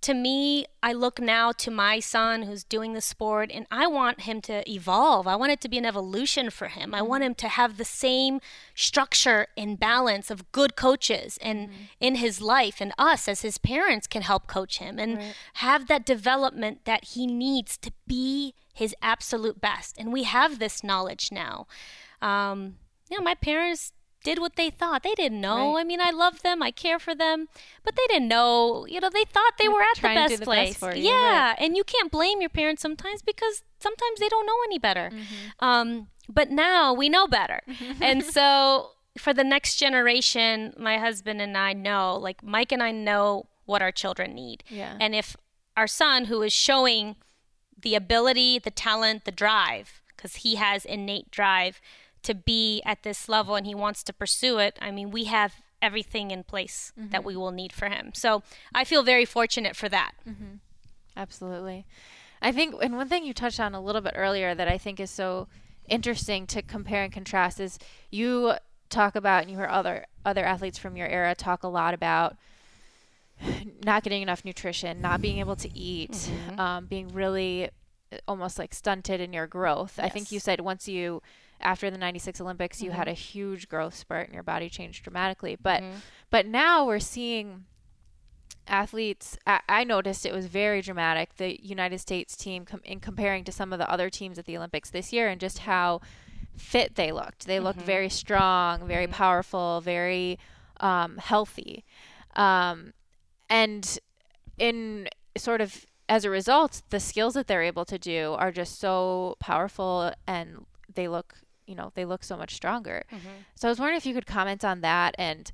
to 0.06 0.14
me, 0.14 0.66
I 0.84 0.92
look 0.92 1.20
now 1.20 1.50
to 1.50 1.68
my 1.68 1.98
son 1.98 2.42
who's 2.42 2.62
doing 2.62 2.92
the 2.92 3.00
sport, 3.00 3.50
and 3.52 3.66
I 3.72 3.88
want 3.88 4.20
him 4.20 4.40
to 4.42 4.62
evolve. 4.70 5.26
I 5.26 5.34
want 5.34 5.50
it 5.50 5.60
to 5.62 5.68
be 5.68 5.78
an 5.78 5.84
evolution 5.84 6.50
for 6.50 6.68
him. 6.68 6.94
I 6.94 7.02
want 7.02 7.24
him 7.24 7.34
to 7.34 7.48
have 7.48 7.76
the 7.76 7.84
same 7.84 8.40
structure 8.72 9.48
and 9.56 9.80
balance 9.80 10.30
of 10.30 10.52
good 10.52 10.76
coaches 10.76 11.40
and 11.42 11.70
in 11.98 12.14
his 12.14 12.40
life, 12.40 12.80
and 12.80 12.92
us 12.96 13.26
as 13.26 13.42
his 13.42 13.58
parents 13.58 14.06
can 14.06 14.22
help 14.22 14.46
coach 14.46 14.78
him 14.78 15.00
and 15.00 15.20
have 15.54 15.88
that 15.88 16.06
development 16.06 16.84
that 16.84 17.06
he 17.06 17.26
needs 17.26 17.76
to 17.78 17.90
be 18.06 18.54
his 18.72 18.94
absolute 19.02 19.60
best. 19.60 19.98
And 19.98 20.12
we 20.12 20.22
have 20.22 20.60
this 20.60 20.84
knowledge 20.84 21.32
now. 21.32 21.66
Um, 22.22 22.76
you 23.10 23.18
know, 23.18 23.24
my 23.24 23.34
parents 23.34 23.92
did 24.26 24.40
what 24.40 24.56
they 24.56 24.70
thought. 24.70 25.04
They 25.04 25.14
didn't 25.14 25.40
know. 25.40 25.74
Right. 25.74 25.82
I 25.82 25.84
mean, 25.84 26.00
I 26.00 26.10
love 26.10 26.42
them. 26.42 26.60
I 26.60 26.72
care 26.72 26.98
for 26.98 27.14
them, 27.14 27.48
but 27.84 27.94
they 27.94 28.06
didn't 28.08 28.26
know. 28.26 28.84
You 28.86 29.00
know, 29.00 29.08
they 29.08 29.24
thought 29.24 29.52
they 29.56 29.68
were 29.68 29.82
at 29.82 29.96
the 29.96 30.08
best 30.08 30.40
the 30.40 30.44
place. 30.44 30.70
best 30.70 30.80
for 30.80 30.94
you, 30.94 31.08
yeah, 31.08 31.54
and 31.58 31.76
you 31.76 31.84
can't 31.84 32.10
blame 32.10 32.40
your 32.40 32.50
parents 32.50 32.82
sometimes 32.82 33.22
because 33.22 33.62
sometimes 33.78 34.18
they 34.18 34.28
don't 34.28 34.44
know 34.44 34.58
any 34.66 34.80
better. 34.80 35.10
Mm-hmm. 35.12 35.64
Um, 35.64 36.08
but 36.28 36.50
now 36.50 36.92
we 36.92 37.08
know 37.08 37.28
better, 37.28 37.60
and 38.00 38.24
so 38.24 38.90
for 39.16 39.32
the 39.32 39.44
next 39.44 39.76
generation, 39.76 40.74
my 40.76 40.98
husband 40.98 41.40
and 41.40 41.56
I 41.56 41.72
know, 41.72 42.16
like 42.16 42.42
Mike 42.42 42.72
and 42.72 42.82
I 42.82 42.90
know 42.90 43.46
what 43.64 43.80
our 43.80 43.92
children 43.92 44.34
need. 44.34 44.64
Yeah. 44.68 44.96
And 45.00 45.14
if 45.14 45.36
our 45.76 45.86
son, 45.86 46.24
who 46.26 46.42
is 46.42 46.52
showing 46.52 47.16
the 47.80 47.94
ability, 47.94 48.58
the 48.58 48.70
talent, 48.70 49.24
the 49.24 49.30
drive, 49.30 50.02
because 50.16 50.36
he 50.36 50.56
has 50.56 50.84
innate 50.84 51.30
drive 51.30 51.80
to 52.26 52.34
be 52.34 52.82
at 52.84 53.02
this 53.02 53.28
level 53.28 53.54
and 53.54 53.66
he 53.66 53.74
wants 53.74 54.02
to 54.04 54.12
pursue 54.12 54.58
it, 54.58 54.78
I 54.80 54.90
mean, 54.90 55.10
we 55.10 55.24
have 55.24 55.54
everything 55.80 56.30
in 56.30 56.42
place 56.42 56.92
that 56.96 57.24
we 57.24 57.36
will 57.36 57.52
need 57.52 57.72
for 57.72 57.88
him. 57.88 58.12
So 58.14 58.42
I 58.74 58.84
feel 58.84 59.02
very 59.02 59.24
fortunate 59.24 59.76
for 59.76 59.88
that. 59.88 60.12
Absolutely. 61.16 61.86
I 62.42 62.52
think, 62.52 62.74
and 62.82 62.96
one 62.96 63.08
thing 63.08 63.24
you 63.24 63.32
touched 63.32 63.60
on 63.60 63.74
a 63.74 63.80
little 63.80 64.00
bit 64.00 64.14
earlier 64.16 64.54
that 64.54 64.68
I 64.68 64.78
think 64.78 65.00
is 65.00 65.10
so 65.10 65.48
interesting 65.88 66.46
to 66.48 66.62
compare 66.62 67.02
and 67.02 67.12
contrast 67.12 67.60
is 67.60 67.78
you 68.10 68.54
talk 68.90 69.16
about, 69.16 69.42
and 69.42 69.50
you 69.50 69.56
hear 69.56 69.68
other 69.68 70.06
other 70.24 70.44
athletes 70.44 70.78
from 70.78 70.96
your 70.96 71.06
era 71.06 71.34
talk 71.34 71.62
a 71.62 71.68
lot 71.68 71.94
about 71.94 72.36
not 73.84 74.02
getting 74.02 74.22
enough 74.22 74.44
nutrition, 74.44 75.00
not 75.00 75.20
being 75.20 75.38
able 75.38 75.56
to 75.56 75.78
eat, 75.78 76.28
um, 76.58 76.86
being 76.86 77.08
really 77.12 77.70
uh, 78.12 78.16
almost 78.26 78.58
like 78.58 78.74
stunted 78.74 79.20
in 79.20 79.32
your 79.32 79.46
growth. 79.46 79.98
I 80.02 80.08
think 80.08 80.32
you 80.32 80.40
said 80.40 80.60
once 80.60 80.88
you 80.88 81.22
after 81.60 81.90
the 81.90 81.98
96 81.98 82.40
Olympics 82.40 82.82
you 82.82 82.90
had 82.90 83.08
a 83.08 83.12
huge 83.12 83.68
growth 83.68 83.94
spurt 83.94 84.26
and 84.26 84.34
your 84.34 84.42
body 84.42 84.68
changed 84.68 85.02
dramatically. 85.04 85.56
But 85.60 85.82
but 86.30 86.46
now 86.46 86.86
we're 86.86 86.98
seeing 86.98 87.64
athletes 88.68 89.38
I, 89.46 89.60
I 89.68 89.84
noticed 89.84 90.26
it 90.26 90.34
was 90.34 90.46
very 90.46 90.82
dramatic 90.82 91.36
the 91.36 91.64
united 91.64 91.98
states 92.00 92.36
team 92.36 92.64
com- 92.64 92.80
in 92.84 92.98
comparing 92.98 93.44
to 93.44 93.52
some 93.52 93.72
of 93.72 93.78
the 93.78 93.88
other 93.88 94.10
teams 94.10 94.40
at 94.40 94.44
the 94.44 94.56
olympics 94.56 94.90
this 94.90 95.12
year 95.12 95.28
and 95.28 95.40
just 95.40 95.60
how 95.60 96.00
fit 96.56 96.94
they 96.94 97.12
looked. 97.12 97.46
They 97.46 97.60
looked 97.60 97.80
very 97.82 98.08
strong 98.08 98.86
very 98.86 99.06
powerful 99.06 99.80
very 99.80 100.38
um, 100.80 101.16
healthy. 101.18 101.84
Um, 102.34 102.92
and 103.48 103.98
in 104.58 105.08
sort 105.36 105.60
of 105.60 105.86
as 106.08 106.24
a 106.24 106.30
result 106.30 106.82
the 106.90 107.00
skills 107.00 107.34
that 107.34 107.46
they're 107.46 107.62
able 107.62 107.84
to 107.84 107.98
do 107.98 108.34
are 108.38 108.50
just 108.50 108.78
so 108.78 109.36
powerful 109.38 110.12
and 110.26 110.66
they 110.92 111.08
look 111.08 111.34
you 111.66 111.74
know 111.74 111.92
they 111.94 112.04
look 112.04 112.22
so 112.22 112.36
much 112.36 112.54
stronger 112.54 113.04
mm-hmm. 113.10 113.28
so 113.54 113.68
i 113.68 113.70
was 113.70 113.78
wondering 113.78 113.96
if 113.96 114.06
you 114.06 114.14
could 114.14 114.26
comment 114.26 114.64
on 114.64 114.80
that 114.80 115.14
and 115.18 115.52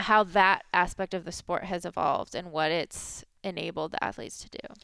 how 0.00 0.24
that 0.24 0.64
aspect 0.72 1.14
of 1.14 1.24
the 1.24 1.32
sport 1.32 1.64
has 1.64 1.84
evolved 1.84 2.34
and 2.34 2.50
what 2.50 2.70
it's 2.70 3.24
enabled 3.42 3.92
the 3.92 4.02
athletes 4.02 4.38
to 4.38 4.48
do. 4.48 4.74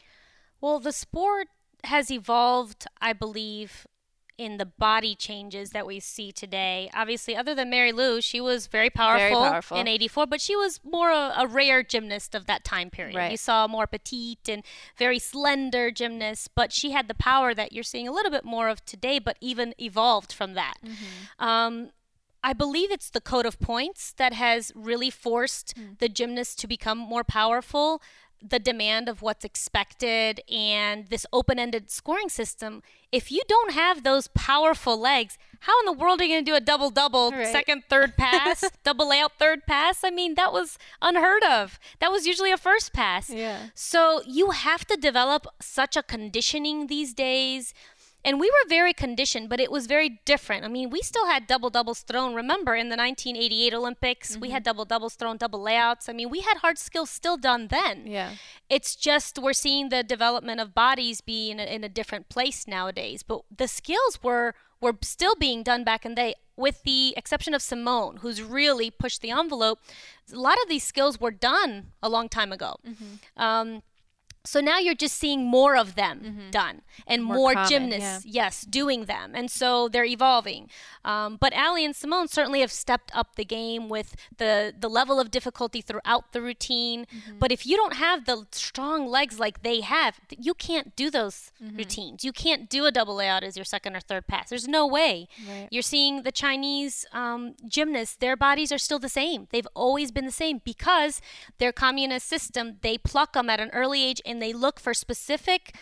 Well, 0.61 0.79
the 0.79 0.93
sport 0.93 1.49
has 1.85 2.11
evolved, 2.11 2.87
I 3.01 3.13
believe, 3.13 3.87
in 4.41 4.57
the 4.57 4.65
body 4.65 5.15
changes 5.15 5.71
that 5.71 5.87
we 5.87 6.01
see 6.01 6.33
today. 6.33 6.91
Obviously, 6.95 7.37
other 7.37 7.55
than 7.55 7.69
Mary 7.69 7.93
Lou, 7.93 8.23
she 8.23 8.41
was 8.41 8.69
very 8.69 8.89
powerful, 8.89 9.43
powerful. 9.43 9.77
in 9.77 9.87
84, 9.87 10.27
but 10.27 10.41
she 10.41 10.57
was 10.57 10.81
more 10.83 11.11
a, 11.11 11.35
a 11.37 11.47
rare 11.47 11.83
gymnast 11.83 12.35
of 12.35 12.47
that 12.47 12.65
time 12.65 12.89
period. 12.89 13.17
Right. 13.17 13.33
You 13.33 13.37
saw 13.37 13.69
more 13.69 13.87
petite 13.87 14.49
and 14.49 14.63
very 14.97 15.19
slender 15.19 15.91
gymnasts, 15.91 16.49
but 16.49 16.73
she 16.73 16.93
had 16.93 17.07
the 17.07 17.15
power 17.15 17.53
that 17.53 17.73
you're 17.75 17.85
seeing 17.85 18.09
a 18.09 18.13
little 18.13 18.31
bit 18.31 18.47
more 18.47 18.71
of 18.71 18.83
today, 18.87 19.19
but 19.19 19.37
even 19.43 19.75
evolved 19.79 20.33
from 20.33 20.55
that. 20.55 20.79
Um, 21.39 21.91
I 22.43 22.55
believe 22.55 22.91
it's 22.91 23.11
the 23.11 23.21
code 23.21 23.45
of 23.45 23.61
points 23.61 24.15
that 24.17 24.33
has 24.33 24.73
really 24.75 25.11
forced 25.11 25.75
the 25.99 26.09
gymnasts 26.09 26.55
to 26.57 26.67
become 26.67 26.97
more 26.97 27.25
powerful. 27.25 28.01
The 28.43 28.59
demand 28.59 29.09
of 29.09 29.23
what's 29.23 29.45
expected 29.45 30.41
and 30.51 31.07
this 31.09 31.27
open 31.33 31.59
ended 31.59 31.91
scoring 31.91 32.29
system. 32.29 32.83
If 33.13 33.31
you 33.31 33.43
don't 33.49 33.73
have 33.73 34.03
those 34.03 34.29
powerful 34.29 34.99
legs, 34.99 35.37
how 35.61 35.79
in 35.81 35.87
the 35.87 35.93
world 35.93 36.21
are 36.21 36.25
you 36.25 36.35
going 36.35 36.45
to 36.45 36.51
do 36.51 36.55
a 36.57 36.61
double 36.61 36.91
double, 36.91 37.33
Right. 37.33 37.47
second, 37.47 37.83
third 37.91 38.17
pass, 38.17 38.65
double 38.85 39.09
layout, 39.11 39.33
third 39.39 39.67
pass? 39.67 40.03
I 40.05 40.11
mean, 40.11 40.37
that 40.37 40.53
was 40.53 40.79
unheard 41.03 41.43
of. 41.45 41.79
That 41.99 42.11
was 42.13 42.27
usually 42.27 42.51
a 42.53 42.57
first 42.57 42.93
pass. 42.93 43.29
Yeah. 43.29 43.67
So 43.75 44.23
you 44.27 44.51
have 44.51 44.87
to 44.87 44.97
develop 44.97 45.47
such 45.61 45.97
a 45.97 46.03
conditioning 46.03 46.87
these 46.87 47.13
days. 47.13 47.75
And 48.25 48.39
we 48.39 48.51
were 48.51 48.69
very 48.69 48.93
conditioned, 48.93 49.49
but 49.49 49.61
it 49.61 49.71
was 49.71 49.87
very 49.87 50.21
different. 50.25 50.65
I 50.65 50.69
mean, 50.69 50.91
we 50.91 51.01
still 51.01 51.27
had 51.27 51.47
double 51.47 51.71
doubles 51.71 52.01
thrown. 52.01 52.35
Remember, 52.35 52.75
in 52.75 52.89
the 52.89 52.97
1988 52.97 53.73
Olympics, 53.73 54.37
we 54.37 54.51
had 54.51 54.63
double 54.63 54.85
doubles 54.85 55.15
thrown, 55.15 55.39
double 55.39 55.63
layouts. 55.63 56.09
I 56.09 56.13
mean, 56.13 56.29
we 56.29 56.41
had 56.41 56.59
hard 56.59 56.79
skills 56.79 57.09
still 57.09 57.39
done 57.39 57.69
then. 57.69 58.07
Yeah. 58.07 58.33
It's 58.69 58.95
just 58.95 59.39
we're 59.39 59.55
seeing 59.55 59.89
the 59.89 60.03
development 60.03 60.61
of 60.61 60.75
bodies 60.75 61.21
be 61.23 61.51
in 61.51 61.59
a, 61.59 61.65
in 61.65 61.83
a 61.83 61.89
different 61.89 62.29
place 62.29 62.67
nowadays. 62.69 63.23
But 63.23 63.43
the 63.57 63.69
skills 63.69 64.19
were 64.23 64.55
were 64.81 64.97
still 65.03 65.35
being 65.35 65.63
done 65.63 65.85
back 65.85 66.07
in 66.07 66.13
the 66.13 66.17
day, 66.17 66.35
with 66.57 66.83
the 66.85 67.15
exception 67.17 67.53
of 67.55 67.63
Simone, 67.63 68.19
who's 68.19 68.43
really 68.43 68.91
pushed 68.91 69.21
the 69.21 69.31
envelope. 69.31 69.79
A 70.33 70.37
lot 70.39 70.57
of 70.63 70.69
these 70.69 70.85
skills 70.85 71.21
were 71.21 71.31
done 71.31 71.93
a 72.03 72.09
long 72.09 72.29
time 72.29 72.53
ago. 72.53 72.77
Um, 73.37 73.83
so 74.45 74.61
now 74.61 74.79
you're 74.79 74.95
just 74.95 75.17
seeing 75.17 75.45
more 75.45 75.77
of 75.77 75.95
them 75.97 76.49
done 76.51 76.83
and 77.07 77.23
More 77.23 77.37
more, 77.37 77.53
common, 77.55 77.69
gymnasts, 77.69 78.25
yes, 78.25 78.63
doing 78.63 79.05
them. 79.05 79.33
And 79.35 79.51
so 79.51 79.89
they're 79.89 80.05
evolving. 80.05 80.69
Um, 81.05 81.37
but 81.41 81.53
Ali 81.55 81.85
and 81.85 81.95
Simone 81.95 82.29
certainly 82.29 82.61
have 82.61 82.73
stepped 82.73 83.11
up 83.15 83.37
the 83.37 83.45
game 83.45 83.89
with 83.89 84.17
the, 84.39 84.73
the 84.79 84.89
level 84.89 85.21
of 85.21 85.31
difficulty 85.31 85.81
throughout 85.81 86.33
the 86.33 86.41
routine. 86.43 87.07
But 87.39 87.53
if 87.53 87.67
you 87.67 87.77
don't 87.77 87.95
have 87.95 88.25
the 88.25 88.47
strong 88.53 89.07
legs 89.07 89.39
like 89.39 89.63
they 89.63 89.81
have, 89.81 90.21
you 90.39 90.55
can't 90.55 90.95
do 90.97 91.11
those 91.11 91.53
routines. 91.61 92.25
You 92.25 92.33
can't 92.33 92.69
do 92.69 92.87
a 92.87 92.91
double 92.93 93.17
layout 93.17 93.43
as 93.45 93.57
your 93.57 93.65
second 93.65 93.97
or 93.97 94.01
third 94.01 94.27
pass. 94.27 94.49
There's 94.51 94.69
no 94.69 94.87
way. 94.87 95.29
Right. 95.49 95.69
You're 95.71 95.83
seeing 95.83 96.23
the 96.23 96.33
Chinese 96.33 97.05
um, 97.13 97.55
gymnasts, 97.69 98.17
their 98.17 98.37
bodies 98.37 98.73
are 98.73 98.79
still 98.79 98.99
the 98.99 99.09
same. 99.09 99.49
They've 99.51 99.69
always 99.75 100.11
been 100.13 100.25
the 100.27 100.33
same 100.33 100.61
because 100.65 101.21
their 101.59 101.73
communist 101.73 102.27
system, 102.27 102.79
they 102.83 102.97
pluck 102.99 103.33
them 103.35 103.51
at 103.51 103.61
an 103.61 103.71
early 103.73 104.03
age 104.03 104.21
and 104.31 104.41
they 104.41 104.53
look 104.53 104.81
for 104.81 104.95
specific 104.95 105.75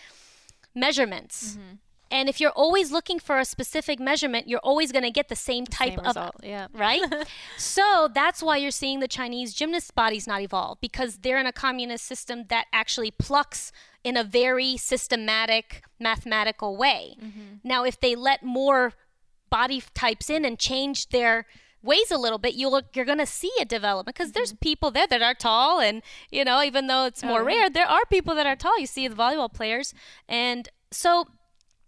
measurements. 0.74 1.52
Mm-hmm. 1.52 1.74
And 2.10 2.28
if 2.28 2.40
you're 2.40 2.52
always 2.52 2.90
looking 2.90 3.18
for 3.18 3.38
a 3.38 3.44
specific 3.44 4.00
measurement, 4.00 4.48
you're 4.48 4.60
always 4.60 4.92
going 4.92 5.04
to 5.04 5.10
get 5.10 5.28
the 5.28 5.36
same 5.36 5.66
type 5.66 5.90
Same 5.90 5.98
of 6.00 6.06
result. 6.06 6.36
Yeah. 6.42 6.68
right? 6.72 7.02
so 7.58 8.08
that's 8.14 8.42
why 8.42 8.56
you're 8.56 8.70
seeing 8.70 9.00
the 9.00 9.08
Chinese 9.08 9.52
gymnast 9.52 9.94
bodies 9.94 10.26
not 10.26 10.40
evolve 10.40 10.80
because 10.80 11.18
they're 11.18 11.38
in 11.38 11.46
a 11.46 11.52
communist 11.52 12.06
system 12.06 12.44
that 12.48 12.66
actually 12.72 13.10
plucks 13.10 13.72
in 14.04 14.16
a 14.16 14.24
very 14.24 14.78
systematic, 14.78 15.82
mathematical 16.00 16.76
way. 16.76 17.14
Now, 17.62 17.84
if 17.84 18.00
they 18.00 18.14
let 18.14 18.42
more 18.42 18.94
body 19.50 19.82
types 19.92 20.30
in 20.30 20.44
and 20.44 20.58
change 20.58 21.10
their 21.10 21.46
ways 21.82 22.10
a 22.10 22.18
little 22.18 22.38
bit, 22.38 22.54
you 22.54 22.68
look 22.68 22.86
you're 22.94 23.04
going 23.04 23.18
to 23.18 23.26
see 23.26 23.50
a 23.60 23.64
development 23.64 24.14
because 24.16 24.32
there's 24.32 24.52
people 24.54 24.90
there 24.90 25.06
that 25.06 25.22
are 25.22 25.34
tall, 25.34 25.80
and 25.80 26.02
you 26.30 26.44
know, 26.44 26.62
even 26.62 26.86
though 26.86 27.04
it's 27.06 27.22
more 27.22 27.42
Oh, 27.42 27.48
yeah. 27.48 27.56
rare, 27.60 27.70
there 27.70 27.86
are 27.88 28.04
people 28.10 28.34
that 28.34 28.46
are 28.46 28.56
tall. 28.56 28.78
You 28.78 28.86
see 28.86 29.06
the 29.08 29.14
volleyball 29.14 29.52
players, 29.52 29.94
and 30.28 30.68
so 30.90 31.28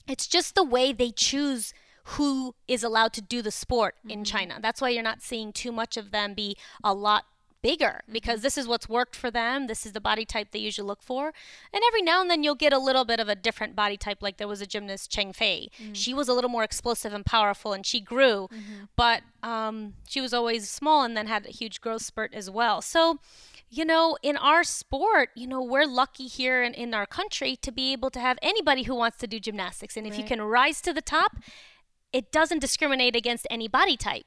it's 0.09 0.26
just 0.26 0.55
the 0.55 0.64
way 0.64 0.93
they 0.93 1.11
choose 1.11 1.72
who 2.05 2.55
is 2.66 2.82
allowed 2.82 3.12
to 3.12 3.20
do 3.22 3.43
the 3.43 3.51
sport 3.51 3.95
in 4.05 4.20
Mm-hmm. 4.20 4.22
China. 4.24 4.59
That's 4.61 4.80
why 4.80 4.88
you're 4.88 5.03
not 5.03 5.22
seeing 5.22 5.53
too 5.53 5.70
much 5.72 5.97
of 5.97 6.11
them 6.11 6.34
be 6.34 6.57
a 6.82 6.93
lot 6.95 7.24
bigger 7.63 8.01
Mm-hmm. 8.01 8.13
because 8.13 8.43
this 8.43 8.57
is 8.59 8.67
what's 8.69 8.89
worked 8.89 9.17
for 9.17 9.31
them. 9.31 9.67
This 9.67 9.85
is 9.87 9.93
the 9.93 10.01
body 10.01 10.25
type 10.25 10.49
they 10.51 10.59
usually 10.59 10.87
look 10.87 11.03
for. 11.03 11.33
And 11.73 11.83
every 11.89 12.03
now 12.03 12.21
and 12.21 12.31
then 12.31 12.43
you'll 12.43 12.55
get 12.55 12.73
a 12.73 12.79
little 12.79 13.05
bit 13.05 13.21
of 13.21 13.29
a 13.29 13.35
different 13.35 13.75
body 13.77 13.97
type. 13.97 14.19
Like 14.23 14.37
there 14.37 14.49
was 14.49 14.61
a 14.61 14.67
gymnast, 14.67 15.11
Cheng 15.11 15.33
Fei. 15.33 15.71
Mm-hmm. 15.81 15.93
She 15.93 16.15
was 16.15 16.29
a 16.29 16.33
little 16.35 16.51
more 16.51 16.65
explosive 16.65 17.13
and 17.13 17.25
powerful 17.25 17.73
and 17.73 17.85
she 17.85 18.01
grew, 18.01 18.49
but 18.97 19.23
um, 19.43 19.95
she 20.09 20.21
was 20.21 20.33
always 20.35 20.69
small 20.69 21.03
and 21.05 21.17
then 21.17 21.27
had 21.27 21.47
a 21.47 21.51
huge 21.51 21.81
growth 21.81 22.03
spurt 22.03 22.35
as 22.35 22.49
well. 22.51 22.81
So, 22.83 23.19
you 23.69 23.85
know, 23.85 24.17
in 24.23 24.37
our 24.37 24.65
sport, 24.65 25.31
you 25.35 25.47
know, 25.47 25.63
we're 25.63 25.87
lucky 25.87 26.27
here 26.27 26.63
in, 26.63 26.75
in 26.75 26.93
our 26.95 27.07
country 27.07 27.57
to 27.57 27.71
be 27.71 27.93
able 27.93 28.11
to 28.11 28.21
have 28.21 28.39
anybody 28.43 28.83
who 28.85 28.95
wants 28.95 29.19
to 29.19 29.27
do 29.27 29.39
gymnastics. 29.39 29.97
And 29.97 30.07
if 30.07 30.19
you 30.19 30.25
can 30.25 30.41
rise 30.43 30.81
to 30.83 30.93
the 30.93 31.03
top, 31.03 31.37
it 32.13 32.33
doesn't 32.33 32.59
discriminate 32.59 33.15
against 33.15 33.47
any 33.51 33.69
body 33.69 33.97
type 33.97 34.27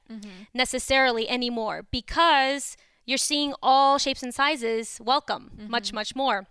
necessarily 0.54 1.28
anymore 1.30 1.86
because 1.92 2.78
you're 3.06 3.18
seeing 3.18 3.54
all 3.62 3.97
shapes 3.97 4.24
and 4.24 4.34
sizes 4.34 4.99
welcome 5.04 5.51
much, 5.68 5.88
mm-hmm. 5.88 5.95
much 5.95 6.16
more. 6.16 6.47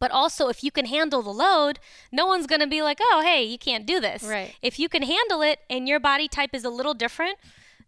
But 0.00 0.12
also, 0.12 0.48
if 0.48 0.62
you 0.62 0.70
can 0.70 0.86
handle 0.86 1.22
the 1.22 1.32
load, 1.32 1.80
no 2.12 2.24
one's 2.26 2.46
going 2.46 2.60
to 2.60 2.68
be 2.68 2.82
like, 2.82 2.98
oh, 3.00 3.20
hey, 3.24 3.42
you 3.42 3.58
can't 3.58 3.84
do 3.84 3.98
this. 3.98 4.22
Right. 4.22 4.54
If 4.62 4.78
you 4.78 4.88
can 4.88 5.02
handle 5.02 5.42
it 5.42 5.58
and 5.68 5.88
your 5.88 5.98
body 5.98 6.28
type 6.28 6.50
is 6.52 6.64
a 6.64 6.70
little 6.70 6.94
different, 6.94 7.38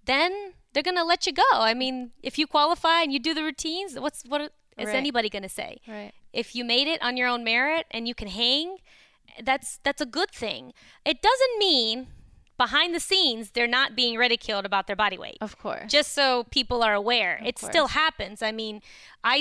then 0.06 0.54
they're 0.72 0.82
going 0.82 0.96
to 0.96 1.04
let 1.04 1.26
you 1.26 1.32
go. 1.32 1.42
I 1.52 1.72
mean, 1.74 2.10
if 2.22 2.36
you 2.36 2.48
qualify 2.48 3.02
and 3.02 3.12
you 3.12 3.20
do 3.20 3.32
the 3.32 3.44
routines, 3.44 3.98
what's 3.98 4.24
what 4.26 4.40
is 4.40 4.50
Right. 4.86 4.96
anybody 4.96 5.28
going 5.28 5.42
to 5.44 5.48
say? 5.48 5.78
Right. 5.86 6.12
if 6.32 6.54
you 6.54 6.64
made 6.64 6.88
it 6.88 7.00
on 7.02 7.16
your 7.16 7.28
own 7.28 7.44
merit 7.44 7.86
and 7.90 8.08
you 8.08 8.14
can 8.14 8.28
hang 8.28 8.78
that's 9.42 9.78
that's 9.84 10.00
a 10.00 10.06
good 10.06 10.30
thing 10.30 10.72
it 11.04 11.20
doesn't 11.22 11.58
mean 11.58 12.06
behind 12.64 12.90
the 12.94 13.04
scenes 13.10 13.44
they're 13.54 13.74
not 13.80 13.88
being 14.02 14.14
ridiculed 14.26 14.64
about 14.70 14.84
their 14.88 15.00
body 15.04 15.18
weight. 15.24 15.38
Of 15.48 15.52
course. 15.64 15.86
just 15.98 16.10
so 16.20 16.26
people 16.58 16.78
are 16.86 16.94
aware. 17.04 17.34
It 17.50 17.56
still 17.58 17.88
happens. 18.02 18.38
I 18.50 18.52
mean 18.60 18.74
I, 19.34 19.38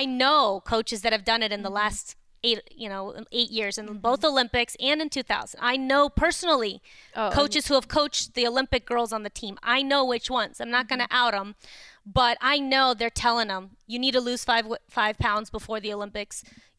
I 0.00 0.02
know 0.22 0.40
coaches 0.74 0.98
that 1.02 1.12
have 1.16 1.24
done 1.32 1.42
it 1.46 1.50
in 1.52 1.60
Mm-hmm. 1.60 1.70
the 1.70 1.80
last 1.82 2.06
eight 2.48 2.60
you 2.84 2.88
know 2.92 3.02
eight 3.40 3.50
years 3.58 3.74
in 3.80 3.86
both 4.08 4.22
olympics 4.30 4.76
and 4.88 5.00
in 5.04 5.08
2000 5.08 5.58
i 5.72 5.74
know 5.90 6.02
personally 6.24 6.74
Oh, 7.20 7.30
coaches 7.40 7.64
who 7.68 7.74
have 7.78 7.88
coached 7.88 8.34
the 8.34 8.46
olympic 8.46 8.84
girls 8.92 9.10
on 9.16 9.22
the 9.22 9.30
team. 9.42 9.54
I 9.76 9.78
know 9.90 10.02
which 10.12 10.28
ones. 10.40 10.54
I'm 10.60 10.70
not 10.78 10.86
going 10.90 11.00
Mm-hmm. 11.00 11.16
to 11.16 11.22
out 11.22 11.32
them 11.38 11.48
but 12.20 12.36
i 12.52 12.56
know 12.72 12.86
they're 12.94 13.20
telling 13.26 13.48
them 13.48 13.64
you 13.92 13.98
need 14.04 14.12
to 14.18 14.20
lose 14.30 14.42
five 14.50 14.66
five 14.98 15.16
pounds 15.26 15.48
before 15.56 15.78
the 15.80 15.92
olympics 15.98 16.36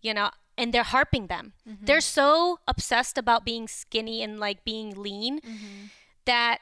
you 0.07 0.13
know 0.17 0.29
and 0.57 0.73
they're 0.73 0.83
harping 0.83 1.27
them 1.27 1.53
Mm-hmm. 1.67 1.85
they're 1.85 2.01
so 2.01 2.59
obsessed 2.67 3.17
about 3.17 3.45
being 3.45 3.67
skinny 3.67 4.23
and 4.23 4.39
like 4.39 4.63
being 4.63 4.95
lean 5.01 5.39
Mm-hmm. 5.41 5.85
that 6.25 6.59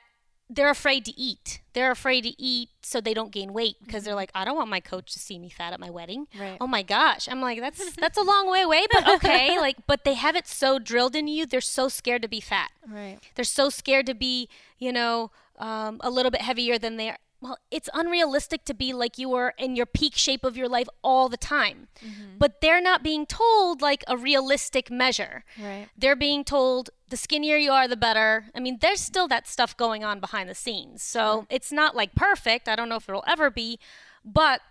they're 0.47 0.69
afraid 0.69 1.03
to 1.05 1.19
eat. 1.19 1.61
They're 1.73 1.89
afraid 1.89 2.21
to 2.21 2.39
eat 2.39 2.69
so 2.83 3.01
they 3.01 3.15
don't 3.15 3.31
gain 3.31 3.51
weight 3.51 3.77
because 3.83 4.01
Mm-hmm. 4.01 4.05
they're 4.05 4.15
like, 4.15 4.29
I 4.35 4.45
don't 4.45 4.55
want 4.55 4.69
my 4.69 4.79
coach 4.79 5.11
to 5.13 5.19
see 5.19 5.39
me 5.39 5.49
fat 5.49 5.73
at 5.73 5.79
my 5.79 5.89
wedding. 5.89 6.27
Right. 6.39 6.57
Oh 6.61 6.67
my 6.67 6.83
gosh. 6.83 7.27
I'm 7.27 7.41
like, 7.41 7.59
that's 7.59 7.95
that's 8.03 8.17
a 8.19 8.21
long 8.21 8.51
way 8.51 8.61
away, 8.61 8.85
but 8.91 9.07
okay. 9.15 9.57
like, 9.67 9.77
but 9.87 10.03
they 10.03 10.13
have 10.13 10.35
it 10.35 10.47
so 10.47 10.77
drilled 10.77 11.15
in 11.15 11.27
you. 11.27 11.47
They're 11.47 11.61
so 11.61 11.87
scared 11.89 12.21
to 12.21 12.27
be 12.27 12.39
fat. 12.41 12.69
Right. 12.87 13.17
They're 13.33 13.43
so 13.43 13.69
scared 13.71 14.05
to 14.05 14.13
be, 14.13 14.47
you 14.77 14.93
know, 14.93 15.31
um, 15.57 15.99
a 16.03 16.11
little 16.11 16.29
bit 16.29 16.41
heavier 16.41 16.77
than 16.77 16.97
they 16.97 17.09
are. 17.09 17.17
Well, 17.45 17.59
it's 17.69 17.89
unrealistic 17.93 18.65
to 18.65 18.73
be 18.73 18.91
like 18.91 19.19
you 19.19 19.29
were 19.29 19.53
in 19.59 19.75
your 19.75 19.85
peak 19.85 20.15
shape 20.15 20.43
of 20.43 20.57
your 20.57 20.67
life 20.67 20.87
all 21.03 21.29
the 21.29 21.37
time. 21.37 21.89
Mm-hmm. 22.03 22.39
But 22.39 22.59
they're 22.59 22.81
not 22.81 23.03
being 23.03 23.27
told 23.27 23.83
like 23.83 24.03
a 24.07 24.17
realistic 24.17 24.89
measure. 24.89 25.43
Right. 25.61 25.87
They're 25.95 26.15
being 26.15 26.43
told 26.43 26.89
the 27.09 27.17
skinnier 27.17 27.55
you 27.55 27.69
are, 27.69 27.87
the 27.87 27.95
better. 27.95 28.45
I 28.55 28.59
mean, 28.59 28.79
there's 28.81 28.99
still 28.99 29.27
that 29.27 29.47
stuff 29.47 29.77
going 29.77 30.03
on 30.03 30.19
behind 30.19 30.49
the 30.49 30.55
scenes. 30.55 31.03
So 31.03 31.19
mm-hmm. 31.19 31.45
it's 31.51 31.71
not 31.71 31.95
like 31.95 32.15
perfect. 32.15 32.67
I 32.67 32.75
don't 32.75 32.89
know 32.89 32.95
if 32.95 33.07
it'll 33.07 33.23
ever 33.27 33.51
be. 33.51 33.77
But 34.25 34.61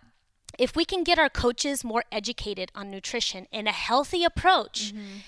if 0.58 0.74
we 0.74 0.84
can 0.84 1.04
get 1.04 1.16
our 1.16 1.28
coaches 1.30 1.84
more 1.84 2.02
educated 2.10 2.72
on 2.74 2.90
nutrition 2.90 3.46
and 3.52 3.68
a 3.68 3.72
healthy 3.72 4.24
approach, 4.24 4.92
mm-hmm. 4.92 5.18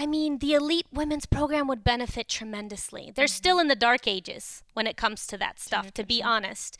I 0.00 0.06
mean, 0.06 0.38
the 0.38 0.54
elite 0.54 0.86
women's 0.92 1.26
program 1.26 1.66
would 1.66 1.82
benefit 1.82 2.28
tremendously. 2.28 3.12
They're 3.12 3.24
mm-hmm. 3.24 3.30
still 3.30 3.58
in 3.58 3.66
the 3.66 3.74
dark 3.74 4.06
ages 4.06 4.62
when 4.72 4.86
it 4.86 4.96
comes 4.96 5.26
to 5.26 5.36
that 5.38 5.58
stuff, 5.58 5.92
to 5.94 6.04
be 6.04 6.22
honest. 6.22 6.78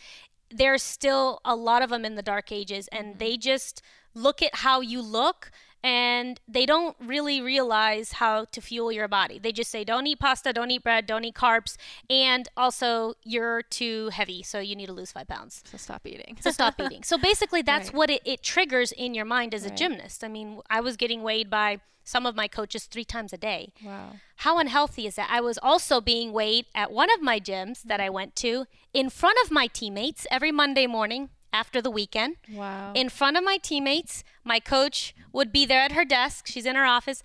There's 0.50 0.84
still 0.84 1.40
a 1.44 1.56
lot 1.56 1.82
of 1.82 1.90
them 1.90 2.04
in 2.04 2.14
the 2.14 2.22
dark 2.22 2.52
ages, 2.52 2.86
and 2.92 3.08
mm-hmm. 3.08 3.18
they 3.18 3.36
just 3.36 3.82
look 4.14 4.40
at 4.40 4.56
how 4.56 4.80
you 4.80 5.02
look 5.02 5.50
and 5.82 6.40
they 6.48 6.66
don't 6.66 6.96
really 7.00 7.40
realize 7.40 8.12
how 8.12 8.44
to 8.46 8.60
fuel 8.60 8.90
your 8.90 9.08
body. 9.08 9.38
They 9.38 9.52
just 9.52 9.70
say, 9.70 9.84
don't 9.84 10.06
eat 10.06 10.18
pasta, 10.20 10.52
don't 10.52 10.70
eat 10.70 10.82
bread, 10.82 11.06
don't 11.06 11.24
eat 11.24 11.34
carbs, 11.34 11.76
and 12.10 12.48
also 12.56 13.14
you're 13.24 13.62
too 13.62 14.08
heavy, 14.10 14.42
so 14.42 14.58
you 14.58 14.74
need 14.76 14.86
to 14.86 14.92
lose 14.92 15.12
five 15.12 15.28
pounds 15.28 15.62
So 15.66 15.76
stop 15.78 16.06
eating. 16.06 16.36
to 16.42 16.52
stop 16.52 16.74
eating. 16.80 17.02
So 17.02 17.16
basically, 17.18 17.62
that's 17.62 17.88
Right. 17.88 17.94
what 17.94 18.10
it, 18.10 18.22
it 18.24 18.42
triggers 18.42 18.92
in 18.92 19.14
your 19.14 19.24
mind 19.24 19.54
as 19.54 19.64
a 19.64 19.68
Right. 19.68 19.76
gymnast. 19.78 20.24
I 20.24 20.28
mean, 20.28 20.60
I 20.68 20.80
was 20.80 20.96
getting 20.96 21.22
weighed 21.22 21.48
by 21.50 21.80
some 22.04 22.24
of 22.26 22.34
my 22.34 22.48
coaches 22.48 22.84
three 22.86 23.04
times 23.04 23.32
a 23.32 23.36
day. 23.36 23.72
wow. 23.84 24.12
How 24.42 24.58
unhealthy 24.58 25.06
is 25.06 25.16
that? 25.16 25.28
I 25.30 25.40
was 25.40 25.58
also 25.58 26.00
being 26.00 26.32
weighed 26.32 26.66
at 26.74 26.90
one 26.92 27.10
of 27.12 27.20
my 27.20 27.38
gyms 27.40 27.82
that 27.82 28.00
I 28.00 28.08
went 28.08 28.34
to 28.36 28.66
in 28.94 29.10
front 29.10 29.36
of 29.44 29.50
my 29.50 29.66
teammates 29.66 30.26
every 30.30 30.52
Monday 30.52 30.86
morning 30.86 31.28
after 31.52 31.80
the 31.80 31.90
weekend. 31.90 32.36
Wow. 32.52 32.92
In 32.94 33.08
front 33.08 33.36
of 33.36 33.44
my 33.44 33.58
teammates, 33.58 34.24
my 34.44 34.60
coach 34.60 35.14
would 35.32 35.52
be 35.52 35.64
there 35.66 35.80
at 35.80 35.92
her 35.92 36.04
desk. 36.04 36.46
She's 36.46 36.66
in 36.66 36.76
her 36.76 36.84
office. 36.86 37.22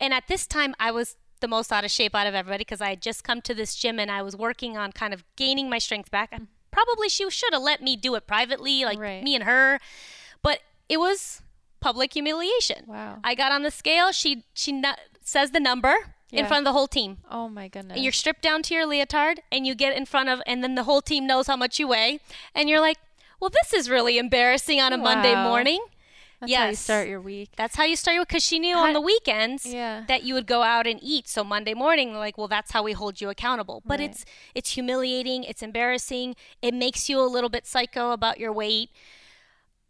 And 0.00 0.12
at 0.12 0.28
this 0.28 0.46
time, 0.46 0.74
I 0.78 0.90
was 0.90 1.16
the 1.40 1.48
most 1.48 1.72
out 1.72 1.84
of 1.84 1.90
shape 1.90 2.14
out 2.14 2.26
of 2.26 2.34
everybody 2.34 2.62
because 2.62 2.80
I 2.80 2.90
had 2.90 3.02
just 3.02 3.22
come 3.24 3.40
to 3.42 3.54
this 3.54 3.74
gym 3.74 3.98
and 3.98 4.10
I 4.10 4.22
was 4.22 4.36
working 4.36 4.76
on 4.76 4.92
kind 4.92 5.12
of 5.14 5.24
gaining 5.36 5.68
my 5.68 5.78
strength 5.78 6.10
back. 6.10 6.30
And 6.32 6.48
probably 6.70 7.08
she 7.08 7.28
should 7.30 7.52
have 7.52 7.62
let 7.62 7.82
me 7.82 7.96
do 7.96 8.14
it 8.14 8.26
privately, 8.26 8.84
like 8.84 8.98
Right. 8.98 9.22
me 9.22 9.34
and 9.34 9.44
her. 9.44 9.78
But 10.42 10.60
it 10.88 10.98
was 10.98 11.42
public 11.80 12.12
humiliation. 12.14 12.84
Wow. 12.86 13.18
I 13.22 13.34
got 13.34 13.52
on 13.52 13.62
the 13.62 13.70
scale. 13.70 14.10
She 14.12 14.44
she 14.54 14.82
says 15.22 15.50
the 15.50 15.60
number 15.60 15.94
in 16.32 16.46
front 16.46 16.62
of 16.62 16.64
the 16.64 16.72
whole 16.72 16.88
team. 16.88 17.18
oh 17.30 17.48
my 17.48 17.68
goodness. 17.68 17.94
And 17.94 18.02
you're 18.02 18.12
stripped 18.12 18.42
down 18.42 18.62
to 18.64 18.74
your 18.74 18.86
leotard 18.86 19.40
and 19.52 19.66
you 19.66 19.74
get 19.74 19.96
in 19.96 20.04
front 20.04 20.28
of 20.28 20.40
and 20.46 20.64
then 20.64 20.74
the 20.74 20.82
whole 20.84 21.00
team 21.00 21.26
knows 21.26 21.46
how 21.46 21.56
much 21.56 21.78
you 21.78 21.86
weigh 21.88 22.18
and 22.54 22.68
you're 22.68 22.80
like 22.80 22.96
well 23.44 23.50
this 23.62 23.74
is 23.74 23.90
really 23.90 24.16
embarrassing 24.16 24.80
on 24.80 24.94
a 24.94 24.96
monday 24.96 25.34
morning. 25.34 25.80
That's 26.40 26.54
how 26.54 26.68
you 26.68 26.74
start 26.76 27.08
your 27.08 27.20
week. 27.20 27.50
that's 27.56 27.76
how 27.76 27.84
you 27.84 27.94
start 27.96 28.14
your 28.14 28.22
week 28.22 28.28
because 28.28 28.42
she 28.44 28.58
knew 28.58 28.74
How- 28.74 28.84
on 28.86 28.92
the 28.94 29.00
weekends 29.02 29.66
Yeah. 29.66 30.04
that 30.08 30.22
you 30.24 30.32
would 30.34 30.46
go 30.46 30.62
out 30.62 30.86
and 30.86 30.98
eat. 31.02 31.28
So 31.28 31.44
monday 31.44 31.74
morning 31.74 32.14
like 32.14 32.38
well 32.38 32.48
that's 32.48 32.72
how 32.72 32.82
we 32.82 32.92
hold 32.92 33.20
you 33.20 33.28
accountable. 33.28 33.82
But 33.84 34.00
Right. 34.00 34.08
it's 34.10 34.24
it's 34.54 34.70
humiliating. 34.72 35.44
It's 35.44 35.62
embarrassing. 35.62 36.36
It 36.62 36.72
makes 36.72 37.08
you 37.10 37.20
a 37.20 37.28
little 37.34 37.50
bit 37.50 37.66
psycho 37.66 38.12
about 38.12 38.40
your 38.40 38.52
weight. 38.52 38.88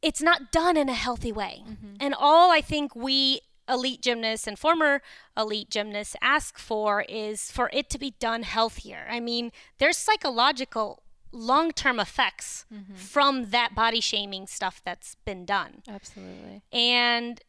It's 0.02 0.20
not 0.20 0.50
done 0.52 0.76
in 0.76 0.88
a 0.88 0.94
healthy 0.94 1.30
way. 1.32 1.62
Mm-hmm. 1.64 1.94
and 2.00 2.12
all 2.18 2.50
i 2.50 2.60
think 2.60 2.94
we 2.96 3.40
elite 3.68 4.02
gymnasts 4.02 4.46
and 4.48 4.58
former 4.58 5.00
elite 5.36 5.70
gymnasts 5.70 6.16
ask 6.20 6.58
for 6.58 7.02
is 7.08 7.50
for 7.52 7.70
it 7.72 7.88
to 7.90 7.98
be 7.98 8.10
done 8.18 8.42
healthier. 8.42 9.06
I 9.08 9.20
mean 9.20 9.52
there's 9.78 9.96
psychological 9.96 11.03
long-term 11.34 11.98
effects 12.00 12.64
Mm-hmm. 12.72 12.94
from 12.94 13.50
that 13.50 13.74
body 13.74 14.00
shaming 14.00 14.46
stuff 14.46 14.80
that's 14.84 15.16
been 15.24 15.44
done 15.44 15.82
Absolutely. 15.88 16.62
and 16.72 17.40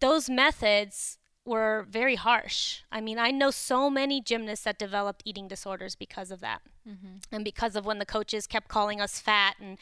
those 0.00 0.28
methods 0.30 1.18
were 1.44 1.86
very 1.88 2.16
harsh. 2.16 2.80
I 2.90 3.00
mean, 3.00 3.18
I 3.20 3.30
know 3.30 3.52
so 3.52 3.88
many 3.88 4.20
gymnasts 4.20 4.64
that 4.64 4.78
developed 4.80 5.22
eating 5.24 5.46
disorders 5.46 5.94
because 5.94 6.32
of 6.32 6.40
that. 6.40 6.60
And 7.32 7.44
because 7.44 7.76
of 7.76 7.84
when 7.86 7.98
the 8.00 8.06
coaches 8.06 8.46
kept 8.48 8.66
calling 8.68 9.00
us 9.00 9.20
fat. 9.20 9.54
And 9.60 9.78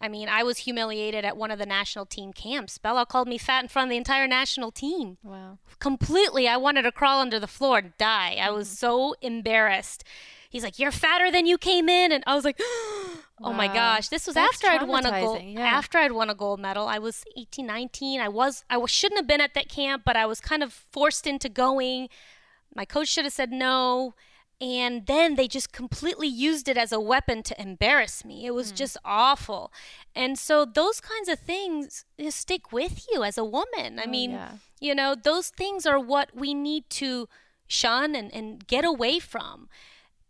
I 0.00 0.08
mean, 0.08 0.28
I 0.28 0.42
was 0.42 0.58
humiliated 0.58 1.24
at 1.24 1.36
one 1.36 1.50
of 1.52 1.58
the 1.60 1.66
national 1.66 2.06
team 2.06 2.32
camps. 2.32 2.78
Bela 2.78 3.06
called 3.06 3.28
me 3.28 3.38
fat 3.38 3.62
in 3.62 3.68
front 3.68 3.86
of 3.86 3.90
the 3.90 3.96
entire 3.96 4.26
national 4.28 4.70
team. 4.72 5.18
Wow. 5.22 5.58
Completely. 5.78 6.46
I 6.48 6.56
wanted 6.56 6.82
to 6.82 6.92
crawl 6.92 7.20
under 7.20 7.38
the 7.40 7.46
floor 7.48 7.78
and 7.78 7.92
die. 7.98 8.36
I 8.40 8.50
was 8.50 8.68
so 8.68 9.14
embarrassed. 9.20 10.02
He's 10.54 10.62
like, 10.62 10.78
You're 10.78 10.92
fatter 10.92 11.30
than 11.32 11.46
you 11.46 11.58
came 11.58 11.88
in. 11.88 12.12
And 12.12 12.22
I 12.26 12.34
was 12.36 12.44
like, 12.44 12.58
Oh 13.42 13.52
my 13.52 13.66
gosh. 13.66 14.08
This 14.08 14.26
was 14.26 14.34
That's 14.36 14.54
after 14.54 14.68
I'd 14.68 14.86
won 14.88 15.04
a 15.04 15.20
gold 15.20 15.42
yeah. 15.42 15.62
after 15.66 15.98
I'd 15.98 16.12
won 16.12 16.30
a 16.30 16.34
gold 16.36 16.60
medal. 16.60 16.86
I 16.86 16.98
was 16.98 17.24
18, 17.36 17.66
19. 17.66 18.20
I 18.20 18.28
was 18.28 18.64
I 18.70 18.76
was, 18.76 18.90
shouldn't 18.90 19.18
have 19.18 19.26
been 19.26 19.40
at 19.40 19.54
that 19.54 19.68
camp, 19.68 20.02
but 20.06 20.16
I 20.16 20.26
was 20.26 20.40
kind 20.40 20.62
of 20.62 20.72
forced 20.72 21.26
into 21.26 21.48
going. 21.48 22.08
My 22.74 22.84
coach 22.84 23.08
should 23.08 23.24
have 23.24 23.32
said 23.34 23.50
no. 23.50 24.14
And 24.60 25.06
then 25.08 25.34
they 25.34 25.48
just 25.48 25.72
completely 25.72 26.28
used 26.28 26.68
it 26.68 26.76
as 26.78 26.92
a 26.92 27.00
weapon 27.00 27.42
to 27.42 27.60
embarrass 27.60 28.24
me. 28.24 28.46
It 28.46 28.54
was 28.54 28.70
Hmm. 28.70 28.76
just 28.76 28.96
awful. 29.04 29.72
And 30.14 30.38
so 30.38 30.64
those 30.64 31.00
kinds 31.00 31.28
of 31.28 31.40
things 31.40 32.04
know, 32.16 32.30
stick 32.30 32.70
with 32.72 33.04
you 33.12 33.24
as 33.24 33.36
a 33.36 33.44
woman. 33.44 33.98
I 33.98 34.04
Oh, 34.06 34.08
mean, 34.08 34.30
yeah. 34.30 34.52
you 34.80 34.94
know, 34.94 35.16
those 35.16 35.48
things 35.48 35.86
are 35.86 35.98
what 35.98 36.36
we 36.36 36.54
need 36.54 36.88
to 36.90 37.28
shun 37.66 38.14
and, 38.14 38.32
and 38.32 38.64
get 38.64 38.84
away 38.84 39.18
from. 39.18 39.68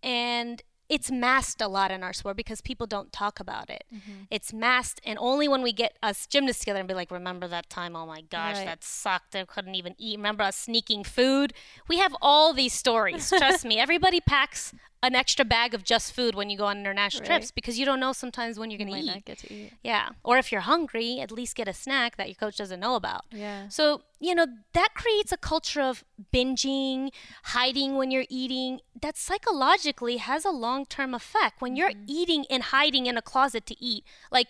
And 0.05 0.63
it's 0.89 1.11
masked 1.11 1.63
a 1.63 1.67
lot 1.67 1.91
in 1.91 2.03
our 2.03 2.13
sport 2.13 2.37
because 2.37 2.61
people 2.61 2.87
don't 2.87 3.11
talk 3.11 3.41
about 3.41 3.71
it. 3.71 3.85
Mm-hmm. 3.93 4.13
It's 4.31 4.53
masked, 4.53 5.01
and 5.03 5.19
only 5.19 5.49
when 5.49 5.63
we 5.63 5.73
get 5.73 5.97
us 6.03 6.27
gymnasts 6.27 6.61
together 6.61 6.79
and 6.79 6.87
be 6.87 6.93
like, 6.93 7.11
"Remember 7.11 7.49
that 7.49 7.71
time? 7.71 7.97
Oh 7.97 8.07
my 8.07 8.21
gosh, 8.21 8.59
Right. 8.59 8.67
that 8.67 8.85
sucked. 8.85 9.35
I 9.35 9.47
couldn't 9.47 9.75
even 9.77 9.95
eat. 9.99 10.19
Remember 10.19 10.43
us 10.45 10.57
sneaking 10.57 11.05
food? 11.05 11.55
We 11.89 11.99
have 11.99 12.15
all 12.21 12.53
these 12.53 12.75
stories. 12.75 13.31
Trust 13.37 13.65
me. 13.65 13.79
Everybody 13.79 14.21
packs 14.21 14.75
an 15.07 15.15
extra 15.15 15.45
bag 15.45 15.75
of 15.75 15.85
just 15.85 16.13
food 16.19 16.35
when 16.35 16.49
you 16.51 16.57
go 16.57 16.67
on 16.73 16.79
international 16.79 17.21
Right. 17.23 17.27
trips 17.39 17.51
because 17.59 17.79
you 17.79 17.85
don't 17.85 18.01
know 18.05 18.13
sometimes 18.13 18.59
when 18.59 18.71
you're 18.71 18.79
going 18.85 18.93
to 18.93 18.99
eat. 19.19 19.27
to 19.39 19.55
eat. 19.55 19.73
Yeah. 19.83 20.07
Or 20.29 20.39
if 20.39 20.51
you're 20.51 20.63
hungry, 20.75 21.21
at 21.21 21.31
least 21.31 21.53
get 21.57 21.69
a 21.69 21.73
snack 21.85 22.17
that 22.17 22.29
your 22.29 22.37
coach 22.45 22.57
doesn't 22.57 22.81
know 22.81 22.95
about. 22.97 23.23
Yeah. 23.31 23.69
So, 23.69 24.03
you 24.19 24.35
know, 24.35 24.47
that 24.73 24.91
creates 24.95 25.31
a 25.31 25.37
culture 25.37 25.83
of 25.83 26.05
binging, 26.33 27.11
hiding 27.59 27.97
when 27.97 28.11
you're 28.11 28.31
eating. 28.43 28.81
That 29.01 29.17
psychologically 29.17 30.17
has 30.17 30.45
a 30.45 30.51
long 30.51 30.87
term 30.87 31.15
effect. 31.15 31.61
When 31.61 31.77
you're 31.77 31.91
Mm-hmm. 31.91 32.05
eating 32.21 32.45
and 32.49 32.63
hiding 32.65 33.05
in 33.07 33.17
a 33.19 33.23
closet 33.23 33.67
to 33.67 33.77
eat, 33.83 34.05
like, 34.31 34.49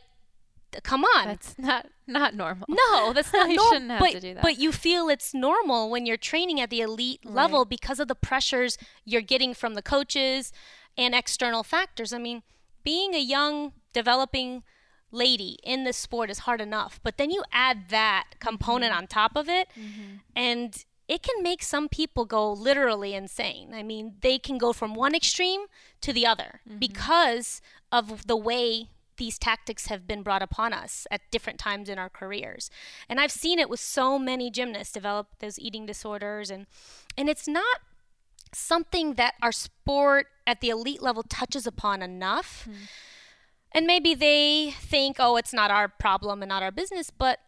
come 0.82 1.04
on. 1.04 1.26
That's 1.28 1.58
not 1.58 1.86
not 2.06 2.34
normal. 2.34 2.66
no, 2.68 3.12
that's 3.12 3.32
not 3.32 3.48
You 3.50 3.56
normal. 3.56 3.72
shouldn't 3.72 3.90
have 3.92 4.00
but, 4.00 4.10
to 4.12 4.20
do 4.20 4.34
that. 4.34 4.42
but 4.42 4.58
you 4.58 4.72
feel 4.72 5.08
it's 5.08 5.32
normal 5.34 5.88
when 5.90 6.04
you're 6.06 6.16
training 6.16 6.60
at 6.60 6.70
the 6.70 6.80
elite 6.80 7.24
level 7.24 7.64
because 7.64 8.00
of 8.00 8.08
the 8.08 8.14
pressures 8.14 8.76
you're 9.04 9.22
getting 9.22 9.54
from 9.54 9.74
the 9.74 9.82
coaches 9.82 10.52
and 10.98 11.14
external 11.14 11.62
factors. 11.62 12.12
I 12.12 12.18
mean, 12.18 12.42
being 12.82 13.14
a 13.14 13.20
young, 13.20 13.72
developing 13.92 14.62
lady 15.10 15.58
in 15.62 15.84
this 15.84 15.96
sport 15.96 16.28
is 16.30 16.40
hard 16.40 16.60
enough, 16.60 17.00
but 17.02 17.16
then 17.18 17.30
you 17.30 17.42
add 17.52 17.88
that 17.90 18.24
component 18.40 18.92
Mm-hmm. 18.92 18.98
on 18.98 19.06
top 19.06 19.36
of 19.36 19.48
it, 19.48 19.68
and 20.36 20.84
it 21.06 21.22
can 21.22 21.42
make 21.42 21.62
some 21.62 21.88
people 21.88 22.24
go 22.24 22.52
literally 22.52 23.14
insane. 23.14 23.72
I 23.74 23.82
mean, 23.82 24.14
they 24.22 24.38
can 24.38 24.58
go 24.58 24.72
from 24.72 24.94
one 24.94 25.14
extreme 25.14 25.66
to 26.00 26.12
the 26.12 26.26
other 26.26 26.60
Mm-hmm. 26.68 26.78
because 26.78 27.60
of 27.92 28.26
the 28.26 28.36
way 28.36 28.88
these 29.16 29.38
tactics 29.38 29.86
have 29.86 30.06
been 30.06 30.22
brought 30.22 30.42
upon 30.42 30.72
us 30.72 31.06
at 31.10 31.30
different 31.30 31.58
times 31.58 31.88
in 31.88 31.98
our 31.98 32.08
careers. 32.08 32.70
And 33.08 33.20
I've 33.20 33.30
seen 33.30 33.58
it 33.58 33.70
with 33.70 33.80
so 33.80 34.18
many 34.18 34.50
gymnasts 34.50 34.92
develop 34.92 35.38
those 35.38 35.58
eating 35.58 35.86
disorders 35.86 36.50
and 36.50 36.66
and 37.16 37.28
it's 37.28 37.46
not 37.46 37.80
something 38.52 39.14
that 39.14 39.34
our 39.42 39.52
sport 39.52 40.26
at 40.46 40.60
the 40.60 40.70
elite 40.70 41.02
level 41.02 41.22
touches 41.22 41.66
upon 41.66 42.02
enough. 42.02 42.64
Hmm. 42.64 42.72
And 43.72 43.86
maybe 43.86 44.14
they 44.14 44.70
think, 44.70 45.16
"Oh, 45.18 45.36
it's 45.36 45.52
not 45.52 45.70
our 45.70 45.88
problem 45.88 46.42
and 46.42 46.48
not 46.48 46.62
our 46.62 46.70
business," 46.70 47.10
but 47.10 47.40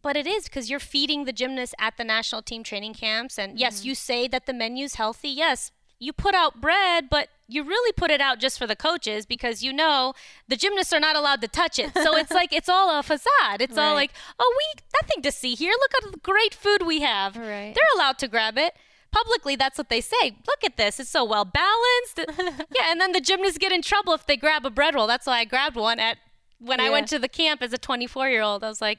but 0.00 0.16
it 0.16 0.26
is 0.26 0.44
because 0.44 0.70
you're 0.70 0.80
feeding 0.80 1.24
the 1.24 1.32
gymnasts 1.32 1.74
at 1.78 1.96
the 1.96 2.04
national 2.04 2.42
team 2.42 2.62
training 2.62 2.94
camps 2.94 3.38
and 3.38 3.58
yes, 3.58 3.80
mm-hmm. 3.80 3.88
you 3.88 3.94
say 3.94 4.28
that 4.28 4.46
the 4.46 4.52
menu's 4.52 4.94
healthy. 4.94 5.28
Yes, 5.28 5.70
you 5.98 6.12
put 6.12 6.34
out 6.34 6.60
bread, 6.60 7.08
but 7.10 7.28
you 7.48 7.62
really 7.64 7.92
put 7.92 8.10
it 8.10 8.20
out 8.20 8.38
just 8.38 8.58
for 8.58 8.66
the 8.66 8.76
coaches 8.76 9.24
because 9.26 9.62
you 9.62 9.72
know 9.72 10.12
the 10.48 10.56
gymnasts 10.56 10.92
are 10.92 11.00
not 11.00 11.16
allowed 11.16 11.40
to 11.40 11.48
touch 11.48 11.78
it. 11.78 11.92
So 11.94 12.14
it's 12.16 12.30
like 12.40 12.52
it's 12.52 12.68
all 12.68 12.98
a 12.98 13.02
facade. 13.02 13.60
It's 13.60 13.78
all 13.78 13.94
like, 13.94 14.10
"Oh, 14.38 14.54
we 14.58 14.82
nothing 15.02 15.22
to 15.22 15.32
see 15.32 15.54
here. 15.54 15.72
Look 15.72 16.04
at 16.04 16.12
the 16.12 16.18
great 16.18 16.54
food 16.54 16.82
we 16.86 17.00
have." 17.00 17.36
Right. 17.36 17.72
They're 17.74 17.94
allowed 17.96 18.18
to 18.18 18.28
grab 18.28 18.58
it. 18.58 18.74
Publicly, 19.10 19.56
that's 19.56 19.78
what 19.78 19.88
they 19.88 20.02
say. 20.02 20.36
Look 20.46 20.62
at 20.62 20.76
this. 20.76 21.00
It's 21.00 21.08
so 21.08 21.24
well 21.24 21.46
balanced. 21.46 22.66
yeah, 22.76 22.90
and 22.90 23.00
then 23.00 23.12
the 23.12 23.20
gymnasts 23.20 23.56
get 23.56 23.72
in 23.72 23.80
trouble 23.80 24.12
if 24.12 24.26
they 24.26 24.36
grab 24.36 24.66
a 24.66 24.70
bread 24.70 24.94
roll. 24.94 25.06
That's 25.06 25.26
why 25.26 25.38
I 25.38 25.44
grabbed 25.46 25.76
one 25.76 25.98
at 25.98 26.18
when 26.60 26.78
I 26.80 26.90
went 26.90 27.08
to 27.08 27.18
the 27.18 27.28
camp 27.28 27.62
as 27.62 27.72
a 27.72 27.78
24 27.78 28.28
year 28.28 28.42
old. 28.42 28.62
I 28.62 28.68
was 28.68 28.82
like, 28.82 28.98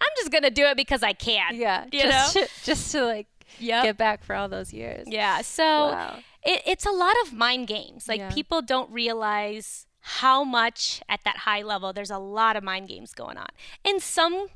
I'm 0.00 0.08
just 0.16 0.30
going 0.30 0.44
to 0.44 0.50
do 0.50 0.64
it 0.66 0.76
because 0.76 1.02
I 1.02 1.12
can. 1.12 1.56
Yeah. 1.56 1.86
You 1.90 2.02
just 2.02 2.36
know? 2.36 2.42
to, 2.42 2.48
just 2.64 2.92
to 2.92 3.04
like 3.04 3.26
Yep. 3.58 3.82
get 3.84 3.96
back 3.96 4.22
for 4.22 4.36
all 4.36 4.48
those 4.48 4.72
years. 4.72 5.08
Yeah. 5.08 5.40
So 5.40 5.64
Wow. 5.64 6.18
It, 6.48 6.62
it's 6.66 6.86
a 6.86 6.90
lot 6.90 7.14
of 7.24 7.32
mind 7.32 7.66
games. 7.66 8.08
Like 8.08 8.20
Yeah. 8.20 8.30
people 8.30 8.62
don't 8.62 8.90
realize 8.90 9.86
how 10.00 10.42
much 10.42 11.02
at 11.08 11.20
that 11.24 11.38
high 11.38 11.62
level 11.62 11.92
there's 11.92 12.10
a 12.10 12.18
lot 12.18 12.56
of 12.56 12.64
mind 12.64 12.88
games 12.88 13.12
going 13.12 13.36
on. 13.36 13.48
And 13.84 14.00
some 14.00 14.48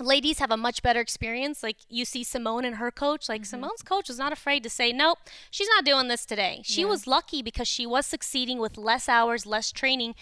ladies 0.00 0.38
have 0.40 0.50
a 0.50 0.56
much 0.56 0.82
better 0.82 1.00
experience. 1.00 1.62
Like 1.62 1.76
you 1.88 2.04
see 2.04 2.24
Simone 2.24 2.64
and 2.64 2.76
her 2.76 2.90
coach. 2.90 3.28
Like 3.28 3.42
mm-hmm. 3.42 3.50
Simone's 3.50 3.82
coach 3.82 4.08
was 4.08 4.18
not 4.18 4.32
afraid 4.32 4.62
to 4.64 4.70
say, 4.70 4.92
nope, 4.92 5.18
she's 5.50 5.68
not 5.68 5.84
doing 5.84 6.08
this 6.08 6.26
today. 6.26 6.60
She 6.64 6.84
was 6.84 7.06
lucky 7.06 7.40
because 7.42 7.68
she 7.68 7.86
was 7.86 8.04
succeeding 8.04 8.58
with 8.58 8.76
less 8.76 9.08
hours, 9.08 9.46
less 9.46 9.70
training. 9.70 10.16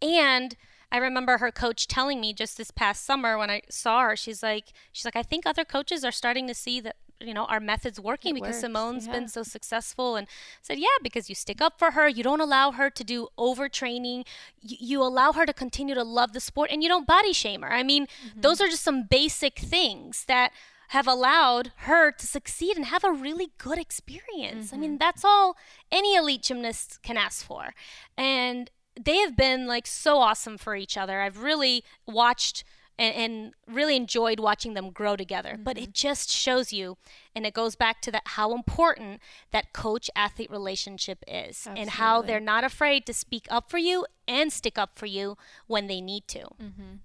And 0.00 0.56
I 0.92 0.98
remember 0.98 1.38
her 1.38 1.50
coach 1.52 1.86
telling 1.88 2.20
me 2.20 2.32
just 2.32 2.56
this 2.56 2.70
past 2.70 3.04
summer 3.04 3.36
when 3.38 3.50
I 3.50 3.62
saw 3.68 4.02
her, 4.02 4.16
she's 4.16 4.42
like, 4.42 4.72
she's 4.92 5.04
like, 5.04 5.16
I 5.16 5.22
think 5.22 5.46
other 5.46 5.64
coaches 5.64 6.04
are 6.04 6.12
starting 6.12 6.46
to 6.48 6.54
see 6.54 6.80
that 6.80 6.96
you 7.20 7.34
know 7.34 7.44
our 7.46 7.60
methods 7.60 8.00
working 8.00 8.34
because 8.34 8.48
works, 8.48 8.60
Simone's 8.60 9.06
yeah. 9.06 9.12
been 9.12 9.28
so 9.28 9.42
successful 9.42 10.16
and 10.16 10.26
said 10.62 10.78
yeah 10.78 10.86
because 11.02 11.28
you 11.28 11.34
stick 11.34 11.60
up 11.60 11.78
for 11.78 11.92
her 11.92 12.08
you 12.08 12.22
don't 12.22 12.40
allow 12.40 12.72
her 12.72 12.90
to 12.90 13.04
do 13.04 13.28
overtraining 13.38 14.26
you, 14.60 14.76
you 14.80 15.02
allow 15.02 15.32
her 15.32 15.46
to 15.46 15.52
continue 15.52 15.94
to 15.94 16.04
love 16.04 16.32
the 16.32 16.40
sport 16.40 16.70
and 16.70 16.82
you 16.82 16.88
don't 16.88 17.06
body 17.06 17.32
shame 17.32 17.62
her. 17.62 17.72
I 17.72 17.82
mean 17.82 18.06
those 18.36 18.58
mm-hmm. 18.58 18.66
are 18.66 18.70
just 18.70 18.82
some 18.82 19.04
basic 19.04 19.58
things 19.58 20.24
that 20.26 20.52
have 20.88 21.06
allowed 21.06 21.72
her 21.76 22.10
to 22.10 22.26
succeed 22.26 22.76
and 22.76 22.86
have 22.86 23.04
a 23.04 23.12
really 23.12 23.50
good 23.58 23.78
experience. 23.78 24.72
I 24.72 24.76
mean 24.76 24.92
mm-hmm. 24.92 24.98
that's 24.98 25.24
all 25.24 25.56
any 25.92 26.16
elite 26.16 26.42
gymnast 26.42 27.00
can 27.02 27.16
ask 27.16 27.44
for. 27.44 27.74
And 28.16 28.70
they 29.00 29.18
have 29.18 29.36
been 29.36 29.66
like 29.66 29.86
so 29.86 30.18
awesome 30.18 30.58
for 30.58 30.74
each 30.74 30.96
other. 30.96 31.20
I've 31.20 31.42
really 31.42 31.84
watched 32.06 32.64
and, 33.00 33.16
and 33.16 33.54
really 33.66 33.96
enjoyed 33.96 34.38
watching 34.38 34.74
them 34.74 34.90
grow 34.90 35.16
together. 35.16 35.58
But 35.60 35.78
it 35.78 35.80
mm-hmm. 35.80 35.92
just 35.94 36.30
shows 36.30 36.72
you, 36.72 36.98
and 37.34 37.46
it 37.46 37.54
goes 37.54 37.74
back 37.74 38.02
to 38.02 38.12
that 38.12 38.22
how 38.26 38.54
important 38.54 39.20
that 39.50 39.72
coach 39.72 40.10
athlete 40.14 40.50
relationship 40.50 41.24
is, 41.26 41.66
and 41.74 41.90
how 41.90 42.20
they're 42.20 42.38
not 42.38 42.62
afraid 42.62 43.06
to 43.06 43.14
speak 43.14 43.46
up 43.50 43.70
for 43.70 43.78
you 43.78 44.06
and 44.28 44.52
stick 44.52 44.76
up 44.76 44.98
for 44.98 45.06
you 45.06 45.36
when 45.66 45.86
they 45.86 46.00
need 46.00 46.28
to. 46.28 46.40
Mm-hmm. 46.40 46.96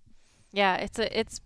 yeah 0.52 0.76
it's 0.76 1.00
a 1.00 1.20
it's 1.20 1.42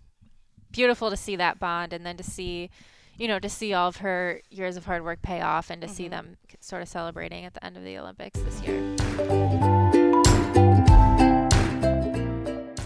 beautiful 0.72 1.10
to 1.10 1.16
see 1.16 1.36
that 1.36 1.58
bond 1.58 1.92
and 1.92 2.04
then 2.04 2.16
to 2.16 2.22
see 2.22 2.70
you 3.16 3.26
know 3.28 3.38
to 3.38 3.48
see 3.48 3.72
all 3.72 3.88
of 3.88 3.98
her 3.98 4.40
years 4.50 4.76
of 4.76 4.84
hard 4.84 5.04
work 5.04 5.22
pay 5.22 5.40
off 5.40 5.70
and 5.70 5.82
to 5.82 5.88
see 5.88 6.04
mm-hmm. 6.04 6.12
them 6.12 6.36
sort 6.60 6.82
of 6.82 6.88
celebrating 6.88 7.44
at 7.44 7.54
the 7.54 7.64
end 7.64 7.76
of 7.76 7.84
the 7.84 7.98
olympics 7.98 8.38
this 8.40 8.62
year 8.62 9.79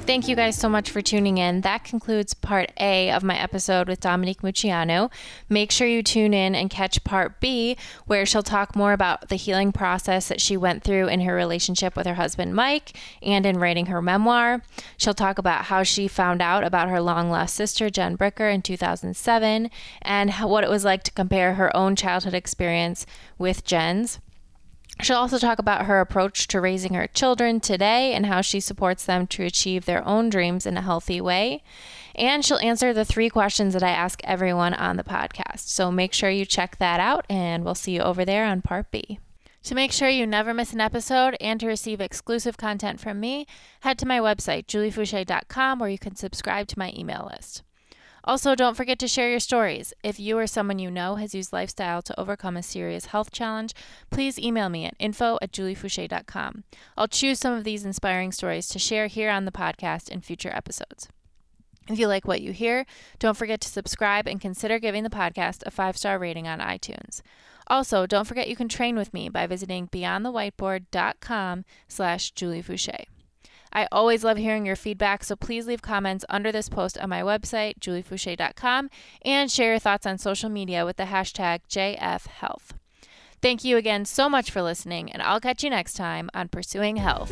Thank 0.07 0.29
you 0.29 0.37
guys 0.37 0.57
so 0.57 0.69
much 0.69 0.91
for 0.91 1.01
tuning 1.01 1.39
in. 1.39 1.63
That 1.63 1.83
concludes 1.83 2.35
part 2.35 2.71
A 2.79 3.11
of 3.11 3.25
my 3.25 3.39
episode 3.39 3.89
with 3.89 4.01
Dominique 4.01 4.43
Moceanu. 4.43 5.11
Make 5.49 5.73
sure 5.73 5.89
you 5.89 6.03
tune 6.03 6.35
in 6.35 6.55
and 6.55 6.69
catch 6.69 7.03
part 7.05 7.41
B, 7.41 7.79
where 8.05 8.27
she'll 8.27 8.43
talk 8.43 8.77
more 8.77 8.93
about 8.93 9.31
the 9.31 9.37
healing 9.37 9.73
process 9.73 10.29
that 10.29 10.43
she 10.43 10.59
went 10.59 10.85
through 10.85 11.09
in 11.09 11.23
her 11.23 11.35
relationship 11.35 11.97
with 11.97 12.07
her 12.07 12.15
husband 12.15 12.55
Mike 12.55 12.93
and 13.23 13.47
in 13.47 13.59
writing 13.59 13.87
her 13.87 14.03
memoir. 14.03 14.63
She'll 14.99 15.15
talk 15.15 15.39
about 15.39 15.65
how 15.65 15.83
she 15.83 16.07
found 16.07 16.43
out 16.43 16.65
about 16.65 16.91
her 16.91 17.01
long 17.01 17.31
lost 17.31 17.55
sister, 17.55 17.89
Jen 17.89 18.19
Bricker, 18.19 18.53
in 18.53 18.61
2007, 18.61 19.71
and 20.03 20.31
what 20.35 20.65
it 20.65 20.71
was 20.71 20.85
like 20.85 21.03
to 21.05 21.13
compare 21.13 21.55
her 21.55 21.75
own 21.75 21.97
childhood 21.97 22.35
experience 22.35 23.07
with 23.39 23.65
Jen's. 23.65 24.21
She'll 25.01 25.17
also 25.17 25.39
talk 25.39 25.59
about 25.59 25.87
her 25.87 26.01
approach 26.01 26.47
to 26.49 26.61
raising 26.61 26.95
her 26.95 27.09
children 27.09 27.61
today 27.61 28.15
and 28.15 28.27
how 28.27 28.41
she 28.41 28.61
supports 28.61 29.05
them 29.05 29.27
to 29.29 29.45
achieve 29.45 29.85
their 29.85 30.07
own 30.07 30.31
dreams 30.31 30.67
in 30.67 30.77
a 30.77 30.83
healthy 30.83 31.21
way. 31.21 31.63
And 32.15 32.45
she'll 32.45 32.59
answer 32.59 32.93
the 32.93 33.05
three 33.05 33.29
questions 33.29 33.75
that 33.75 33.83
I 33.83 33.91
ask 33.91 34.21
everyone 34.23 34.73
on 34.73 34.97
the 34.97 35.03
podcast. 35.03 35.67
So 35.69 35.91
make 35.91 36.13
sure 36.13 36.31
you 36.31 36.45
check 36.45 36.79
that 36.79 37.01
out, 37.01 37.27
and 37.29 37.65
we'll 37.65 37.75
see 37.75 37.97
you 37.97 38.03
over 38.03 38.25
there 38.25 38.47
on 38.47 38.63
part 38.63 38.91
B. 38.93 39.19
To 39.65 39.75
make 39.75 39.93
sure 39.93 40.09
you 40.09 40.27
never 40.27 40.55
miss 40.55 40.73
an 40.73 40.81
episode 40.81 41.37
and 41.41 41.59
to 41.59 41.67
receive 41.67 42.01
exclusive 42.01 42.57
content 42.57 43.01
from 43.01 43.19
me, 43.19 43.47
head 43.81 43.99
to 43.99 44.07
my 44.07 44.21
website, 44.21 44.67
juliefoucher.com, 44.67 45.79
where 45.79 45.89
you 45.89 45.99
can 45.99 46.15
subscribe 46.15 46.69
to 46.69 46.79
my 46.79 46.93
email 46.97 47.31
list. 47.35 47.63
Also, 48.27 48.55
don't 48.55 48.77
forget 48.77 48.99
to 48.99 49.07
share 49.07 49.31
your 49.31 49.41
stories. 49.41 49.93
If 50.03 50.19
you 50.19 50.39
or 50.39 50.47
someone 50.47 50.79
you 50.79 50.91
know 50.91 51.17
has 51.17 51.35
used 51.35 51.53
lifestyle 51.53 52.01
to 52.03 52.19
overcome 52.19 52.57
a 52.57 52.63
serious 52.63 53.07
health 53.07 53.31
challenge, 53.31 53.75
please 54.11 54.39
email 54.39 54.71
me 54.71 54.87
at 54.87 54.95
info 54.99 55.39
at 55.43 55.53
juliefoucher.com. 55.53 56.65
I'll 56.97 57.09
choose 57.09 57.39
some 57.39 57.53
of 57.53 57.65
these 57.65 57.85
inspiring 57.85 58.33
stories 58.33 58.67
to 58.69 58.79
share 58.79 59.09
here 59.09 59.31
on 59.31 59.45
the 59.45 59.53
podcast 59.53 60.09
in 60.09 60.23
future 60.23 60.53
episodes. 60.55 61.09
If 61.89 61.99
you 61.99 62.09
like 62.09 62.27
what 62.27 62.41
you 62.41 62.53
hear, 62.53 62.87
don't 63.19 63.37
forget 63.37 63.61
to 63.61 63.69
subscribe 63.69 64.27
and 64.27 64.41
consider 64.41 64.79
giving 64.79 65.03
the 65.03 65.11
podcast 65.11 65.63
a 65.67 65.71
five 65.71 65.99
star 65.99 66.19
rating 66.19 66.49
on 66.49 66.61
iTunes. 66.61 67.21
Also, 67.67 68.07
don't 68.07 68.27
forget 68.27 68.49
you 68.49 68.57
can 68.57 68.69
train 68.69 68.97
with 68.97 69.13
me 69.13 69.29
by 69.29 69.47
visiting 69.47 69.89
beyondthewhiteboard.com 69.89 71.65
slash 71.89 72.31
Julie. 72.31 72.65
I 73.75 73.89
always 73.91 74.23
love 74.23 74.37
hearing 74.37 74.65
your 74.65 74.77
feedback, 74.77 75.25
so 75.25 75.35
please 75.35 75.67
leave 75.67 75.83
comments 75.83 76.25
under 76.29 76.53
this 76.53 76.69
post 76.69 76.97
on 76.99 77.09
my 77.09 77.23
website, 77.23 77.79
juliefoucher.com, 77.81 78.91
and 79.23 79.51
share 79.51 79.71
your 79.71 79.79
thoughts 79.79 80.07
on 80.07 80.19
social 80.19 80.49
media 80.49 80.85
with 80.85 80.97
the 80.97 81.05
hashtag 81.05 81.61
JFHealth. 81.69 82.71
Thank 83.43 83.65
you 83.65 83.77
again 83.77 84.05
so 84.05 84.29
much 84.29 84.51
for 84.51 84.63
listening, 84.63 85.13
and 85.13 85.21
I'll 85.21 85.41
catch 85.41 85.65
you 85.65 85.71
next 85.71 85.95
time 85.95 86.31
on 86.33 86.49
Pursuing 86.49 86.97
Health. 86.97 87.31